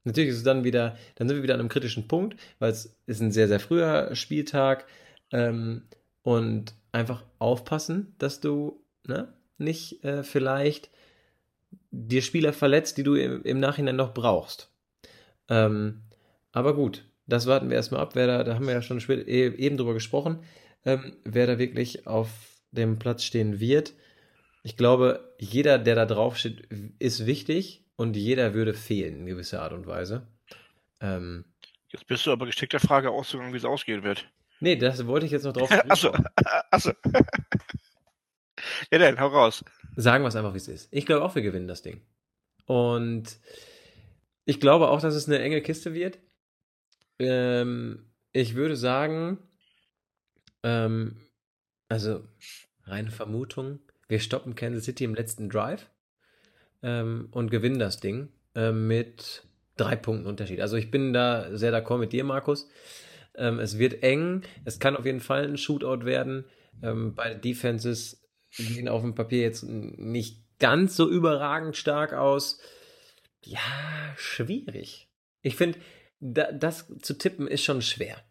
Natürlich 0.06 0.30
ist 0.30 0.38
es 0.38 0.44
dann 0.44 0.64
wieder, 0.64 0.98
dann 1.16 1.28
sind 1.28 1.38
wir 1.38 1.44
wieder 1.44 1.56
an 1.56 1.60
einem 1.60 1.70
kritischen 1.70 2.08
Punkt, 2.08 2.40
weil 2.60 2.72
es 2.72 2.96
ist 3.08 3.22
ein 3.22 3.32
sehr, 3.32 3.48
sehr 3.48 3.60
früher 3.60 4.16
Spieltag 4.16 4.86
ähm, 5.32 5.88
und 6.26 6.74
einfach 6.92 7.24
aufpassen, 7.38 8.16
dass 8.18 8.42
du 8.42 8.84
ne, 9.06 9.32
nicht 9.60 10.04
äh, 10.04 10.24
vielleicht 10.24 10.90
dir 11.92 12.24
Spieler 12.24 12.52
verletzt, 12.52 12.98
die 12.98 13.04
du 13.04 13.14
im, 13.14 13.44
im 13.44 13.60
Nachhinein 13.60 13.96
noch 13.96 14.14
brauchst. 14.14 14.74
Ähm, 15.50 16.02
aber 16.52 16.74
gut, 16.74 17.06
das 17.28 17.46
warten 17.46 17.70
wir 17.70 17.76
erstmal 17.76 18.02
ab. 18.02 18.16
Wer 18.16 18.26
da, 18.26 18.44
da 18.44 18.56
haben 18.56 18.66
wir 18.66 18.74
ja 18.74 18.82
schon 18.82 19.00
e, 19.08 19.50
eben 19.50 19.78
drüber 19.78 19.94
gesprochen, 19.94 20.40
ähm, 20.84 21.16
wer 21.24 21.46
da 21.46 21.60
wirklich 21.60 22.08
auf 22.08 22.30
dem 22.72 22.98
Platz 22.98 23.24
stehen 23.24 23.60
wird. 23.60 23.94
Ich 24.64 24.78
glaube, 24.78 25.36
jeder, 25.40 25.78
der 25.78 25.94
da 25.94 26.08
drauf 26.08 26.38
steht, 26.38 26.68
ist 26.98 27.28
wichtig 27.28 27.86
und 27.98 28.18
jeder 28.18 28.56
würde 28.56 28.74
fehlen 28.74 29.20
in 29.20 29.26
gewisser 29.28 29.62
Art 29.62 29.74
und 29.74 29.86
Weise. 29.86 30.28
Ähm, 31.02 31.46
jetzt 31.92 32.08
bist 32.08 32.26
du 32.26 32.32
aber 32.32 32.48
geschickt 32.48 32.74
der 32.74 32.80
Frage 32.80 33.12
auszugangen, 33.12 33.54
wie 33.54 33.58
es 33.58 33.66
ausgehen 33.66 34.02
wird. 34.02 34.28
Nee, 34.60 34.76
das 34.76 35.06
wollte 35.06 35.26
ich 35.26 35.32
jetzt 35.32 35.44
noch 35.44 35.54
drauf. 35.54 35.72
achso, 35.90 36.14
achso. 36.72 36.92
ja, 38.92 38.98
dann, 38.98 39.20
hau 39.20 39.28
raus. 39.28 39.64
Sagen 39.96 40.24
wir 40.24 40.30
es 40.30 40.36
einfach, 40.36 40.54
wie 40.54 40.58
es 40.58 40.68
ist. 40.68 40.88
Ich 40.92 41.06
glaube 41.06 41.24
auch, 41.24 41.36
wir 41.36 41.42
gewinnen 41.42 41.68
das 41.68 41.82
Ding. 41.82 42.02
Und 42.66 43.40
ich 44.46 44.60
glaube 44.60 44.90
auch, 44.90 45.02
dass 45.02 45.16
es 45.16 45.28
eine 45.28 45.40
enge 45.40 45.62
Kiste 45.62 45.94
wird. 45.94 46.20
Ähm, 47.20 48.06
ich 48.32 48.56
würde 48.56 48.76
sagen, 48.76 49.40
ähm, 50.64 51.18
also 51.88 52.24
reine 52.84 53.12
Vermutung, 53.12 53.80
wir 54.08 54.20
stoppen 54.20 54.56
Kansas 54.56 54.86
City 54.86 55.04
im 55.04 55.16
letzten 55.16 55.50
Drive 55.50 55.90
ähm, 56.84 57.30
und 57.32 57.52
gewinnen 57.52 57.80
das 57.80 58.00
Ding 58.00 58.30
äh, 58.56 58.72
mit 58.72 59.44
drei 59.78 59.96
Punkten 59.96 60.28
Unterschied. 60.28 60.62
Also 60.62 60.78
ich 60.78 60.92
bin 60.92 61.14
da 61.14 61.56
sehr 61.56 61.72
d'accord 61.72 61.98
mit 61.98 62.14
dir, 62.14 62.24
Markus. 62.24 62.70
Ähm, 63.38 63.60
es 63.60 63.78
wird 63.78 64.04
eng. 64.04 64.44
Es 64.64 64.80
kann 64.80 64.96
auf 64.96 65.06
jeden 65.06 65.20
Fall 65.20 65.46
ein 65.46 65.58
Shootout 65.58 66.06
werden. 66.06 66.46
Ähm, 66.82 67.16
beide 67.16 67.40
Defenses 67.40 68.26
sehen 68.50 68.88
auf 68.88 69.02
dem 69.02 69.16
Papier 69.16 69.42
jetzt 69.42 69.64
nicht 69.64 70.44
ganz 70.60 70.96
so 70.96 71.10
überragend 71.10 71.76
stark 71.76 72.14
aus. 72.14 72.60
Ja, 73.44 73.60
schwierig. 74.18 75.10
Ich 75.42 75.56
finde, 75.56 75.80
da, 76.20 76.52
das 76.52 76.88
zu 77.02 77.18
tippen 77.18 77.48
ist 77.48 77.64
schon 77.64 77.82
schwer. 77.82 78.24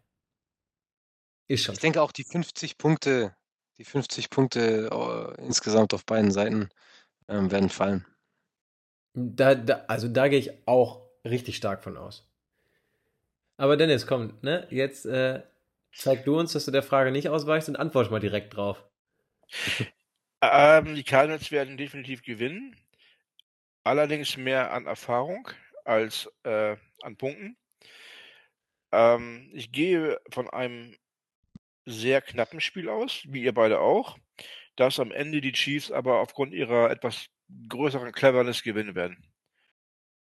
Ist 1.47 1.63
schon. 1.63 1.75
Ich 1.75 1.81
denke 1.81 2.01
auch 2.01 2.11
die 2.11 2.23
50 2.23 2.77
Punkte, 2.77 3.35
die 3.77 3.85
50 3.85 4.29
Punkte 4.29 4.89
uh, 4.91 5.41
insgesamt 5.41 5.93
auf 5.93 6.05
beiden 6.05 6.31
Seiten 6.31 6.69
ähm, 7.27 7.51
werden 7.51 7.69
fallen. 7.69 8.05
Da, 9.13 9.55
da, 9.55 9.85
also 9.87 10.07
da 10.07 10.27
gehe 10.27 10.39
ich 10.39 10.67
auch 10.67 11.07
richtig 11.23 11.55
stark 11.55 11.83
von 11.83 11.97
aus. 11.97 12.27
Aber 13.57 13.77
Dennis, 13.77 14.05
komm, 14.05 14.37
ne? 14.41 14.67
Jetzt 14.69 15.05
äh, 15.05 15.41
zeig 15.93 16.25
du 16.25 16.37
uns, 16.37 16.53
dass 16.53 16.65
du 16.65 16.71
der 16.71 16.83
Frage 16.83 17.11
nicht 17.11 17.29
ausweichst 17.29 17.69
und 17.69 17.77
antworte 17.77 18.11
mal 18.11 18.19
direkt 18.19 18.55
drauf. 18.55 18.83
ähm, 20.41 20.95
die 20.95 21.03
Cardinals 21.03 21.51
werden 21.51 21.77
definitiv 21.77 22.23
gewinnen. 22.23 22.75
Allerdings 23.83 24.35
mehr 24.37 24.73
an 24.73 24.87
Erfahrung 24.87 25.47
als 25.85 26.29
äh, 26.43 26.75
an 27.03 27.17
Punkten. 27.17 27.57
Ähm, 28.91 29.49
ich 29.53 29.71
gehe 29.71 30.19
von 30.31 30.49
einem 30.49 30.97
sehr 31.85 32.21
knappen 32.21 32.59
Spiel 32.61 32.89
aus, 32.89 33.23
wie 33.27 33.43
ihr 33.43 33.53
beide 33.53 33.79
auch, 33.79 34.17
dass 34.75 34.99
am 34.99 35.11
Ende 35.11 35.39
die 35.39 35.51
Chiefs 35.51 35.91
aber 35.91 36.19
aufgrund 36.19 36.53
ihrer 36.53 36.89
etwas 36.89 37.27
größeren 37.69 38.11
Cleverness 38.11 38.63
gewinnen 38.63 38.95
werden. 38.95 39.23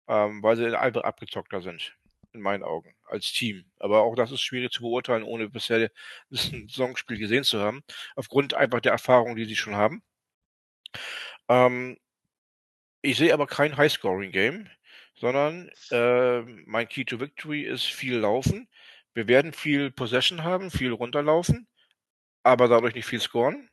Ähm, 0.06 0.42
weil 0.42 0.56
sie 0.56 0.78
einfach 0.78 1.02
abgezockter 1.02 1.62
sind, 1.62 1.96
in 2.34 2.40
meinen 2.40 2.62
Augen, 2.62 2.94
als 3.04 3.32
Team. 3.32 3.64
Aber 3.78 4.02
auch 4.02 4.14
das 4.14 4.32
ist 4.32 4.42
schwierig 4.42 4.72
zu 4.72 4.82
beurteilen, 4.82 5.22
ohne 5.22 5.48
bisher 5.48 5.90
das 6.30 6.46
Saisonspiel 6.46 7.18
gesehen 7.18 7.44
zu 7.44 7.60
haben. 7.60 7.82
Aufgrund 8.16 8.54
einfach 8.54 8.80
der 8.80 8.92
Erfahrung, 8.92 9.36
die 9.36 9.44
sie 9.46 9.56
schon 9.56 9.76
haben. 9.76 10.02
Ähm, 11.48 11.98
ich 13.02 13.18
sehe 13.18 13.34
aber 13.34 13.46
kein 13.46 13.76
High-Scoring-Game, 13.76 14.68
sondern 15.14 15.70
äh, 15.90 16.40
mein 16.66 16.88
Key 16.88 17.04
to 17.04 17.20
Victory 17.20 17.62
ist 17.62 17.84
viel 17.84 18.16
Laufen. 18.16 18.68
Wir 19.14 19.28
werden 19.28 19.52
viel 19.52 19.90
Possession 19.90 20.42
haben, 20.42 20.70
viel 20.70 20.92
runterlaufen, 20.92 21.68
aber 22.42 22.68
dadurch 22.68 22.94
nicht 22.94 23.06
viel 23.06 23.20
scoren. 23.20 23.70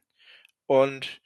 Und 0.68 1.22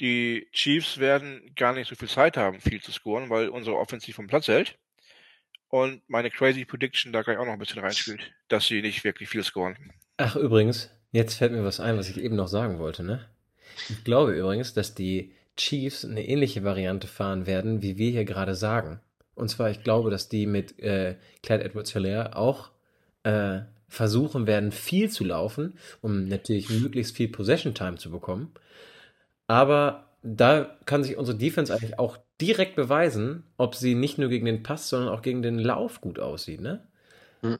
die 0.00 0.48
Chiefs 0.52 0.98
werden 0.98 1.54
gar 1.54 1.72
nicht 1.72 1.88
so 1.88 1.94
viel 1.94 2.08
Zeit 2.08 2.36
haben, 2.36 2.60
viel 2.60 2.82
zu 2.82 2.92
scoren, 2.92 3.30
weil 3.30 3.48
unsere 3.48 3.78
Offensive 3.78 4.16
vom 4.16 4.26
Platz 4.26 4.48
hält. 4.48 4.78
Und 5.72 6.02
meine 6.06 6.30
crazy 6.30 6.66
Prediction 6.66 7.14
da 7.14 7.22
gleich 7.22 7.38
auch 7.38 7.46
noch 7.46 7.54
ein 7.54 7.58
bisschen 7.58 7.80
reinspielt, 7.80 8.20
dass 8.48 8.66
sie 8.66 8.82
nicht 8.82 9.04
wirklich 9.04 9.30
viel 9.30 9.42
scoren. 9.42 9.74
Ach, 10.18 10.36
übrigens, 10.36 10.90
jetzt 11.12 11.36
fällt 11.36 11.52
mir 11.52 11.64
was 11.64 11.80
ein, 11.80 11.96
was 11.96 12.10
ich 12.10 12.18
eben 12.18 12.36
noch 12.36 12.48
sagen 12.48 12.78
wollte, 12.78 13.02
ne? 13.02 13.26
Ich 13.88 14.04
glaube 14.04 14.32
übrigens, 14.32 14.74
dass 14.74 14.94
die 14.94 15.32
Chiefs 15.56 16.04
eine 16.04 16.28
ähnliche 16.28 16.62
Variante 16.62 17.06
fahren 17.06 17.46
werden, 17.46 17.80
wie 17.80 17.96
wir 17.96 18.10
hier 18.10 18.26
gerade 18.26 18.54
sagen. 18.54 19.00
Und 19.34 19.48
zwar, 19.48 19.70
ich 19.70 19.82
glaube, 19.82 20.10
dass 20.10 20.28
die 20.28 20.44
mit 20.44 20.78
äh, 20.78 21.16
Clyde 21.42 21.64
Edwards-Hilaire 21.64 22.36
auch 22.36 22.70
äh, 23.22 23.60
versuchen 23.88 24.46
werden, 24.46 24.72
viel 24.72 25.08
zu 25.08 25.24
laufen, 25.24 25.78
um 26.02 26.28
natürlich 26.28 26.68
möglichst 26.68 27.16
viel 27.16 27.28
Possession 27.28 27.72
Time 27.72 27.96
zu 27.96 28.10
bekommen. 28.10 28.52
Aber 29.46 30.10
da 30.22 30.76
kann 30.84 31.02
sich 31.02 31.16
unsere 31.16 31.38
Defense 31.38 31.72
eigentlich 31.72 31.98
auch 31.98 32.18
direkt 32.42 32.74
beweisen, 32.74 33.44
ob 33.56 33.76
sie 33.76 33.94
nicht 33.94 34.18
nur 34.18 34.28
gegen 34.28 34.46
den 34.46 34.64
Pass, 34.64 34.88
sondern 34.88 35.14
auch 35.14 35.22
gegen 35.22 35.42
den 35.42 35.58
Lauf 35.58 36.00
gut 36.00 36.18
aussieht. 36.18 36.60
Ne? 36.60 36.86
Mhm. 37.40 37.58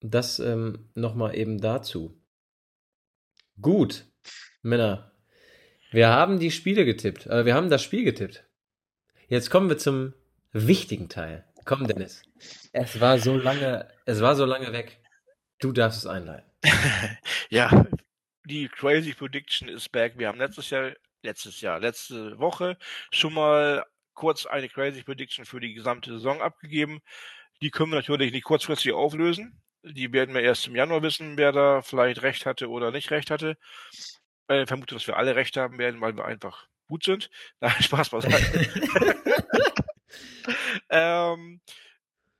Das 0.00 0.38
ähm, 0.38 0.90
nochmal 0.94 1.34
eben 1.34 1.60
dazu. 1.60 2.20
Gut, 3.60 4.04
Männer. 4.62 5.12
Wir 5.90 6.10
haben 6.10 6.38
die 6.38 6.50
Spiele 6.50 6.84
getippt. 6.84 7.26
Äh, 7.26 7.46
wir 7.46 7.54
haben 7.54 7.70
das 7.70 7.82
Spiel 7.82 8.04
getippt. 8.04 8.44
Jetzt 9.28 9.50
kommen 9.50 9.70
wir 9.70 9.78
zum 9.78 10.12
wichtigen 10.52 11.08
Teil. 11.08 11.44
Komm, 11.64 11.86
Dennis. 11.86 12.22
Es 12.72 13.00
war 13.00 13.18
so 13.18 13.36
lange, 13.36 13.88
es 14.04 14.20
war 14.20 14.36
so 14.36 14.44
lange 14.44 14.72
weg. 14.72 15.00
Du 15.58 15.72
darfst 15.72 16.00
es 16.00 16.06
einleiten. 16.06 16.50
ja, 17.50 17.86
die 18.44 18.68
Crazy 18.68 19.14
Prediction 19.14 19.68
ist 19.68 19.90
back. 19.90 20.18
Wir 20.18 20.28
haben 20.28 20.38
letztes 20.38 20.70
Jahr, 20.70 20.92
letztes 21.22 21.60
Jahr, 21.60 21.80
letzte 21.80 22.38
Woche 22.38 22.76
schon 23.10 23.34
mal 23.34 23.84
kurz 24.18 24.46
eine 24.46 24.68
Crazy 24.68 25.02
Prediction 25.02 25.44
für 25.44 25.60
die 25.60 25.74
gesamte 25.74 26.10
Saison 26.10 26.42
abgegeben. 26.42 27.00
Die 27.62 27.70
können 27.70 27.92
wir 27.92 27.96
natürlich 27.96 28.32
nicht 28.32 28.44
kurzfristig 28.44 28.92
auflösen. 28.92 29.62
Die 29.84 30.12
werden 30.12 30.34
wir 30.34 30.42
erst 30.42 30.66
im 30.66 30.74
Januar 30.74 31.02
wissen, 31.02 31.36
wer 31.36 31.52
da 31.52 31.82
vielleicht 31.82 32.22
recht 32.22 32.44
hatte 32.44 32.68
oder 32.68 32.90
nicht 32.90 33.10
recht 33.10 33.30
hatte. 33.30 33.56
Ich 34.50 34.66
vermute, 34.66 34.94
dass 34.94 35.06
wir 35.06 35.16
alle 35.16 35.36
recht 35.36 35.56
haben 35.56 35.78
werden, 35.78 36.00
weil 36.00 36.16
wir 36.16 36.24
einfach 36.24 36.66
gut 36.88 37.04
sind. 37.04 37.30
Nein, 37.60 37.80
Spaß 37.80 38.10
beiseite. 38.10 38.68
ähm, 40.90 41.60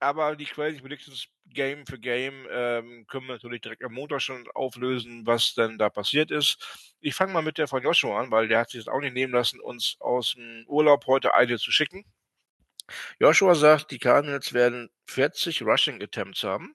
aber 0.00 0.36
die 0.36 0.44
Crazy 0.44 0.80
Predictions 0.80 1.28
Game 1.46 1.86
für 1.86 1.98
Game 1.98 2.46
ähm, 2.50 3.06
können 3.08 3.26
wir 3.26 3.34
natürlich 3.34 3.62
direkt 3.62 3.82
am 3.84 3.94
Montag 3.94 4.20
schon 4.20 4.48
auflösen, 4.54 5.26
was 5.26 5.54
denn 5.54 5.78
da 5.78 5.90
passiert 5.90 6.30
ist. 6.30 6.94
Ich 7.00 7.14
fange 7.14 7.32
mal 7.32 7.42
mit 7.42 7.58
der 7.58 7.68
von 7.68 7.82
Joshua 7.82 8.20
an, 8.20 8.30
weil 8.30 8.48
der 8.48 8.60
hat 8.60 8.70
sich 8.70 8.84
das 8.84 8.92
auch 8.92 9.00
nicht 9.00 9.14
nehmen 9.14 9.32
lassen, 9.32 9.60
uns 9.60 9.96
aus 10.00 10.34
dem 10.34 10.64
Urlaub 10.66 11.06
heute 11.06 11.34
eine 11.34 11.58
zu 11.58 11.72
schicken. 11.72 12.04
Joshua 13.18 13.54
sagt, 13.54 13.90
die 13.90 13.98
Cardinals 13.98 14.52
werden 14.52 14.90
40 15.06 15.62
Rushing 15.62 16.02
Attempts 16.02 16.42
haben, 16.42 16.74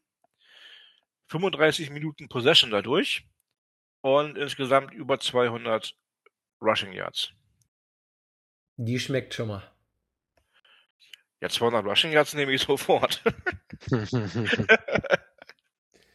35 1.28 1.90
Minuten 1.90 2.30
Possession 2.30 2.72
dadurch 2.72 3.26
und 4.02 4.38
insgesamt 4.38 4.94
über 4.94 5.20
200 5.20 5.96
Rushing 6.62 6.94
Yards. 6.94 7.34
Die 8.78 9.00
schmeckt 9.00 9.34
schon 9.34 9.48
mal. 9.50 9.73
Ja, 11.44 11.50
200 11.50 11.86
Rushing 11.86 12.14
Yards 12.14 12.34
nehme 12.36 12.54
ich 12.54 12.62
sofort. 12.68 13.22
Müssen 13.92 14.30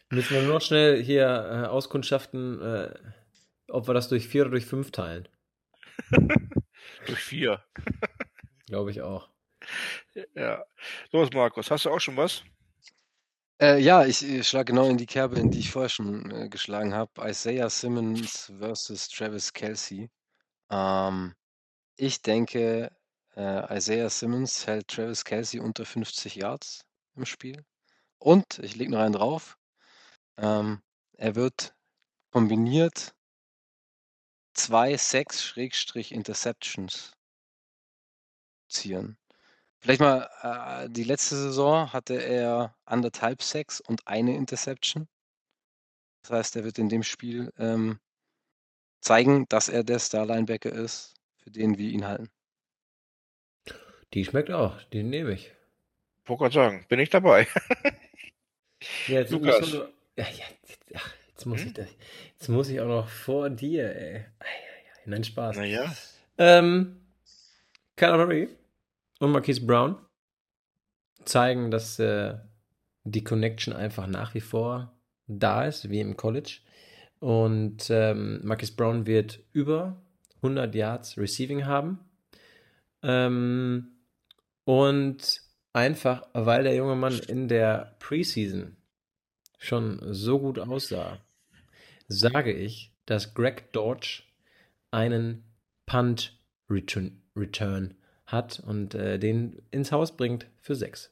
wir 0.09 0.41
nur 0.41 0.55
noch 0.55 0.61
schnell 0.61 1.03
hier 1.03 1.27
äh, 1.27 1.67
auskundschaften, 1.67 2.59
äh, 2.59 2.95
ob 3.67 3.87
wir 3.87 3.93
das 3.93 4.09
durch 4.09 4.27
vier 4.27 4.41
oder 4.41 4.49
durch 4.51 4.65
fünf 4.65 4.91
teilen. 4.91 5.27
durch 7.05 7.19
vier. 7.19 7.63
Glaube 8.65 8.89
ich 8.89 9.03
auch. 9.03 9.29
Ja. 10.33 10.65
Los, 11.11 11.29
Markus, 11.31 11.69
hast 11.69 11.85
du 11.85 11.91
auch 11.91 11.99
schon 11.99 12.17
was? 12.17 12.41
Äh, 13.61 13.77
ja, 13.83 14.05
ich, 14.05 14.27
ich 14.27 14.47
schlage 14.47 14.73
genau 14.73 14.89
in 14.89 14.97
die 14.97 15.05
Kerbe, 15.05 15.39
in 15.39 15.51
die 15.51 15.59
ich 15.59 15.69
vorher 15.69 15.89
schon 15.89 16.31
äh, 16.31 16.49
geschlagen 16.49 16.95
habe. 16.95 17.11
Isaiah 17.29 17.69
Simmons 17.69 18.51
versus 18.57 19.07
Travis 19.09 19.53
Kelsey. 19.53 20.09
Ähm, 20.71 21.35
ich 21.97 22.23
denke, 22.23 22.89
äh, 23.35 23.77
Isaiah 23.77 24.09
Simmons 24.09 24.67
hält 24.67 24.87
Travis 24.87 25.23
Kelsey 25.23 25.59
unter 25.59 25.85
50 25.85 26.35
Yards 26.35 26.81
im 27.15 27.25
Spiel 27.25 27.63
und 28.19 28.59
ich 28.59 28.75
lege 28.75 28.91
noch 28.91 28.99
einen 28.99 29.13
drauf. 29.13 29.57
Ähm, 30.37 30.81
er 31.13 31.35
wird 31.35 31.73
kombiniert 32.31 33.15
zwei 34.53 34.97
Sacks-Interceptions 34.97 37.13
ziehen. 38.67 39.17
Vielleicht 39.79 40.01
mal, 40.01 40.29
äh, 40.41 40.89
die 40.89 41.05
letzte 41.05 41.37
Saison 41.37 41.93
hatte 41.93 42.15
er 42.15 42.75
anderthalb 42.85 43.41
Sacks 43.41 43.79
und 43.79 44.05
eine 44.07 44.35
Interception. 44.35 45.07
Das 46.21 46.31
heißt, 46.31 46.57
er 46.57 46.65
wird 46.65 46.77
in 46.77 46.89
dem 46.89 47.03
Spiel 47.03 47.53
ähm, 47.57 47.99
zeigen, 49.01 49.45
dass 49.47 49.69
er 49.69 49.83
der 49.83 49.99
Star-Linebacker 49.99 50.71
ist, 50.71 51.15
für 51.37 51.51
den 51.51 51.77
wir 51.77 51.89
ihn 51.89 52.05
halten. 52.05 52.29
Die 54.13 54.25
schmeckt 54.25 54.51
auch, 54.51 54.81
die 54.93 55.03
nehme 55.03 55.33
ich. 55.33 55.51
Wollte 56.25 56.43
gerade 56.43 56.53
sagen, 56.55 56.85
bin 56.89 56.99
ich 56.99 57.09
dabei. 57.09 57.47
Ja, 59.07 59.19
jetzt, 59.19 59.31
Lukas. 59.31 59.59
muss 59.61 59.73
nur- 59.73 59.89
ja, 60.15 60.25
ja, 60.37 60.45
ach, 60.95 61.13
jetzt, 61.29 61.45
muss 61.45 61.61
Hm? 61.61 61.67
ich, 61.67 61.73
das- 61.73 61.89
jetzt 62.33 62.47
muss 62.49 62.69
ich 62.69 62.79
auch 62.79 62.87
noch 62.87 63.07
vor 63.09 63.49
dir, 63.49 63.93
ey. 63.95 64.15
Ei, 64.15 64.21
ei, 64.39 64.45
ei. 64.45 65.01
Nein, 65.05 65.23
Spaß. 65.23 65.57
naja. 65.57 65.93
Ähm, 66.37 67.01
Kyler 67.95 68.17
Murray 68.17 68.47
und 69.19 69.31
Marquise 69.31 69.65
Brown 69.65 69.97
zeigen, 71.25 71.71
dass 71.71 71.99
äh, 71.99 72.35
die 73.03 73.23
Connection 73.23 73.73
einfach 73.73 74.07
nach 74.07 74.33
wie 74.33 74.41
vor 74.41 74.93
da 75.27 75.65
ist, 75.65 75.89
wie 75.89 75.99
im 75.99 76.15
College. 76.15 76.59
Und 77.19 77.89
ähm, 77.89 78.39
Marquise 78.43 78.73
Brown 78.75 79.05
wird 79.05 79.39
über 79.51 80.01
100 80.37 80.73
Yards 80.73 81.17
Receiving 81.17 81.65
haben. 81.65 81.99
Ähm, 83.03 83.91
und 84.69 85.41
einfach, 85.73 86.27
weil 86.33 86.61
der 86.61 86.75
junge 86.75 86.95
Mann 86.95 87.17
in 87.17 87.47
der 87.47 87.95
Preseason 87.97 88.77
schon 89.57 89.99
so 90.13 90.37
gut 90.37 90.59
aussah, 90.59 91.19
sage 92.07 92.53
ich, 92.53 92.93
dass 93.07 93.33
Greg 93.33 93.73
Dodge 93.73 94.21
einen 94.91 95.43
Punt 95.87 96.39
Return, 96.69 97.19
Return 97.35 97.95
hat 98.27 98.59
und 98.59 98.93
äh, 98.93 99.17
den 99.17 99.59
ins 99.71 99.91
Haus 99.91 100.15
bringt 100.15 100.45
für 100.61 100.75
sechs. 100.75 101.11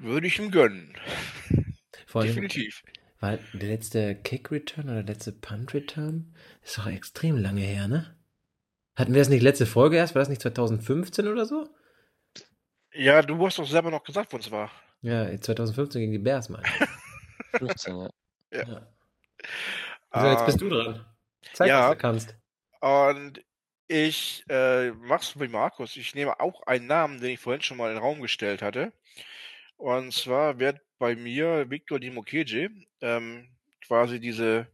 Würde 0.00 0.28
ich 0.28 0.38
ihm 0.38 0.52
gönnen. 0.52 0.94
Vor 2.06 2.20
allem, 2.20 2.28
Definitiv. 2.28 2.84
weil 3.18 3.40
der 3.54 3.70
letzte 3.70 4.14
Kick 4.14 4.52
Return 4.52 4.84
oder 4.84 5.02
der 5.02 5.14
letzte 5.14 5.32
Punt 5.32 5.74
Return 5.74 6.32
ist 6.62 6.78
doch 6.78 6.86
extrem 6.86 7.36
lange 7.38 7.62
her, 7.62 7.88
ne? 7.88 8.16
Hatten 8.96 9.12
wir 9.12 9.20
das 9.20 9.28
nicht 9.28 9.42
letzte 9.42 9.66
Folge 9.66 9.96
erst? 9.96 10.14
War 10.14 10.20
das 10.20 10.28
nicht 10.28 10.42
2015 10.42 11.26
oder 11.26 11.46
so? 11.46 11.68
Ja, 12.92 13.22
du 13.22 13.44
hast 13.44 13.58
doch 13.58 13.66
selber 13.66 13.90
noch 13.90 14.04
gesagt, 14.04 14.32
wo 14.32 14.36
es 14.36 14.50
war. 14.50 14.70
Ja, 15.02 15.38
2015 15.38 16.00
gegen 16.00 16.12
die 16.12 16.18
Bears, 16.18 16.48
meine 16.48 16.62
ich. 16.64 17.58
15, 17.58 17.96
ja. 17.96 18.10
Ja. 18.52 18.86
So, 20.14 20.26
jetzt 20.28 20.46
bist 20.46 20.60
du 20.60 20.68
dran. 20.68 21.04
Zeig, 21.52 21.68
ja. 21.68 21.88
was 21.88 21.96
du 21.96 21.98
kannst. 21.98 22.36
Und 22.80 23.44
ich 23.88 24.44
äh, 24.48 24.92
mach's 24.92 25.38
wie 25.38 25.48
Markus. 25.48 25.96
Ich 25.96 26.14
nehme 26.14 26.38
auch 26.40 26.62
einen 26.62 26.86
Namen, 26.86 27.20
den 27.20 27.30
ich 27.30 27.40
vorhin 27.40 27.62
schon 27.62 27.76
mal 27.76 27.88
in 27.88 27.96
den 27.96 28.02
Raum 28.02 28.22
gestellt 28.22 28.62
hatte. 28.62 28.92
Und 29.76 30.12
zwar 30.12 30.58
wird 30.58 30.80
bei 30.98 31.16
mir 31.16 31.68
Victor 31.68 31.98
Dimokeje 31.98 32.70
ähm, 33.00 33.48
quasi 33.86 34.20
diese, 34.20 34.68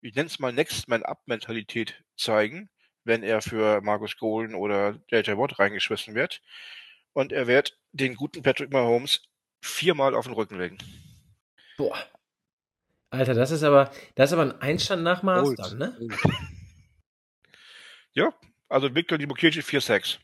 ich 0.00 0.14
nenne 0.14 0.28
es 0.28 0.38
mal 0.38 0.52
Next 0.52 0.88
Man 0.88 1.02
Up 1.02 1.20
Mentalität 1.26 2.02
zeigen, 2.16 2.70
wenn 3.06 3.22
er 3.22 3.40
für 3.40 3.80
Markus 3.80 4.16
Golden 4.16 4.54
oder 4.54 4.98
JJ 5.08 5.32
Watt 5.32 5.58
reingeschmissen 5.58 6.14
wird. 6.14 6.42
Und 7.12 7.32
er 7.32 7.46
wird 7.46 7.78
den 7.92 8.14
guten 8.14 8.42
Patrick 8.42 8.70
Mahomes 8.72 9.22
viermal 9.60 10.14
auf 10.14 10.26
den 10.26 10.34
Rücken 10.34 10.58
legen. 10.58 10.78
Boah. 11.78 11.96
Alter, 13.10 13.34
das 13.34 13.50
ist 13.50 13.62
aber, 13.62 13.90
das 14.16 14.30
ist 14.30 14.32
aber 14.34 14.42
ein 14.42 14.60
Einstand 14.60 15.02
nach 15.02 15.22
Maß 15.22 15.54
dann, 15.54 15.78
ne? 15.78 15.98
Ja, 18.12 18.34
also 18.68 18.94
Victor 18.94 19.18
Dimokeje 19.18 19.62
4-6. 19.62 20.18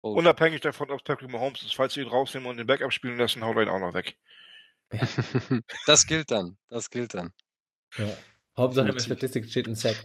Bold. 0.00 0.18
Unabhängig 0.18 0.60
davon, 0.60 0.90
ob 0.90 0.98
es 0.98 1.04
Patrick 1.04 1.30
Mahomes 1.30 1.62
ist. 1.62 1.74
Falls 1.74 1.94
sie 1.94 2.00
ihn 2.02 2.08
rausnehmen 2.08 2.48
und 2.48 2.56
den 2.56 2.66
Backup 2.66 2.92
spielen 2.92 3.18
lassen, 3.18 3.44
haut 3.44 3.56
er 3.56 3.62
ihn 3.62 3.68
auch 3.68 3.80
noch 3.80 3.94
weg. 3.94 4.16
Das 5.86 6.06
gilt 6.06 6.30
dann. 6.30 6.56
Das 6.68 6.90
gilt 6.90 7.14
dann. 7.14 7.32
Ja. 7.96 8.16
Hauptsache 8.56 8.88
in 8.88 8.94
der. 8.94 9.02
Statistik 9.02 9.50
steht 9.50 9.66
ein 9.66 9.74
Sack. 9.74 9.96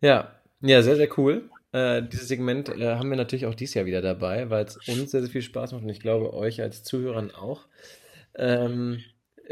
Ja, 0.00 0.40
ja, 0.60 0.82
sehr, 0.82 0.96
sehr 0.96 1.18
cool. 1.18 1.50
Äh, 1.72 2.02
dieses 2.02 2.28
Segment 2.28 2.68
äh, 2.68 2.94
haben 2.96 3.10
wir 3.10 3.16
natürlich 3.16 3.46
auch 3.46 3.54
dieses 3.54 3.74
Jahr 3.74 3.86
wieder 3.86 4.02
dabei, 4.02 4.50
weil 4.50 4.64
es 4.64 4.76
uns 4.88 5.10
sehr, 5.10 5.22
sehr 5.22 5.30
viel 5.30 5.42
Spaß 5.42 5.72
macht 5.72 5.82
und 5.82 5.88
ich 5.88 6.00
glaube 6.00 6.32
euch 6.32 6.60
als 6.62 6.82
Zuhörern 6.84 7.30
auch. 7.30 7.66
Ähm, 8.34 9.02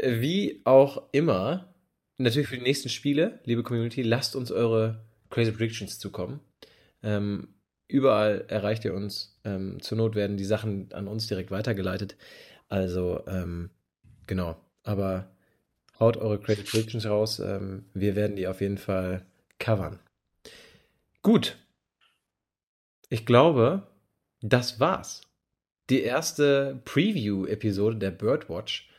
wie 0.01 0.61
auch 0.65 1.09
immer, 1.11 1.73
natürlich 2.17 2.47
für 2.47 2.57
die 2.57 2.63
nächsten 2.63 2.89
Spiele, 2.89 3.39
liebe 3.45 3.63
Community, 3.63 4.01
lasst 4.01 4.35
uns 4.35 4.51
eure 4.51 5.05
Crazy 5.29 5.51
Predictions 5.51 5.99
zukommen. 5.99 6.39
Ähm, 7.03 7.49
überall 7.87 8.45
erreicht 8.47 8.85
ihr 8.85 8.93
uns. 8.93 9.39
Ähm, 9.43 9.81
zur 9.81 9.97
Not 9.97 10.15
werden 10.15 10.37
die 10.37 10.45
Sachen 10.45 10.91
an 10.93 11.07
uns 11.07 11.27
direkt 11.27 11.51
weitergeleitet. 11.51 12.17
Also, 12.67 13.23
ähm, 13.27 13.69
genau. 14.27 14.57
Aber 14.83 15.31
haut 15.99 16.17
eure 16.17 16.39
Crazy 16.39 16.63
Predictions 16.63 17.05
raus. 17.05 17.39
Ähm, 17.39 17.85
wir 17.93 18.15
werden 18.15 18.35
die 18.35 18.47
auf 18.47 18.61
jeden 18.61 18.77
Fall 18.77 19.25
covern. 19.59 19.99
Gut. 21.25 21.57
Ich 23.09 23.25
glaube, 23.25 23.87
das 24.41 24.79
war's. 24.79 25.23
Die 25.89 26.03
erste 26.03 26.79
Preview-Episode 26.85 27.95
der 27.95 28.11
Birdwatch. 28.11 28.91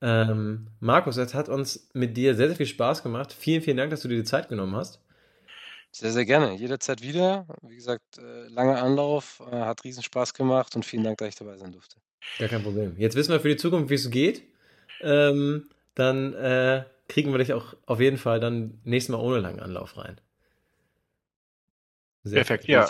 Ähm, 0.00 0.68
Markus, 0.78 1.16
es 1.16 1.34
hat 1.34 1.48
uns 1.48 1.88
mit 1.92 2.16
dir 2.16 2.36
sehr, 2.36 2.46
sehr 2.46 2.56
viel 2.56 2.66
Spaß 2.66 3.02
gemacht. 3.02 3.32
Vielen, 3.32 3.62
vielen 3.62 3.78
Dank, 3.78 3.90
dass 3.90 4.02
du 4.02 4.06
dir 4.06 4.18
die 4.18 4.22
Zeit 4.22 4.48
genommen 4.48 4.76
hast. 4.76 5.00
Sehr, 5.90 6.12
sehr 6.12 6.24
gerne. 6.24 6.54
Jederzeit 6.54 7.02
wieder. 7.02 7.48
Wie 7.62 7.74
gesagt, 7.74 8.16
äh, 8.16 8.46
langer 8.46 8.80
Anlauf, 8.80 9.42
äh, 9.50 9.56
hat 9.56 9.82
riesen 9.82 10.04
Spaß 10.04 10.34
gemacht 10.34 10.76
und 10.76 10.84
vielen 10.84 11.02
Dank, 11.02 11.18
dass 11.18 11.30
ich 11.30 11.34
dabei 11.34 11.56
sein 11.56 11.72
durfte. 11.72 11.96
Gar 12.38 12.48
kein 12.48 12.62
Problem. 12.62 12.94
Jetzt 12.96 13.16
wissen 13.16 13.32
wir 13.32 13.40
für 13.40 13.48
die 13.48 13.56
Zukunft, 13.56 13.90
wie 13.90 13.94
es 13.94 14.08
geht. 14.08 14.44
Ähm, 15.00 15.68
dann 15.96 16.32
äh, 16.34 16.84
kriegen 17.08 17.32
wir 17.32 17.38
dich 17.38 17.52
auch 17.52 17.74
auf 17.86 17.98
jeden 17.98 18.18
Fall 18.18 18.38
dann 18.38 18.80
nächstes 18.84 19.12
Mal 19.12 19.20
ohne 19.20 19.40
langen 19.40 19.58
Anlauf 19.58 19.96
rein. 19.96 20.20
Sehr 22.24 22.44
Perfekt, 22.44 22.68
ja. 22.68 22.88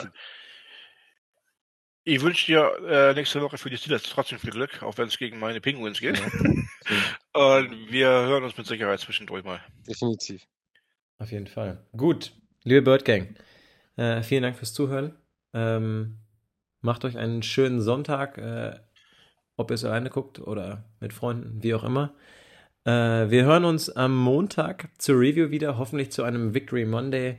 Ich 2.04 2.20
wünsche 2.20 2.46
dir 2.46 2.72
äh, 2.88 3.14
nächste 3.14 3.40
Woche 3.40 3.58
für 3.58 3.70
die 3.70 3.76
Steelers 3.76 4.02
trotzdem 4.02 4.38
viel 4.38 4.50
Glück, 4.50 4.82
auch 4.82 4.98
wenn 4.98 5.06
es 5.06 5.18
gegen 5.18 5.38
meine 5.38 5.60
Penguins 5.60 6.00
geht. 6.00 6.18
Ja, 6.18 6.26
Und 7.60 7.90
wir 7.90 8.08
hören 8.08 8.42
uns 8.42 8.56
mit 8.56 8.66
Sicherheit 8.66 9.00
zwischendurch 9.00 9.44
mal. 9.44 9.60
definitiv. 9.88 10.46
Auf 11.18 11.30
jeden 11.30 11.46
Fall. 11.46 11.86
Gut, 11.96 12.32
liebe 12.64 12.82
Bird 12.82 13.04
Gang, 13.04 13.36
äh, 13.96 14.22
vielen 14.22 14.42
Dank 14.42 14.56
fürs 14.56 14.74
Zuhören. 14.74 15.14
Ähm, 15.54 16.18
macht 16.80 17.04
euch 17.04 17.16
einen 17.16 17.42
schönen 17.44 17.80
Sonntag, 17.80 18.36
äh, 18.38 18.74
ob 19.56 19.70
ihr 19.70 19.74
es 19.74 19.84
alleine 19.84 20.10
guckt 20.10 20.40
oder 20.40 20.84
mit 20.98 21.12
Freunden, 21.12 21.62
wie 21.62 21.74
auch 21.74 21.84
immer. 21.84 22.14
Äh, 22.84 23.30
wir 23.30 23.44
hören 23.44 23.64
uns 23.64 23.88
am 23.90 24.16
Montag 24.16 24.88
zur 24.98 25.20
Review 25.20 25.50
wieder, 25.50 25.78
hoffentlich 25.78 26.10
zu 26.10 26.24
einem 26.24 26.52
Victory 26.52 26.84
Monday. 26.84 27.38